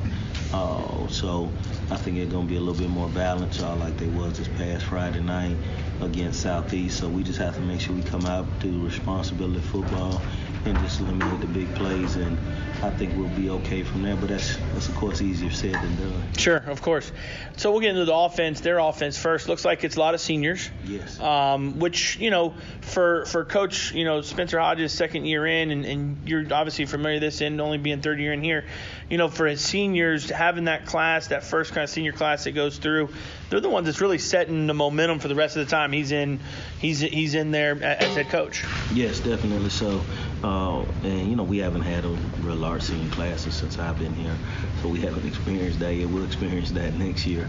Uh, 0.52 1.08
so 1.08 1.50
I 1.90 1.96
think 1.96 2.18
it's 2.18 2.30
going 2.30 2.46
to 2.46 2.50
be 2.50 2.56
a 2.56 2.60
little 2.60 2.80
bit 2.80 2.90
more 2.90 3.08
balanced, 3.08 3.60
uh, 3.60 3.74
like 3.76 3.96
they 3.96 4.06
was 4.06 4.38
this 4.38 4.48
past 4.48 4.84
Friday 4.84 5.20
night 5.20 5.56
against 6.00 6.40
Southeast. 6.40 6.98
So 6.98 7.08
we 7.08 7.22
just 7.22 7.38
have 7.38 7.54
to 7.54 7.60
make 7.60 7.80
sure 7.80 7.94
we 7.94 8.02
come 8.02 8.26
out, 8.26 8.46
do 8.60 8.84
responsibility 8.84 9.60
football, 9.60 10.22
and 10.64 10.78
just 10.78 11.00
eliminate 11.00 11.40
the 11.40 11.46
big 11.46 11.74
plays. 11.74 12.16
And 12.16 12.38
I 12.82 12.90
think 12.90 13.16
we'll 13.16 13.28
be 13.28 13.50
okay 13.50 13.82
from 13.82 14.02
there. 14.02 14.16
But 14.16 14.28
that's, 14.28 14.56
that's 14.74 14.88
of 14.88 14.96
course, 14.96 15.20
easier 15.20 15.50
said 15.50 15.74
than 15.74 15.96
done. 15.96 16.32
Sure, 16.36 16.56
of 16.56 16.82
course. 16.82 17.10
So 17.56 17.70
we'll 17.70 17.80
get 17.80 17.90
into 17.90 18.04
the 18.04 18.14
offense, 18.14 18.60
their 18.60 18.78
offense 18.78 19.18
first. 19.18 19.48
Looks 19.48 19.64
like 19.64 19.84
it's 19.84 19.96
a 19.96 20.00
lot 20.00 20.14
of 20.14 20.20
seniors. 20.20 20.70
Yes. 20.84 21.18
Um, 21.20 21.78
which, 21.78 22.18
you 22.18 22.30
know, 22.30 22.54
for 22.80 23.24
for 23.26 23.44
Coach, 23.44 23.92
you 23.92 24.04
know, 24.04 24.20
Spencer 24.22 24.58
Hodges' 24.58 24.92
second 24.92 25.26
year 25.26 25.46
in, 25.46 25.70
and, 25.70 25.84
and 25.84 26.28
you're 26.28 26.52
obviously 26.52 26.86
familiar 26.86 27.16
with 27.16 27.22
this 27.22 27.40
and 27.40 27.60
only 27.60 27.78
being 27.78 28.00
third 28.00 28.20
year 28.20 28.32
in 28.32 28.42
here, 28.42 28.64
you 29.08 29.18
know, 29.18 29.28
for 29.28 29.46
his 29.46 29.60
seniors, 29.60 30.30
having 30.30 30.64
that 30.64 30.86
class, 30.86 31.28
that 31.28 31.44
first 31.44 31.72
kind 31.72 31.84
of 31.84 31.90
senior 31.90 32.12
class 32.12 32.44
that 32.44 32.52
goes 32.52 32.78
through, 32.78 33.10
they're 33.52 33.60
the 33.60 33.68
ones 33.68 33.84
that's 33.84 34.00
really 34.00 34.16
setting 34.16 34.66
the 34.66 34.72
momentum 34.72 35.18
for 35.18 35.28
the 35.28 35.34
rest 35.34 35.58
of 35.58 35.66
the 35.66 35.70
time 35.70 35.92
he's 35.92 36.10
in 36.10 36.40
he's 36.80 37.00
he's 37.00 37.34
in 37.34 37.50
there 37.50 37.74
as 37.82 38.16
head 38.16 38.30
coach. 38.30 38.64
Yes, 38.94 39.20
definitely 39.20 39.68
so. 39.68 40.00
Uh, 40.42 40.80
and 41.04 41.28
you 41.28 41.36
know 41.36 41.44
we 41.44 41.58
haven't 41.58 41.82
had 41.82 42.06
a 42.06 42.08
real 42.40 42.56
large 42.56 42.80
senior 42.80 43.10
classes 43.10 43.54
since 43.54 43.78
I've 43.78 43.98
been 43.98 44.14
here, 44.14 44.34
so 44.80 44.88
we 44.88 45.00
haven't 45.00 45.26
experienced 45.26 45.80
that 45.80 45.94
yet. 45.94 46.08
We'll 46.08 46.24
experience 46.24 46.70
that 46.72 46.94
next 46.94 47.26
year. 47.26 47.46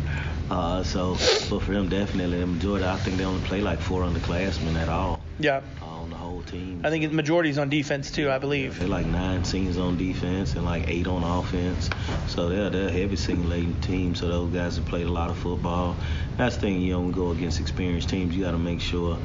Uh, 0.52 0.84
so, 0.84 1.14
but 1.50 1.62
for 1.62 1.72
them, 1.72 1.88
definitely 1.88 2.38
the 2.38 2.48
majority. 2.48 2.86
I 2.86 2.98
think 2.98 3.16
they 3.18 3.24
only 3.24 3.42
play 3.48 3.62
like 3.62 3.80
four 3.80 4.02
underclassmen 4.02 4.76
at 4.76 4.90
all. 4.90 5.22
Yeah. 5.40 5.62
On 5.82 5.93
the 6.54 6.60
whole 6.60 6.68
team. 6.68 6.82
I 6.84 6.90
think 6.90 7.10
the 7.10 7.16
majority's 7.16 7.58
on 7.58 7.70
defense 7.70 8.12
too. 8.12 8.30
I 8.30 8.38
believe. 8.38 8.80
They're 8.80 8.88
like 8.88 9.06
nine 9.06 9.44
seniors 9.44 9.78
on 9.78 9.98
defense 9.98 10.56
and 10.56 10.66
like 10.66 10.88
eight 10.88 11.08
on 11.08 11.24
offense. 11.24 11.90
So 12.28 12.50
they're 12.50 12.70
they're 12.70 12.88
a 12.88 12.92
heavy 12.92 13.16
laden 13.36 13.80
team. 13.82 14.16
So 14.16 14.28
those 14.28 14.54
guys 14.54 14.78
have 14.78 14.86
played 14.86 15.08
a 15.08 15.12
lot 15.12 15.30
of 15.30 15.38
football. 15.38 15.96
That's 16.38 16.56
the 16.56 16.62
thing. 16.62 16.82
You 16.82 16.94
don't 16.94 17.12
go 17.12 17.32
against 17.32 17.60
experienced 17.60 18.10
teams. 18.10 18.36
You 18.36 18.44
got 18.44 18.52
to 18.52 18.58
make 18.58 18.82
sure 18.82 19.18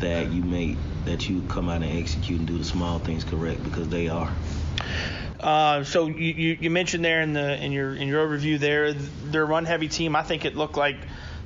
that 0.00 0.32
you 0.32 0.42
make 0.42 0.76
that 1.04 1.28
you 1.28 1.42
come 1.48 1.68
out 1.68 1.82
and 1.82 1.98
execute 1.98 2.38
and 2.38 2.48
do 2.48 2.58
the 2.58 2.64
small 2.64 2.98
things 2.98 3.24
correct 3.24 3.62
because 3.64 3.88
they 3.88 4.08
are. 4.08 4.32
Uh, 5.40 5.82
so 5.82 6.06
you, 6.06 6.14
you, 6.14 6.58
you, 6.60 6.70
mentioned 6.70 7.04
there 7.04 7.20
in 7.20 7.32
the 7.32 7.62
in 7.62 7.72
your 7.72 7.94
in 7.96 8.06
your 8.06 8.24
overview 8.24 8.60
there 8.60 8.92
their 8.92 9.44
run 9.44 9.64
heavy 9.64 9.88
team. 9.88 10.14
I 10.14 10.22
think 10.22 10.44
it 10.44 10.56
looked 10.56 10.76
like 10.76 10.96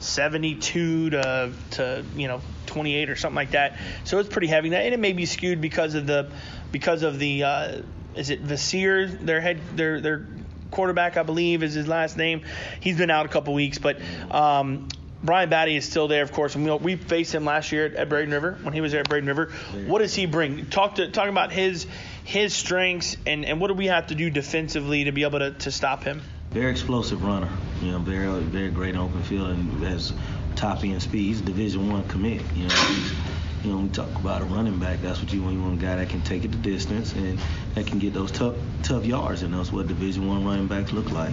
72 0.00 1.10
to 1.10 1.52
to 1.70 2.04
you 2.14 2.28
know 2.28 2.42
28 2.76 3.08
or 3.08 3.16
something 3.16 3.36
like 3.36 3.52
that. 3.52 3.78
So 4.04 4.18
it's 4.18 4.28
pretty 4.28 4.48
heavy. 4.48 4.68
And 4.74 4.94
it 4.94 5.00
may 5.00 5.14
be 5.14 5.24
skewed 5.24 5.62
because 5.62 5.94
of 5.94 6.06
the 6.06 6.30
because 6.70 7.02
of 7.02 7.18
the 7.18 7.42
uh, 7.42 7.82
is 8.14 8.28
it 8.28 8.44
Vasir 8.44 9.06
their 9.06 9.40
head 9.40 9.60
their 9.74 9.98
their 9.98 10.26
quarterback 10.70 11.16
I 11.16 11.22
believe 11.22 11.62
is 11.62 11.72
his 11.72 11.88
last 11.88 12.18
name. 12.18 12.42
He's 12.80 12.98
been 12.98 13.10
out 13.10 13.24
a 13.24 13.30
couple 13.30 13.54
weeks, 13.54 13.78
but 13.78 13.98
um, 14.30 14.88
Brian 15.22 15.48
Batty 15.48 15.74
is 15.74 15.88
still 15.88 16.06
there, 16.06 16.22
of 16.22 16.32
course, 16.32 16.54
and 16.54 16.66
we, 16.66 16.72
we 16.76 16.96
faced 16.96 17.34
him 17.34 17.46
last 17.46 17.72
year 17.72 17.86
at, 17.86 17.94
at 17.94 18.08
Braden 18.10 18.30
River 18.30 18.58
when 18.62 18.74
he 18.74 18.82
was 18.82 18.92
there 18.92 19.00
at 19.00 19.08
Braden 19.08 19.26
River. 19.26 19.52
What 19.86 20.00
does 20.00 20.14
he 20.14 20.26
bring? 20.26 20.66
Talk 20.66 20.96
to 20.96 21.10
talk 21.10 21.30
about 21.30 21.50
his 21.50 21.86
his 22.24 22.52
strengths 22.52 23.16
and, 23.24 23.46
and 23.46 23.58
what 23.58 23.68
do 23.68 23.74
we 23.74 23.86
have 23.86 24.08
to 24.08 24.14
do 24.14 24.28
defensively 24.28 25.04
to 25.04 25.12
be 25.12 25.22
able 25.22 25.38
to, 25.38 25.52
to 25.52 25.70
stop 25.70 26.04
him? 26.04 26.20
Very 26.56 26.70
explosive 26.70 27.22
runner, 27.22 27.50
you 27.82 27.92
know, 27.92 27.98
very 27.98 28.40
very 28.44 28.70
great 28.70 28.96
open 28.96 29.22
field 29.24 29.50
and 29.50 29.84
has 29.84 30.14
top 30.54 30.82
end 30.84 31.02
speed. 31.02 31.26
He's 31.26 31.40
a 31.40 31.44
Division 31.44 31.90
One 31.90 32.02
commit, 32.08 32.40
you 32.54 32.66
know. 32.66 33.35
You 33.64 33.72
know, 33.72 33.78
we 33.78 33.88
talk 33.88 34.14
about 34.16 34.42
a 34.42 34.44
running 34.44 34.78
back, 34.78 35.00
that's 35.02 35.20
what 35.20 35.32
you 35.32 35.42
want. 35.42 35.54
You 35.54 35.62
want 35.62 35.82
a 35.82 35.84
guy 35.84 35.96
that 35.96 36.08
can 36.08 36.22
take 36.22 36.44
it 36.44 36.52
the 36.52 36.58
distance 36.58 37.12
and 37.14 37.38
that 37.74 37.86
can 37.86 37.98
get 37.98 38.14
those 38.14 38.30
tough 38.30 38.54
tough 38.82 39.04
yards, 39.04 39.42
and 39.42 39.52
that's 39.52 39.72
what 39.72 39.88
Division 39.88 40.28
One 40.28 40.44
running 40.44 40.66
backs 40.66 40.92
look 40.92 41.10
like. 41.10 41.32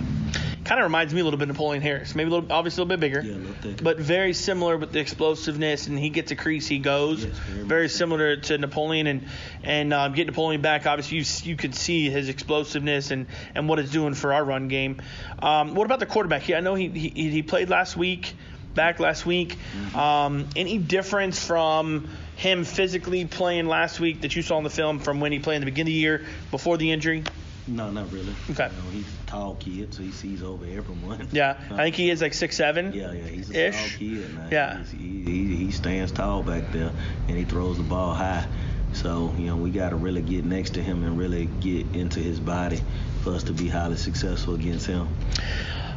Kind 0.64 0.80
of 0.80 0.86
reminds 0.86 1.14
me 1.14 1.20
a 1.20 1.24
little 1.26 1.38
bit 1.38 1.50
of 1.50 1.56
Napoleon 1.56 1.82
Harris, 1.82 2.16
maybe 2.16 2.30
a 2.30 2.34
little, 2.34 2.52
obviously 2.52 2.82
a 2.82 2.86
little 2.86 2.98
bit 2.98 3.02
bigger, 3.02 3.22
yeah, 3.22 3.36
a 3.36 3.36
little 3.36 3.84
but 3.84 4.00
very 4.00 4.34
similar 4.34 4.78
with 4.78 4.94
the 4.94 5.00
explosiveness. 5.00 5.88
And 5.88 6.00
he 6.00 6.10
gets 6.10 6.32
a 6.32 6.38
crease, 6.38 6.66
he 6.68 6.80
goes. 6.80 7.26
Yes, 7.26 7.38
very, 7.38 7.64
very 7.66 7.90
similar 7.90 8.38
to 8.38 8.58
Napoleon, 8.58 9.08
and 9.08 9.28
and 9.64 9.94
um, 9.94 10.14
get 10.14 10.26
Napoleon 10.26 10.62
back. 10.62 10.88
Obviously, 10.88 11.18
you 11.18 11.52
you 11.52 11.58
could 11.58 11.76
see 11.76 12.10
his 12.10 12.30
explosiveness 12.30 13.12
and 13.12 13.28
and 13.54 13.68
what 13.68 13.78
it's 13.80 13.92
doing 13.92 14.14
for 14.14 14.34
our 14.34 14.44
run 14.44 14.70
game. 14.70 15.02
Um, 15.40 15.76
what 15.76 15.86
about 15.86 16.00
the 16.00 16.06
quarterback? 16.06 16.48
Yeah, 16.48 16.58
I 16.58 16.62
know 16.62 16.76
he 16.76 16.88
he, 16.88 17.30
he 17.30 17.44
played 17.44 17.70
last 17.70 17.98
week 17.98 18.34
back 18.74 19.00
last 19.00 19.26
week. 19.26 19.58
Mm-hmm. 19.58 19.98
Um, 19.98 20.48
any 20.56 20.78
difference 20.78 21.44
from 21.44 22.10
him 22.36 22.64
physically 22.64 23.26
playing 23.26 23.68
last 23.68 24.00
week 24.00 24.22
that 24.22 24.36
you 24.36 24.42
saw 24.42 24.58
in 24.58 24.64
the 24.64 24.70
film 24.70 25.00
from 25.00 25.20
when 25.20 25.32
he 25.32 25.40
played 25.40 25.58
in 25.58 25.62
the 25.62 25.66
beginning 25.66 25.92
of 25.92 25.96
the 25.96 26.00
year 26.00 26.26
before 26.52 26.78
the 26.78 26.92
injury? 26.92 27.24
No, 27.66 27.92
not 27.92 28.12
really. 28.12 28.34
Okay. 28.52 28.70
You 28.70 28.84
know, 28.84 28.90
he's 28.92 29.08
a 29.08 29.26
tall 29.26 29.56
kid, 29.56 29.94
so 29.94 30.04
he 30.04 30.12
sees 30.12 30.44
over 30.44 30.66
everyone. 30.66 31.30
Yeah, 31.32 31.58
I 31.72 31.84
think 31.84 31.96
he 31.96 32.10
is 32.10 32.22
like 32.22 32.34
six 32.34 32.58
seven. 32.58 32.92
Yeah, 32.92 33.14
yeah, 33.14 33.24
he's 33.24 33.50
a 33.52 33.68
ish. 33.70 33.92
tall 33.92 34.00
kid. 34.00 34.36
Now. 34.36 34.48
Yeah. 34.52 34.84
He, 34.84 35.24
he, 35.24 35.56
he 35.56 35.72
stands 35.72 36.12
tall 36.12 36.44
back 36.44 36.72
there, 36.74 36.92
and 37.30 37.38
he 37.38 37.46
throws 37.46 37.78
the 37.78 37.84
ball 37.84 38.14
high. 38.14 38.46
So, 38.94 39.34
you 39.38 39.48
know, 39.48 39.56
we 39.56 39.72
got 39.72 39.90
to 39.90 39.96
really 39.96 40.22
get 40.22 40.46
next 40.46 40.76
to 40.76 40.84
him 40.84 41.04
and 41.04 41.18
really 41.18 41.46
get 41.62 41.96
into 41.96 42.20
his 42.20 42.40
body 42.40 42.80
for 43.24 43.32
us 43.34 43.44
to 43.44 43.54
be 43.54 43.68
highly 43.68 43.98
successful 43.98 44.56
against 44.56 44.86
him. 44.86 45.08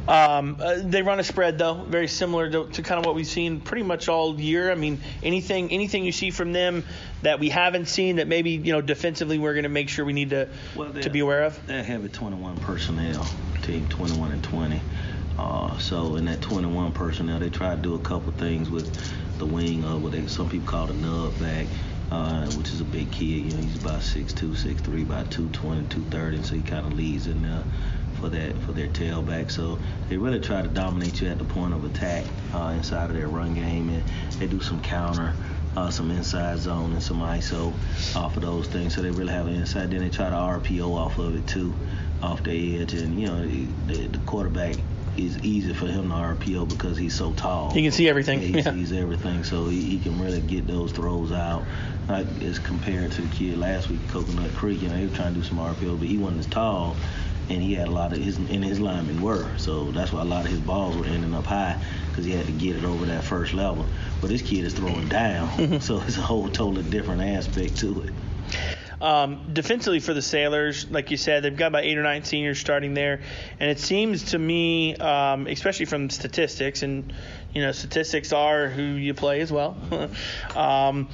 Um, 0.09 0.59
uh, 0.61 0.77
they 0.85 1.03
run 1.03 1.19
a 1.19 1.25
spread 1.25 1.59
though, 1.59 1.75
very 1.75 2.07
similar 2.07 2.49
to, 2.51 2.69
to, 2.69 2.83
kind 2.83 2.99
of 3.01 3.07
what 3.07 3.17
we've 3.17 3.27
seen 3.27 3.61
pretty 3.61 3.83
much 3.83 4.09
all 4.09 4.39
year. 4.39 4.71
I 4.71 4.77
mean, 4.77 5.01
anything 5.23 5.73
anything 5.73 6.05
you 6.05 6.13
see 6.13 6.31
from 6.31 6.53
them 6.53 6.85
that 7.23 7.41
we 7.41 7.49
haven't 7.49 7.87
seen 7.87 8.17
that 8.17 8.29
maybe 8.29 8.51
you 8.51 8.73
know 8.73 8.81
defensively 8.81 9.39
we're 9.39 9.55
going 9.55 9.65
to 9.65 9.69
make 9.69 9.89
sure 9.89 10.05
we 10.05 10.13
need 10.13 10.31
to 10.31 10.49
well, 10.77 10.93
to 10.93 11.11
be 11.11 11.21
aware 11.21 11.43
of. 11.43 11.67
They 11.67 11.83
have 11.83 12.05
a 12.05 12.09
21 12.09 12.57
personnel 12.59 13.27
team, 13.63 13.89
21 13.89 14.33
and 14.33 14.45
20. 14.45 14.81
Uh, 15.39 15.77
so 15.79 16.17
in 16.17 16.27
that 16.27 16.41
21 16.41 16.93
personnel, 16.93 17.41
they 17.41 17.51
try 17.51 17.75
to 17.75 17.81
do 17.81 17.95
a 17.95 17.99
couple 17.99 18.33
things 18.33 18.71
with 18.71 18.97
the 19.39 19.47
wing 19.47 19.85
of 19.85 20.03
what 20.03 20.13
they, 20.13 20.25
some 20.29 20.49
people 20.49 20.69
call 20.69 20.87
the 20.87 20.95
nub 20.95 21.39
back. 21.41 21.67
Uh, 22.09 22.49
which 22.53 22.69
is 22.69 22.81
a 22.81 22.85
big 22.85 23.11
kid. 23.11 23.25
You 23.25 23.51
know, 23.51 23.63
he's 23.65 23.83
about 23.83 23.99
6'2", 23.99 24.55
6'3", 24.55 25.03
about 25.03 25.29
220, 25.33 25.89
230, 25.89 26.43
so 26.45 26.55
he 26.55 26.63
kind 26.63 26.87
of 26.87 26.93
leads 26.93 27.27
in 27.27 27.43
there 27.43 27.65
for 28.17 28.29
that 28.31 28.57
for 28.59 28.73
their 28.73 28.89
tailback. 28.89 29.51
So 29.51 29.79
they 30.09 30.17
really 30.17 30.41
try 30.41 30.63
to 30.63 30.69
dominate 30.69 31.21
you 31.21 31.29
at 31.29 31.39
the 31.39 31.45
point 31.45 31.75
of 31.75 31.85
attack 31.85 32.25
uh, 32.55 32.73
inside 32.77 33.11
of 33.11 33.17
their 33.17 33.29
run 33.29 33.55
game, 33.55 33.89
and 33.91 34.03
they 34.39 34.47
do 34.47 34.61
some 34.61 34.81
counter. 34.81 35.35
Uh, 35.77 35.91
some 35.91 36.11
inside 36.11 36.57
zone 36.59 36.91
and 36.95 37.03
some 37.03 37.19
ISO 37.21 37.71
off 38.17 38.35
of 38.39 38.43
those 38.43 38.67
things. 38.67 38.95
So 38.95 39.03
they 39.03 39.11
really 39.11 39.35
have 39.35 39.47
an 39.47 39.53
inside. 39.57 39.91
Then 39.91 40.01
they 40.01 40.09
try 40.09 40.31
to 40.31 40.35
RPO 40.35 40.89
off 40.97 41.19
of 41.19 41.37
it 41.37 41.47
too, 41.47 41.75
off 42.23 42.43
the 42.45 42.81
edge. 42.81 42.95
And 42.95 43.21
you 43.21 43.27
know 43.27 43.47
the, 43.47 44.07
the 44.07 44.19
quarterback 44.21 44.77
it's 45.19 45.37
easy 45.45 45.75
for 45.75 45.87
him 45.87 46.09
to 46.09 46.15
RPO 46.15 46.71
because 46.71 46.97
he's 46.97 47.15
so 47.15 47.33
tall. 47.35 47.73
He 47.73 47.83
can 47.83 47.93
see 47.93 48.09
everything. 48.09 48.41
Yeah, 48.41 48.47
he 48.47 48.57
Yeah. 48.57 48.73
sees 48.73 48.93
everything, 48.93 49.45
so 49.45 49.69
he, 49.69 49.83
he 49.83 49.99
can 49.99 50.19
really 50.19 50.41
get 50.41 50.67
those 50.67 50.93
throws 50.93 51.31
out. 51.31 51.65
Like 52.09 52.27
as 52.43 52.59
compared 52.59 53.13
to 53.13 53.21
the 53.23 53.29
kid 53.35 53.59
last 53.59 53.91
week, 53.91 54.01
Coconut 54.09 54.53
Creek, 54.55 54.81
you 54.81 54.89
know, 54.89 54.97
he 54.97 55.05
was 55.05 55.15
trying 55.15 55.35
to 55.35 55.41
do 55.41 55.47
some 55.47 55.59
RPO, 55.59 55.99
but 55.99 56.09
he 56.09 56.17
wasn't 56.17 56.41
as 56.41 56.47
tall, 56.47 56.97
and 57.49 57.63
he 57.63 57.75
had 57.75 57.89
a 57.89 57.91
lot 57.91 58.13
of 58.13 58.19
his 58.19 58.37
and 58.37 58.65
his 58.65 58.81
linemen 58.81 59.21
were. 59.21 59.49
So 59.57 59.91
that's 59.93 60.13
why 60.13 60.23
a 60.23 60.25
lot 60.25 60.45
of 60.45 60.51
his 60.51 60.61
balls 60.61 60.97
were 60.97 61.07
ending 61.07 61.35
up 61.35 61.47
high 61.47 61.81
because 62.09 62.25
he 62.25 62.33
had 62.33 62.47
to 62.47 62.53
get 62.53 62.77
it 62.77 62.85
over 62.85 63.07
that 63.07 63.25
first 63.25 63.55
level. 63.55 63.87
But 64.21 64.31
this 64.31 64.43
kid 64.43 64.65
is 64.65 64.75
throwing 64.75 65.09
down, 65.09 65.81
so 65.81 66.01
it's 66.03 66.19
a 66.19 66.23
whole 66.23 66.49
totally 66.49 66.89
different 66.91 67.23
aspect 67.23 67.77
to 67.79 68.03
it. 68.03 68.13
Um, 69.01 69.53
defensively 69.53 70.01
for 70.01 70.15
the 70.15 70.23
Sailors, 70.23 70.91
like 70.91 71.11
you 71.11 71.19
said, 71.19 71.43
they've 71.43 71.57
got 71.57 71.67
about 71.67 71.85
eight 71.85 71.99
or 71.99 72.03
nine 72.03 72.25
seniors 72.25 72.59
starting 72.59 72.95
there, 72.95 73.21
and 73.61 73.71
it 73.71 73.79
seems 73.79 74.31
to 74.31 74.39
me, 74.39 74.97
um, 74.97 75.47
especially 75.47 75.85
from 75.85 76.09
statistics, 76.09 76.83
and 76.83 77.13
you 77.53 77.61
know, 77.61 77.73
statistics 77.73 78.33
are 78.33 78.69
who 78.69 78.83
you 78.83 79.13
play 79.13 79.41
as 79.43 79.53
well. 79.53 79.77
um, 80.57 81.09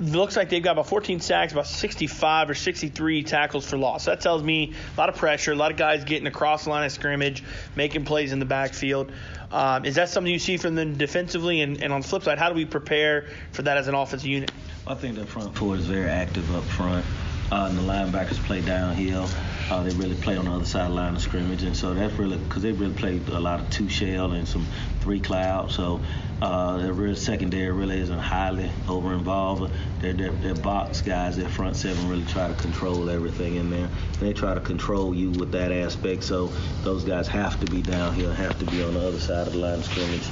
looks 0.00 0.36
like 0.36 0.48
they've 0.48 0.62
got 0.62 0.72
about 0.72 0.88
14 0.88 1.20
sacks, 1.20 1.52
about 1.52 1.66
65 1.66 2.50
or 2.50 2.54
63 2.54 3.22
tackles 3.22 3.68
for 3.68 3.76
loss. 3.76 4.06
That 4.06 4.20
tells 4.20 4.42
me 4.42 4.72
a 4.96 5.00
lot 5.00 5.08
of 5.08 5.16
pressure, 5.16 5.52
a 5.52 5.56
lot 5.56 5.70
of 5.70 5.76
guys 5.76 6.04
getting 6.04 6.26
across 6.26 6.64
the 6.64 6.70
line 6.70 6.84
of 6.84 6.92
scrimmage, 6.92 7.44
making 7.76 8.04
plays 8.04 8.32
in 8.32 8.38
the 8.38 8.44
backfield. 8.44 9.12
Um, 9.50 9.84
is 9.84 9.96
that 9.96 10.08
something 10.08 10.32
you 10.32 10.38
see 10.38 10.56
from 10.56 10.74
them 10.74 10.96
defensively? 10.96 11.60
And, 11.60 11.82
and 11.82 11.92
on 11.92 12.00
the 12.00 12.08
flip 12.08 12.22
side, 12.22 12.38
how 12.38 12.48
do 12.48 12.54
we 12.54 12.64
prepare 12.64 13.28
for 13.52 13.62
that 13.62 13.76
as 13.76 13.88
an 13.88 13.94
offensive 13.94 14.28
unit? 14.28 14.50
I 14.86 14.94
think 14.94 15.16
the 15.16 15.26
front 15.26 15.56
four 15.56 15.76
is 15.76 15.86
very 15.86 16.08
active 16.08 16.54
up 16.56 16.64
front. 16.64 17.04
Uh, 17.52 17.66
and 17.68 17.76
the 17.76 17.82
linebackers 17.82 18.42
play 18.46 18.62
downhill. 18.62 19.28
Uh, 19.70 19.82
they 19.82 19.94
really 19.96 20.14
play 20.14 20.38
on 20.38 20.46
the 20.46 20.50
other 20.50 20.64
side 20.64 20.84
of 20.84 20.88
the 20.88 20.94
line 20.94 21.14
of 21.14 21.20
scrimmage, 21.20 21.62
and 21.64 21.76
so 21.76 21.92
that's 21.92 22.14
really 22.14 22.38
because 22.38 22.62
they 22.62 22.72
really 22.72 22.94
play 22.94 23.20
a 23.32 23.38
lot 23.38 23.60
of 23.60 23.68
two 23.68 23.90
shell 23.90 24.32
and 24.32 24.48
some 24.48 24.66
three 25.00 25.20
cloud. 25.20 25.70
So 25.70 26.00
uh, 26.40 26.78
their 26.78 26.94
real 26.94 27.14
secondary 27.14 27.70
really 27.70 28.00
isn't 28.00 28.18
highly 28.18 28.70
over 28.88 29.12
involved. 29.12 29.70
Their, 30.00 30.14
their, 30.14 30.30
their 30.30 30.54
box 30.54 31.02
guys, 31.02 31.36
their 31.36 31.48
front 31.50 31.76
seven 31.76 32.08
really 32.08 32.24
try 32.24 32.48
to 32.48 32.54
control 32.54 33.10
everything 33.10 33.56
in 33.56 33.68
there. 33.68 33.90
They 34.18 34.32
try 34.32 34.54
to 34.54 34.60
control 34.60 35.14
you 35.14 35.30
with 35.32 35.52
that 35.52 35.72
aspect. 35.72 36.24
So 36.24 36.46
those 36.84 37.04
guys 37.04 37.28
have 37.28 37.60
to 37.60 37.70
be 37.70 37.82
downhill, 37.82 38.32
have 38.32 38.58
to 38.60 38.64
be 38.64 38.82
on 38.82 38.94
the 38.94 39.06
other 39.06 39.20
side 39.20 39.46
of 39.46 39.52
the 39.52 39.58
line 39.58 39.74
of 39.74 39.84
scrimmage. 39.84 40.26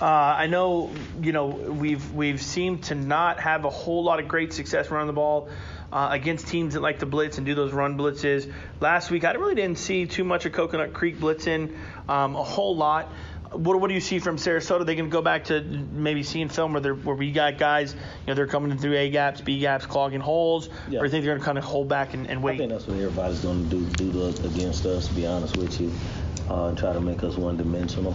Uh, 0.00 0.04
I 0.04 0.46
know, 0.46 0.92
you 1.22 1.32
know, 1.32 1.46
we've 1.46 2.12
we've 2.12 2.40
seemed 2.40 2.84
to 2.84 2.94
not 2.94 3.40
have 3.40 3.64
a 3.64 3.70
whole 3.70 4.04
lot 4.04 4.20
of 4.20 4.28
great 4.28 4.52
success 4.52 4.90
running 4.90 5.08
the 5.08 5.12
ball 5.12 5.48
uh, 5.92 6.08
against 6.10 6.48
teams 6.48 6.74
that 6.74 6.80
like 6.80 6.98
to 7.00 7.06
blitz 7.06 7.38
and 7.38 7.46
do 7.46 7.54
those 7.54 7.72
run 7.72 7.96
blitzes. 7.96 8.50
Last 8.80 9.10
week, 9.10 9.24
I 9.24 9.32
really 9.32 9.54
didn't 9.54 9.78
see 9.78 10.06
too 10.06 10.24
much 10.24 10.44
of 10.46 10.52
Coconut 10.52 10.92
Creek 10.92 11.18
blitzing 11.18 11.76
um, 12.08 12.36
a 12.36 12.42
whole 12.42 12.76
lot. 12.76 13.10
What, 13.52 13.80
what 13.80 13.88
do 13.88 13.94
you 13.94 14.00
see 14.00 14.18
from 14.18 14.36
Sarasota? 14.36 14.84
They 14.84 14.94
going 14.94 15.08
to 15.08 15.12
go 15.12 15.22
back 15.22 15.44
to 15.44 15.62
maybe 15.62 16.22
seeing 16.22 16.50
film 16.50 16.74
where, 16.74 16.94
where 16.94 17.16
we 17.16 17.32
got 17.32 17.56
guys, 17.56 17.94
you 17.94 18.00
know, 18.26 18.34
they're 18.34 18.46
coming 18.46 18.70
in 18.70 18.76
through 18.78 18.94
A 18.96 19.08
gaps, 19.08 19.40
B 19.40 19.58
gaps, 19.58 19.86
clogging 19.86 20.20
holes, 20.20 20.68
Yeah. 20.90 21.00
or 21.00 21.06
you 21.06 21.10
think 21.10 21.24
they're 21.24 21.32
going 21.32 21.40
to 21.40 21.44
kind 21.46 21.56
of 21.56 21.64
hold 21.64 21.88
back 21.88 22.12
and, 22.12 22.26
and 22.26 22.46
I 22.46 22.56
think 22.58 22.70
that's 22.70 22.86
what 22.86 22.98
everybody's 22.98 23.40
going 23.40 23.70
to 23.70 23.76
do, 23.76 24.12
do 24.12 24.32
to 24.32 24.46
against 24.46 24.84
us, 24.84 25.08
to 25.08 25.14
be 25.14 25.26
honest 25.26 25.56
with 25.56 25.80
you, 25.80 25.90
uh, 26.50 26.66
and 26.66 26.76
try 26.76 26.92
to 26.92 27.00
make 27.00 27.24
us 27.24 27.36
one-dimensional. 27.38 28.14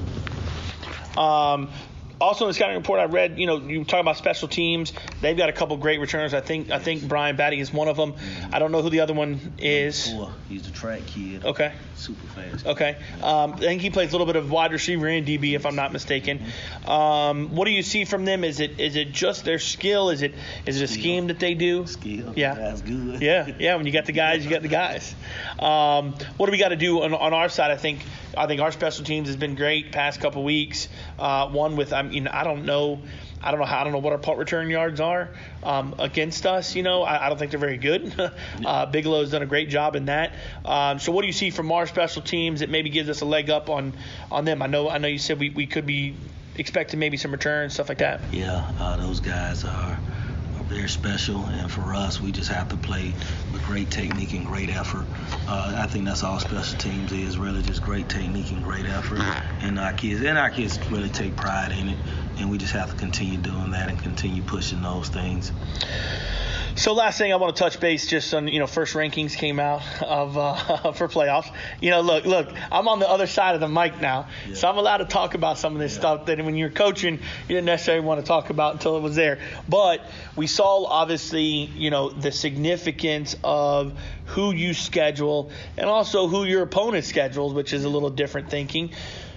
Um, 1.18 1.70
also 2.24 2.46
in 2.46 2.50
the 2.50 2.54
scouting 2.54 2.78
report, 2.78 3.00
I 3.00 3.06
read, 3.06 3.38
you 3.38 3.48
know, 3.48 3.58
you 3.58 3.84
talk 3.84 4.00
about 4.00 4.18
special 4.18 4.48
teams. 4.48 4.94
They've 5.22 5.38
got 5.38 5.50
a 5.50 5.54
couple 5.54 5.78
great 5.78 6.00
returners. 6.00 6.34
I 6.34 6.42
think 6.42 6.72
I 6.72 6.80
think 6.80 7.08
Brian 7.08 7.36
Batty 7.36 7.60
is 7.60 7.72
one 7.72 7.88
of 7.88 7.98
them. 7.98 8.16
I 8.52 8.60
don't 8.60 8.72
know 8.72 8.82
who 8.82 8.90
the 8.90 9.02
other 9.02 9.14
one 9.14 9.54
is. 9.58 10.14
He's 10.50 10.68
a 10.68 10.72
track 10.72 11.06
kid. 11.06 11.46
Okay. 11.46 11.74
Super 11.96 12.28
fast. 12.28 12.66
Okay. 12.66 12.98
Um, 13.22 13.54
I 13.54 13.58
think 13.58 13.82
he 13.82 13.90
plays 13.90 14.10
a 14.10 14.12
little 14.14 14.28
bit 14.28 14.36
of 14.36 14.52
wide 14.52 14.72
receiver 14.72 15.08
and 15.08 15.26
DB, 15.26 15.54
if 15.54 15.66
I'm 15.66 15.76
not 15.76 15.94
mistaken. 15.94 16.42
Um, 16.86 17.56
what 17.56 17.66
do 17.66 17.72
you 17.72 17.84
see 17.84 18.06
from 18.06 18.26
them? 18.26 18.44
Is 18.44 18.60
it 18.60 18.80
is 18.80 18.96
it 18.96 19.12
just 19.12 19.46
their 19.46 19.60
skill? 19.60 20.10
Is 20.10 20.22
it 20.22 20.34
is 20.66 20.82
it 20.82 20.84
a 20.84 20.88
scheme 20.88 21.28
that 21.28 21.40
they 21.40 21.54
do? 21.54 21.86
Skill. 21.88 22.34
Yeah. 22.36 22.56
That's 22.56 22.82
good. 22.82 23.22
Yeah, 23.22 23.50
yeah. 23.60 23.76
When 23.76 23.86
you 23.86 23.92
got 23.92 24.06
the 24.06 24.12
guys, 24.12 24.44
you 24.44 24.50
got 24.50 24.62
the 24.62 24.68
guys. 24.68 25.14
Um, 25.60 26.14
what 26.38 26.48
do 26.48 26.52
we 26.52 26.58
got 26.58 26.70
to 26.70 26.76
do 26.76 27.04
on, 27.04 27.14
on 27.14 27.34
our 27.34 27.50
side? 27.50 27.72
I 27.72 27.78
think 27.78 28.00
I 28.36 28.48
think 28.48 28.62
our 28.62 28.72
special 28.72 29.06
teams 29.06 29.28
has 29.28 29.38
been 29.38 29.56
great 29.56 29.92
past 29.92 30.20
couple 30.20 30.44
weeks. 30.44 30.88
Uh, 31.20 31.50
one 31.50 31.76
with 31.76 31.94
I 32.14 32.20
mean 32.20 32.28
I 32.28 32.44
don't 32.44 32.66
know. 32.66 33.02
I 33.42 33.52
don't 33.52 33.60
know 33.60 33.66
how 33.66 33.82
I 33.82 33.84
don't 33.84 33.92
know 33.92 34.00
what 34.00 34.14
our 34.14 34.20
punt 34.20 34.38
return 34.38 34.70
yards 34.70 35.00
are 35.02 35.30
um, 35.64 35.96
against 36.00 36.46
us. 36.46 36.76
You 36.76 36.84
know, 36.84 37.02
I, 37.02 37.26
I 37.26 37.30
don't 37.30 37.38
think 37.38 37.52
they're 37.52 37.60
very 37.60 37.78
good. 37.78 38.14
uh, 38.66 38.86
Bigelow's 38.86 39.32
done 39.32 39.42
a 39.42 39.48
great 39.48 39.70
job 39.70 39.96
in 39.96 40.06
that. 40.06 40.34
Um, 40.64 41.00
so, 41.00 41.12
what 41.12 41.22
do 41.22 41.28
you 41.28 41.34
see 41.34 41.50
from 41.50 41.72
our 41.72 41.88
special 41.88 42.22
teams 42.22 42.60
that 42.60 42.70
maybe 42.70 42.90
gives 42.90 43.10
us 43.10 43.22
a 43.22 43.26
leg 43.26 43.50
up 43.50 43.70
on 43.70 43.94
on 44.32 44.46
them? 44.46 44.62
I 44.62 44.68
know 44.68 44.90
I 44.90 45.00
know 45.00 45.08
you 45.08 45.18
said 45.18 45.40
we, 45.40 45.50
we 45.50 45.66
could 45.66 45.86
be 45.86 46.16
expecting 46.56 47.00
maybe 47.00 47.18
some 47.18 47.32
returns 47.32 47.74
stuff 47.74 47.90
like 47.90 47.98
that. 47.98 48.22
Yeah, 48.32 48.72
uh, 48.80 48.96
those 48.98 49.20
guys 49.20 49.66
are, 49.66 50.00
very 50.74 50.90
special, 50.90 51.46
and 51.46 51.72
for 51.72 51.94
us, 51.94 52.20
we 52.20 52.32
just 52.32 52.50
have 52.50 52.68
to 52.70 52.78
play 52.78 53.14
with 53.52 53.64
great 53.64 53.92
technique 53.92 54.34
and 54.34 54.46
great 54.46 54.70
effort. 54.70 55.06
Uh, 55.48 55.76
I 55.78 55.86
think 55.86 56.06
that's 56.06 56.24
all 56.24 56.40
special 56.40 56.78
teams 56.80 57.12
is 57.12 57.38
really 57.38 57.62
just 57.62 57.82
great 57.84 58.10
technique 58.10 58.52
and 58.52 58.64
great 58.64 58.86
effort, 58.86 59.20
and 59.62 59.78
our 59.78 59.94
kids 59.94 60.24
and 60.24 60.38
our 60.38 60.50
kids 60.50 60.80
really 60.90 61.10
take 61.10 61.36
pride 61.36 61.72
in 61.72 61.90
it, 61.90 61.98
and 62.38 62.50
we 62.50 62.58
just 62.58 62.74
have 62.74 62.90
to 62.90 62.96
continue 62.98 63.38
doing 63.38 63.72
that 63.72 63.90
and 63.90 64.00
continue 64.00 64.42
pushing 64.44 64.82
those 64.82 65.10
things. 65.10 65.52
So 66.76 66.94
last 66.94 67.20
thing 67.20 67.32
I 67.32 67.36
want 67.36 67.56
to 67.56 67.60
touch 67.64 67.80
base 67.80 68.08
just 68.08 68.34
on 68.34 68.48
you 68.48 68.58
know 68.58 68.66
first 68.66 68.96
rankings 68.96 69.36
came 69.36 69.60
out 69.60 69.84
of 70.02 70.38
uh, 70.38 70.92
for 70.94 71.08
playoffs. 71.08 71.54
You 71.80 71.92
know, 71.92 72.02
look, 72.02 72.26
look, 72.26 72.50
I'm 72.72 72.88
on 72.88 72.98
the 72.98 73.08
other 73.08 73.28
side 73.28 73.54
of 73.54 73.62
the 73.62 73.68
mic 73.68 74.02
now, 74.02 74.28
so 74.56 74.68
I'm 74.68 74.78
allowed 74.78 74.98
to 74.98 75.06
talk 75.06 75.36
about 75.36 75.60
some 75.60 75.74
of 75.74 75.80
this 75.80 75.94
stuff 75.94 76.26
that 76.26 76.44
when 76.44 76.56
you're 76.56 76.72
coaching 76.72 77.14
you 77.14 77.48
didn't 77.48 77.66
necessarily 77.66 78.04
want 78.04 78.22
to 78.22 78.26
talk 78.26 78.50
about 78.50 78.74
until 78.74 78.98
it 78.98 79.02
was 79.02 79.16
there. 79.16 79.38
But 79.70 80.02
we 80.36 80.48
saw 80.48 80.86
obviously 80.86 81.44
you 81.44 81.92
know 81.92 82.10
the 82.10 82.32
significance 82.32 83.36
of 83.44 83.94
who 84.26 84.52
you 84.52 84.74
schedule 84.74 85.52
and 85.78 85.88
also 85.88 86.28
who 86.28 86.44
your 86.44 86.64
opponent 86.64 87.06
schedules, 87.06 87.54
which 87.54 87.72
is 87.72 87.84
a 87.84 87.90
little 87.90 88.10
different 88.10 88.50
thinking. 88.50 88.92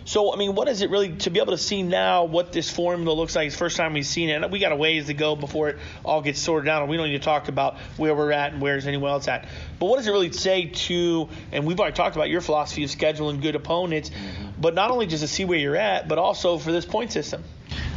So, 0.06 0.32
I 0.32 0.36
mean, 0.36 0.54
what 0.54 0.68
is 0.68 0.82
it 0.82 0.90
really 0.90 1.16
to 1.16 1.30
be 1.30 1.40
able 1.40 1.50
to 1.50 1.58
see 1.58 1.82
now 1.82 2.24
what 2.26 2.52
this 2.52 2.70
formula 2.70 3.12
looks 3.12 3.34
like? 3.34 3.46
It's 3.46 3.56
the 3.56 3.58
first 3.58 3.76
time 3.76 3.92
we've 3.92 4.06
seen 4.06 4.28
it. 4.28 4.40
And 4.40 4.52
we 4.52 4.60
got 4.60 4.70
a 4.70 4.76
ways 4.76 5.06
to 5.06 5.14
go 5.14 5.34
before 5.34 5.70
it 5.70 5.78
all 6.04 6.22
gets 6.22 6.38
sorted 6.38 6.68
out. 6.68 6.82
And 6.82 6.90
we 6.90 6.96
don't 6.96 7.08
need 7.08 7.18
to 7.18 7.24
talk 7.24 7.48
about 7.48 7.76
where 7.96 8.14
we're 8.14 8.30
at 8.30 8.52
and 8.52 8.62
where's 8.62 8.86
anyone 8.86 9.10
else 9.10 9.26
at. 9.26 9.48
But 9.80 9.86
what 9.86 9.96
does 9.96 10.06
it 10.06 10.12
really 10.12 10.30
say 10.30 10.66
to, 10.66 11.28
and 11.50 11.66
we've 11.66 11.80
already 11.80 11.96
talked 11.96 12.14
about 12.14 12.30
your 12.30 12.40
philosophy 12.40 12.84
of 12.84 12.90
scheduling 12.90 13.42
good 13.42 13.56
opponents, 13.56 14.12
but 14.60 14.74
not 14.74 14.92
only 14.92 15.06
just 15.06 15.22
to 15.22 15.28
see 15.28 15.44
where 15.44 15.58
you're 15.58 15.76
at, 15.76 16.06
but 16.06 16.18
also 16.18 16.56
for 16.56 16.70
this 16.70 16.84
point 16.84 17.10
system? 17.10 17.42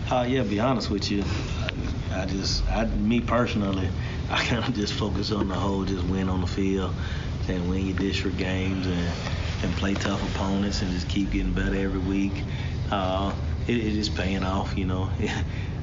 Uh, 0.10 0.26
yeah, 0.28 0.41
be 0.41 0.60
honest 0.60 0.89
with 0.89 1.12
you, 1.12 1.24
I, 2.12 2.24
I 2.24 2.26
just, 2.26 2.68
I, 2.72 2.86
me 2.86 3.22
personally, 3.22 3.88
I 4.32 4.43
kind 4.45 4.68
of 4.68 4.74
just 4.74 4.93
focus 4.93 5.32
on 5.32 5.47
the 5.47 5.53
whole, 5.53 5.86
just 5.86 6.03
win 6.05 6.28
on 6.28 6.41
the 6.41 6.47
field 6.47 6.91
and 7.47 7.70
win 7.70 7.86
your 7.86 7.97
district 7.97 8.38
games 8.38 8.88
and, 8.88 9.10
and 9.64 9.74
play 9.76 9.93
tough 9.93 10.22
opponents 10.36 10.82
and 10.82 10.91
just 10.91 11.07
keep 11.10 11.32
getting 11.32 11.53
better 11.53 11.76
every 11.76 11.99
week. 11.99 12.43
Uh, 12.91 13.34
it, 13.68 13.78
it 13.78 13.95
is 13.95 14.10
paying 14.10 14.43
off, 14.43 14.78
you 14.78 14.86
know. 14.86 15.10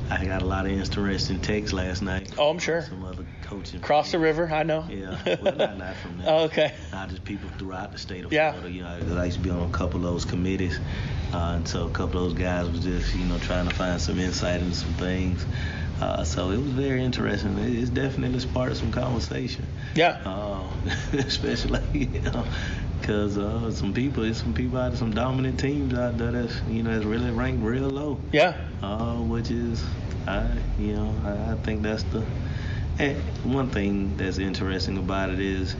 I 0.09 0.24
got 0.24 0.41
a 0.43 0.45
lot 0.45 0.66
of 0.66 0.72
interesting 0.72 1.41
texts 1.41 1.72
last 1.72 2.01
night. 2.01 2.33
Oh, 2.39 2.49
I'm 2.51 2.61
sure. 2.61 2.83
Some 2.83 3.05
other 3.05 3.24
coaching. 3.43 3.81
Cross 3.81 4.12
the 4.12 4.20
river, 4.20 4.49
I 4.49 4.62
know. 4.62 4.87
Yeah, 4.89 5.18
well, 5.43 5.57
not, 5.57 5.79
not 5.79 5.97
from 5.97 6.18
there. 6.22 6.27
Oh, 6.31 6.45
okay. 6.45 6.72
Not 6.93 7.09
just 7.09 7.24
people 7.24 7.51
throughout 7.59 7.91
the 7.91 7.99
state 7.99 8.24
of 8.24 8.33
Yeah. 8.33 8.53
Florida. 8.53 8.70
You 8.70 8.83
know, 8.83 9.16
I 9.20 9.24
used 9.24 9.39
to 9.39 9.43
be 9.43 9.51
on 9.51 9.62
a 9.62 9.72
couple 9.72 9.97
of 9.99 10.05
those 10.05 10.24
committees, 10.24 10.79
uh, 11.35 11.55
and 11.57 11.66
so 11.66 11.87
a 11.87 11.91
couple 11.91 12.22
of 12.24 12.31
those 12.31 12.39
guys 12.41 12.68
was 12.68 12.85
just, 12.85 13.16
you 13.16 13.24
know, 13.24 13.39
trying 13.39 13.68
to 13.68 13.74
find 13.74 14.01
some 14.01 14.20
insight 14.20 14.61
into 14.61 14.77
some 14.77 14.93
things. 14.95 15.45
Uh, 16.01 16.22
so 16.22 16.51
it 16.51 16.59
was 16.59 16.70
very 16.70 17.03
interesting. 17.03 17.59
It- 17.59 17.74
It's 17.77 17.91
definitely 17.91 18.39
sparked 18.39 18.77
some 18.77 18.93
conversation. 18.93 19.66
Yeah. 19.97 20.20
Uh, 20.24 20.68
especially, 21.14 21.81
you 21.99 22.20
know, 22.20 22.45
because 23.07 23.38
uh, 23.38 23.70
some 23.70 23.92
people, 23.94 24.24
there's 24.24 24.38
some 24.42 24.52
people 24.52 24.76
out 24.80 24.92
some 24.94 25.12
dominant 25.14 25.61
teams 25.61 25.94
out 25.94 26.18
there 26.18 26.32
that's, 26.32 26.61
you 26.68 26.82
know, 26.82 26.90
that's 26.92 27.04
really 27.04 27.30
ranked 27.30 27.62
real 27.62 27.88
low 27.88 28.18
Yeah. 28.32 28.57
uh, 28.82 29.14
which 29.18 29.48
is, 29.52 29.84
I, 30.26 30.44
you 30.76 30.94
know, 30.96 31.14
I, 31.24 31.52
I 31.52 31.54
think 31.54 31.82
that's 31.82 32.02
the. 32.04 32.24
And 32.98 33.16
one 33.44 33.70
thing 33.70 34.16
that's 34.16 34.38
interesting 34.38 34.98
about 34.98 35.30
it 35.30 35.38
is, 35.38 35.76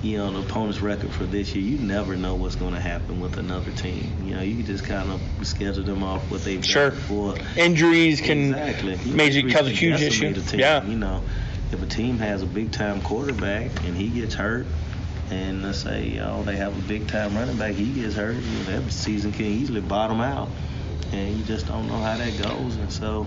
you 0.00 0.16
know, 0.16 0.30
the 0.32 0.38
opponent's 0.48 0.80
record 0.80 1.10
for 1.10 1.24
this 1.24 1.54
year. 1.54 1.62
You 1.62 1.86
never 1.86 2.16
know 2.16 2.36
what's 2.36 2.56
going 2.56 2.72
to 2.72 2.80
happen 2.80 3.20
with 3.20 3.36
another 3.36 3.72
team. 3.72 4.10
You 4.24 4.36
know, 4.36 4.40
you 4.40 4.56
can 4.56 4.64
just 4.64 4.84
kind 4.84 5.10
of 5.10 5.20
schedule 5.46 5.84
them 5.84 6.02
off 6.02 6.30
what 6.30 6.42
they've 6.42 6.64
Sure. 6.64 6.88
done 6.88 6.98
before. 6.98 7.34
Injuries 7.58 8.22
can 8.22 8.54
exactly. 8.54 8.98
Major 9.12 9.42
cause 9.50 9.66
a 9.66 9.70
huge 9.70 10.00
issue. 10.00 10.32
team, 10.32 10.58
Yeah. 10.60 10.84
You 10.84 10.96
know, 10.96 11.22
if 11.70 11.82
a 11.82 11.86
team 11.86 12.16
has 12.18 12.40
a 12.42 12.46
big 12.46 12.70
time 12.72 13.02
quarterback 13.02 13.70
and 13.84 13.94
he 13.94 14.08
gets 14.08 14.34
hurt, 14.34 14.66
and 15.30 15.62
let's 15.62 15.78
say 15.78 16.18
oh 16.20 16.42
they 16.42 16.56
have 16.56 16.76
a 16.76 16.82
big 16.82 17.08
time 17.08 17.36
running 17.36 17.56
back, 17.56 17.74
he 17.74 17.92
gets 17.92 18.14
hurt, 18.14 18.36
you 18.36 18.58
know, 18.58 18.64
that 18.64 18.90
season 18.92 19.32
can 19.32 19.46
easily 19.46 19.80
bottom 19.80 20.20
out, 20.20 20.48
and 21.12 21.36
you 21.36 21.44
just 21.44 21.66
don't 21.66 21.86
know 21.86 21.98
how 21.98 22.16
that 22.16 22.36
goes. 22.36 22.76
And 22.76 22.92
so, 22.92 23.26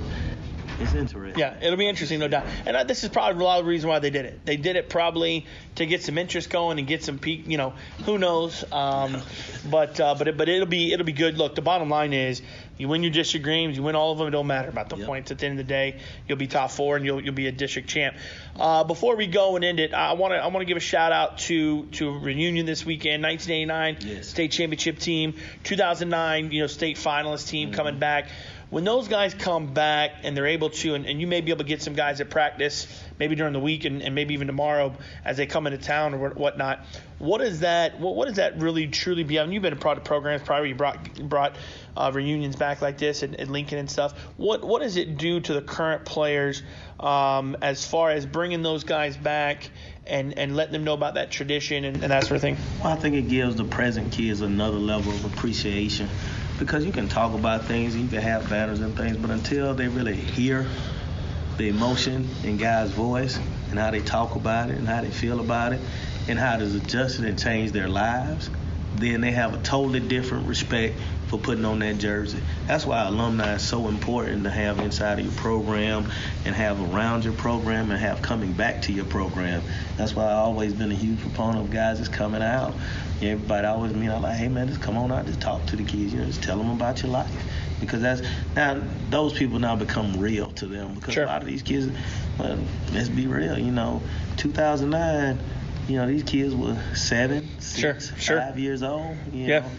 it's 0.80 0.93
interesting. 0.93 1.39
Yeah, 1.39 1.55
it'll 1.61 1.78
be 1.78 1.88
interesting, 1.88 2.19
no 2.19 2.28
doubt. 2.28 2.45
And 2.65 2.75
uh, 2.78 2.84
this 2.84 3.03
is 3.03 3.09
probably 3.09 3.41
a 3.41 3.45
lot 3.45 3.59
of 3.59 3.65
the 3.65 3.69
reason 3.69 3.89
why 3.89 3.99
they 3.99 4.09
did 4.09 4.25
it. 4.25 4.45
They 4.45 4.57
did 4.57 4.75
it 4.75 4.89
probably 4.89 5.45
to 5.75 5.86
get 5.86 6.03
some 6.03 6.17
interest 6.17 6.49
going 6.49 6.80
and 6.80 6.88
get 6.88 7.03
some 7.03 7.19
peak. 7.19 7.43
You 7.47 7.57
know, 7.57 7.73
who 8.05 8.17
knows? 8.17 8.63
Um, 8.71 9.21
but 9.69 9.99
uh, 9.99 10.15
but 10.15 10.28
it, 10.28 10.38
but 10.38 10.49
it'll 10.49 10.67
be 10.67 10.93
it'll 10.93 11.05
be 11.05 11.13
good. 11.13 11.38
Look, 11.38 11.55
the 11.55 11.61
bottom 11.61 11.89
line 11.89 12.13
is 12.13 12.41
you 12.78 12.88
win 12.88 13.01
your 13.01 13.11
district 13.11 13.43
games, 13.45 13.75
you 13.75 13.82
win 13.84 13.95
all 13.95 14.11
of 14.11 14.19
them. 14.19 14.28
It 14.28 14.32
don't 14.32 14.45
matter 14.47 14.69
about 14.69 14.89
the 14.89 14.97
Yep. 14.97 15.07
points. 15.07 15.32
At 15.32 15.39
the 15.39 15.47
end 15.47 15.59
of 15.59 15.65
the 15.65 15.69
day, 15.71 15.99
you'll 16.28 16.38
be 16.38 16.47
top 16.47 16.71
four 16.71 16.95
and 16.95 17.05
you'll 17.05 17.21
you'll 17.23 17.34
be 17.34 17.47
a 17.47 17.51
district 17.51 17.88
champ. 17.89 18.15
Uh, 18.55 18.84
before 18.84 19.15
we 19.15 19.28
go 19.28 19.55
and 19.55 19.65
end 19.65 19.80
it, 19.80 19.93
I 19.93 20.13
want 20.13 20.34
to 20.34 20.38
I 20.38 20.47
want 20.47 20.59
to 20.59 20.65
give 20.65 20.78
a 20.78 20.82
shout 20.82 21.11
out 21.11 21.38
to 21.39 21.86
to 21.93 22.17
reunion 22.19 22.65
this 22.65 22.86
weekend, 22.86 23.23
1989 23.23 23.97
Yes. 24.17 24.28
state 24.28 24.51
championship 24.51 24.99
team, 24.99 25.34
2009 25.63 26.51
you 26.51 26.61
know 26.61 26.67
state 26.67 26.97
finalist 26.97 27.47
team 27.47 27.71
coming 27.71 27.99
back. 27.99 28.30
When 28.70 28.84
those 28.84 29.07
guys 29.07 29.34
come 29.34 29.74
back 29.74 30.11
and 30.24 30.36
they're 30.36 30.47
able 30.47 30.70
to, 30.72 30.95
and, 30.95 31.05
and 31.05 31.22
you 31.22 31.28
may 31.28 31.39
be 31.39 31.51
able 31.51 31.59
to 31.59 31.68
get 31.68 31.82
some 31.82 31.93
guys 31.93 32.20
at 32.20 32.30
practice, 32.30 32.86
maybe 33.18 33.36
during 33.36 33.53
the 33.53 33.61
week 33.61 33.86
and, 33.86 34.01
and 34.01 34.13
maybe 34.13 34.34
even 34.34 34.47
tomorrow 34.47 34.93
as 35.24 35.38
they 35.38 35.45
come 35.45 35.68
into 35.68 35.80
town 35.80 36.13
or 36.13 36.18
what- 36.18 36.38
whatnot. 36.38 36.86
What 37.20 37.41
is 37.41 37.61
that? 37.61 37.99
What, 37.99 38.15
what 38.15 38.28
does 38.28 38.36
that 38.36 38.59
really 38.59 38.88
truly 38.88 39.24
be? 39.24 39.39
I 39.39 39.43
mean, 39.43 39.53
you've 39.53 39.63
been 39.63 39.74
in 39.74 39.80
product 39.80 40.05
programs 40.05 40.43
probably. 40.43 40.70
You 40.70 40.76
brought 40.76 41.30
brought 41.30 41.55
uh, 41.95 42.11
reunions 42.13 42.55
back 42.55 42.82
like 42.82 42.97
this 42.97 43.24
at 43.24 43.49
Lincoln 43.49 43.80
and 43.80 43.89
stuff. 43.89 44.13
What 44.38 44.63
what 44.63 44.84
does 44.84 44.97
it 44.97 45.18
do 45.18 45.39
to 45.39 45.53
the 45.53 45.61
current 45.61 46.05
players 46.05 46.61
um, 46.99 47.57
as 47.61 47.88
far 47.88 48.11
as 48.11 48.26
bringing 48.26 48.61
those 48.61 48.84
guys 48.84 49.18
back 49.18 49.72
and, 50.05 50.38
and 50.38 50.55
letting 50.55 50.74
them 50.74 50.84
know 50.84 50.93
about 50.93 51.15
that 51.15 51.32
tradition 51.32 51.86
and, 51.86 52.03
and 52.03 52.11
that 52.11 52.24
sort 52.26 52.36
of 52.36 52.41
thing? 52.41 52.57
Well, 52.84 52.93
I 52.93 52.95
think 52.97 53.15
it 53.15 53.30
gives 53.30 53.55
the 53.55 53.65
present 53.65 54.11
kids 54.11 54.41
another 54.41 54.78
level 54.78 55.11
of 55.11 55.26
appreciation 55.26 56.07
because 56.57 56.85
you 56.85 56.91
can 56.91 57.07
talk 57.07 57.33
about 57.33 57.65
things, 57.65 57.95
you 57.95 58.07
can 58.07 58.21
have 58.21 58.49
banners 58.49 58.81
and 58.81 58.95
things, 58.95 59.17
but 59.17 59.29
until 59.29 59.73
they 59.73 59.87
really 59.87 60.15
hear 60.15 60.67
the 61.57 61.69
emotion 61.69 62.27
in 62.43 62.57
guys' 62.57 62.91
voice 62.91 63.39
and 63.69 63.79
how 63.79 63.91
they 63.91 64.01
talk 64.01 64.35
about 64.35 64.69
it 64.69 64.77
and 64.77 64.87
how 64.87 65.01
they 65.01 65.11
feel 65.11 65.39
about 65.39 65.73
it 65.73 65.81
and 66.27 66.37
how 66.37 66.55
it 66.55 66.59
has 66.61 66.75
adjusted 66.75 67.25
and 67.25 67.39
changed 67.39 67.73
their 67.73 67.87
lives, 67.87 68.49
then 68.95 69.21
they 69.21 69.31
have 69.31 69.53
a 69.53 69.57
totally 69.57 69.99
different 69.99 70.47
respect 70.47 70.95
for 71.27 71.38
putting 71.38 71.65
on 71.65 71.79
that 71.79 71.97
jersey. 71.97 72.41
That's 72.67 72.85
why 72.85 73.05
alumni 73.05 73.55
is 73.55 73.61
so 73.67 73.88
important 73.89 74.45
to 74.45 74.49
have 74.49 74.79
inside 74.79 75.19
of 75.19 75.25
your 75.25 75.33
program 75.35 76.09
and 76.45 76.55
have 76.55 76.93
around 76.93 77.25
your 77.25 77.33
program 77.33 77.91
and 77.91 77.99
have 77.99 78.21
coming 78.21 78.53
back 78.53 78.83
to 78.83 78.93
your 78.93 79.05
program. 79.05 79.61
That's 79.97 80.15
why 80.15 80.23
I've 80.23 80.38
always 80.38 80.73
been 80.73 80.91
a 80.91 80.95
huge 80.95 81.19
proponent 81.19 81.65
of 81.65 81.71
guys 81.71 81.97
that's 81.97 82.09
coming 82.09 82.41
out. 82.41 82.73
Everybody 83.21 83.67
always 83.67 83.93
mean 83.93 84.09
I'm 84.09 84.21
like, 84.21 84.38
hey 84.38 84.47
man, 84.47 84.67
just 84.67 84.81
come 84.81 84.95
on 84.97 85.11
out, 85.11 85.25
just 85.25 85.41
talk 85.41 85.65
to 85.67 85.75
the 85.75 85.83
kids, 85.83 86.13
you 86.13 86.19
know, 86.19 86.25
just 86.25 86.43
tell 86.43 86.57
them 86.57 86.69
about 86.69 87.03
your 87.03 87.11
life. 87.11 87.33
Because 87.81 88.01
that's 88.01 88.21
now 88.55 88.81
those 89.09 89.33
people 89.33 89.59
now 89.59 89.75
become 89.75 90.19
real 90.19 90.49
to 90.51 90.65
them 90.65 90.93
because 90.95 91.13
Sure. 91.13 91.23
a 91.25 91.27
lot 91.27 91.41
of 91.41 91.47
these 91.47 91.61
kids, 91.61 91.91
well, 92.39 92.57
let's 92.93 93.09
be 93.09 93.27
real, 93.27 93.57
you 93.59 93.71
know, 93.71 94.01
2009, 94.38 95.39
you 95.88 95.97
know, 95.97 96.07
these 96.07 96.23
kids 96.23 96.55
were 96.55 96.77
seven, 96.93 97.47
six, 97.59 98.11
sure. 98.19 98.39
five 98.41 98.59
years 98.59 98.83
old. 98.83 99.15
You 99.31 99.45
Yeah. 99.47 99.59
know. 99.59 99.71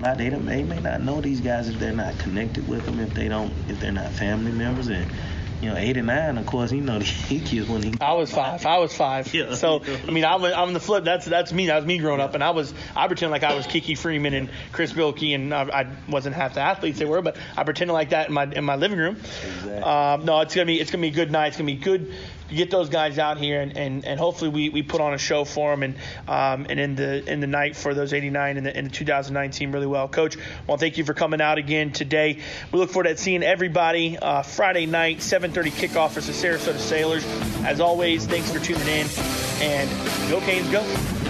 Now 0.00 0.14
they 0.14 0.30
don't, 0.30 0.46
they 0.46 0.62
may 0.62 0.80
not 0.80 1.02
know 1.02 1.20
these 1.20 1.40
guys 1.42 1.68
if 1.68 1.78
they're 1.78 1.92
not 1.92 2.18
connected 2.18 2.66
with 2.66 2.86
them, 2.86 3.00
if 3.00 3.12
they 3.12 3.28
don't, 3.28 3.52
if 3.68 3.80
they're 3.80 3.92
not 3.92 4.10
family 4.12 4.50
members, 4.50 4.88
and 4.88 5.06
you 5.60 5.68
know, 5.68 5.76
89, 5.76 6.38
of 6.38 6.46
course, 6.46 6.72
you 6.72 6.80
know, 6.80 6.98
these 7.28 7.42
kids 7.44 7.68
when 7.68 7.82
he. 7.82 7.92
I 8.00 8.14
was 8.14 8.32
five. 8.32 8.64
I 8.64 8.78
was 8.78 8.94
five. 8.94 9.34
Yeah. 9.34 9.54
So 9.56 9.82
I 10.08 10.10
mean, 10.10 10.24
I'm, 10.24 10.42
I'm 10.42 10.72
the 10.72 10.80
flip. 10.80 11.04
That's 11.04 11.26
that's 11.26 11.52
me. 11.52 11.66
That 11.66 11.76
was 11.76 11.84
me 11.84 11.98
growing 11.98 12.20
up, 12.22 12.32
and 12.32 12.42
I 12.42 12.50
was 12.52 12.72
I 12.96 13.08
pretend 13.08 13.30
like 13.30 13.42
I 13.42 13.54
was 13.54 13.66
Kiki 13.66 13.94
Freeman 13.94 14.32
and 14.32 14.48
Chris 14.72 14.94
Bilkey, 14.94 15.34
and 15.34 15.52
I, 15.52 15.64
I 15.64 15.86
wasn't 16.08 16.34
half 16.34 16.54
the 16.54 16.60
athletes 16.62 16.98
they 16.98 17.04
were, 17.04 17.20
but 17.20 17.36
I 17.54 17.64
pretended 17.64 17.92
like 17.92 18.08
that 18.10 18.28
in 18.28 18.32
my 18.32 18.44
in 18.44 18.64
my 18.64 18.76
living 18.76 18.98
room. 18.98 19.16
Exactly. 19.16 19.82
Um, 19.82 20.24
no, 20.24 20.40
it's 20.40 20.54
gonna 20.54 20.64
be 20.64 20.80
it's 20.80 20.90
gonna 20.90 21.02
be 21.02 21.08
a 21.08 21.10
good 21.10 21.30
night. 21.30 21.48
It's 21.48 21.58
gonna 21.58 21.66
be 21.66 21.74
good 21.74 22.14
get 22.56 22.70
those 22.70 22.88
guys 22.88 23.18
out 23.18 23.38
here, 23.38 23.60
and, 23.60 23.76
and, 23.76 24.04
and 24.04 24.20
hopefully 24.20 24.50
we, 24.50 24.68
we 24.68 24.82
put 24.82 25.00
on 25.00 25.14
a 25.14 25.18
show 25.18 25.44
for 25.44 25.70
them, 25.70 25.82
and 25.82 25.94
um, 26.28 26.66
and 26.68 26.80
in 26.80 26.94
the 26.94 27.30
in 27.30 27.40
the 27.40 27.46
night 27.46 27.76
for 27.76 27.94
those 27.94 28.12
89 28.12 28.56
and 28.56 28.66
the, 28.66 28.76
and 28.76 28.86
the 28.86 28.90
2009 28.90 29.50
team 29.50 29.72
really 29.72 29.86
well. 29.86 30.08
Coach, 30.08 30.36
well, 30.66 30.76
thank 30.76 30.98
you 30.98 31.04
for 31.04 31.14
coming 31.14 31.40
out 31.40 31.58
again 31.58 31.92
today. 31.92 32.38
We 32.72 32.78
look 32.78 32.90
forward 32.90 33.08
to 33.08 33.16
seeing 33.16 33.42
everybody 33.42 34.18
uh, 34.18 34.42
Friday 34.42 34.86
night, 34.86 35.18
7:30 35.18 35.70
kickoff 35.70 36.10
for 36.10 36.20
the 36.20 36.32
Sarasota 36.32 36.78
Sailors. 36.78 37.24
As 37.64 37.80
always, 37.80 38.26
thanks 38.26 38.50
for 38.50 38.58
tuning 38.58 38.86
in, 38.88 39.06
and 39.60 39.90
go 40.30 40.40
Canes, 40.40 40.70
go. 40.70 41.29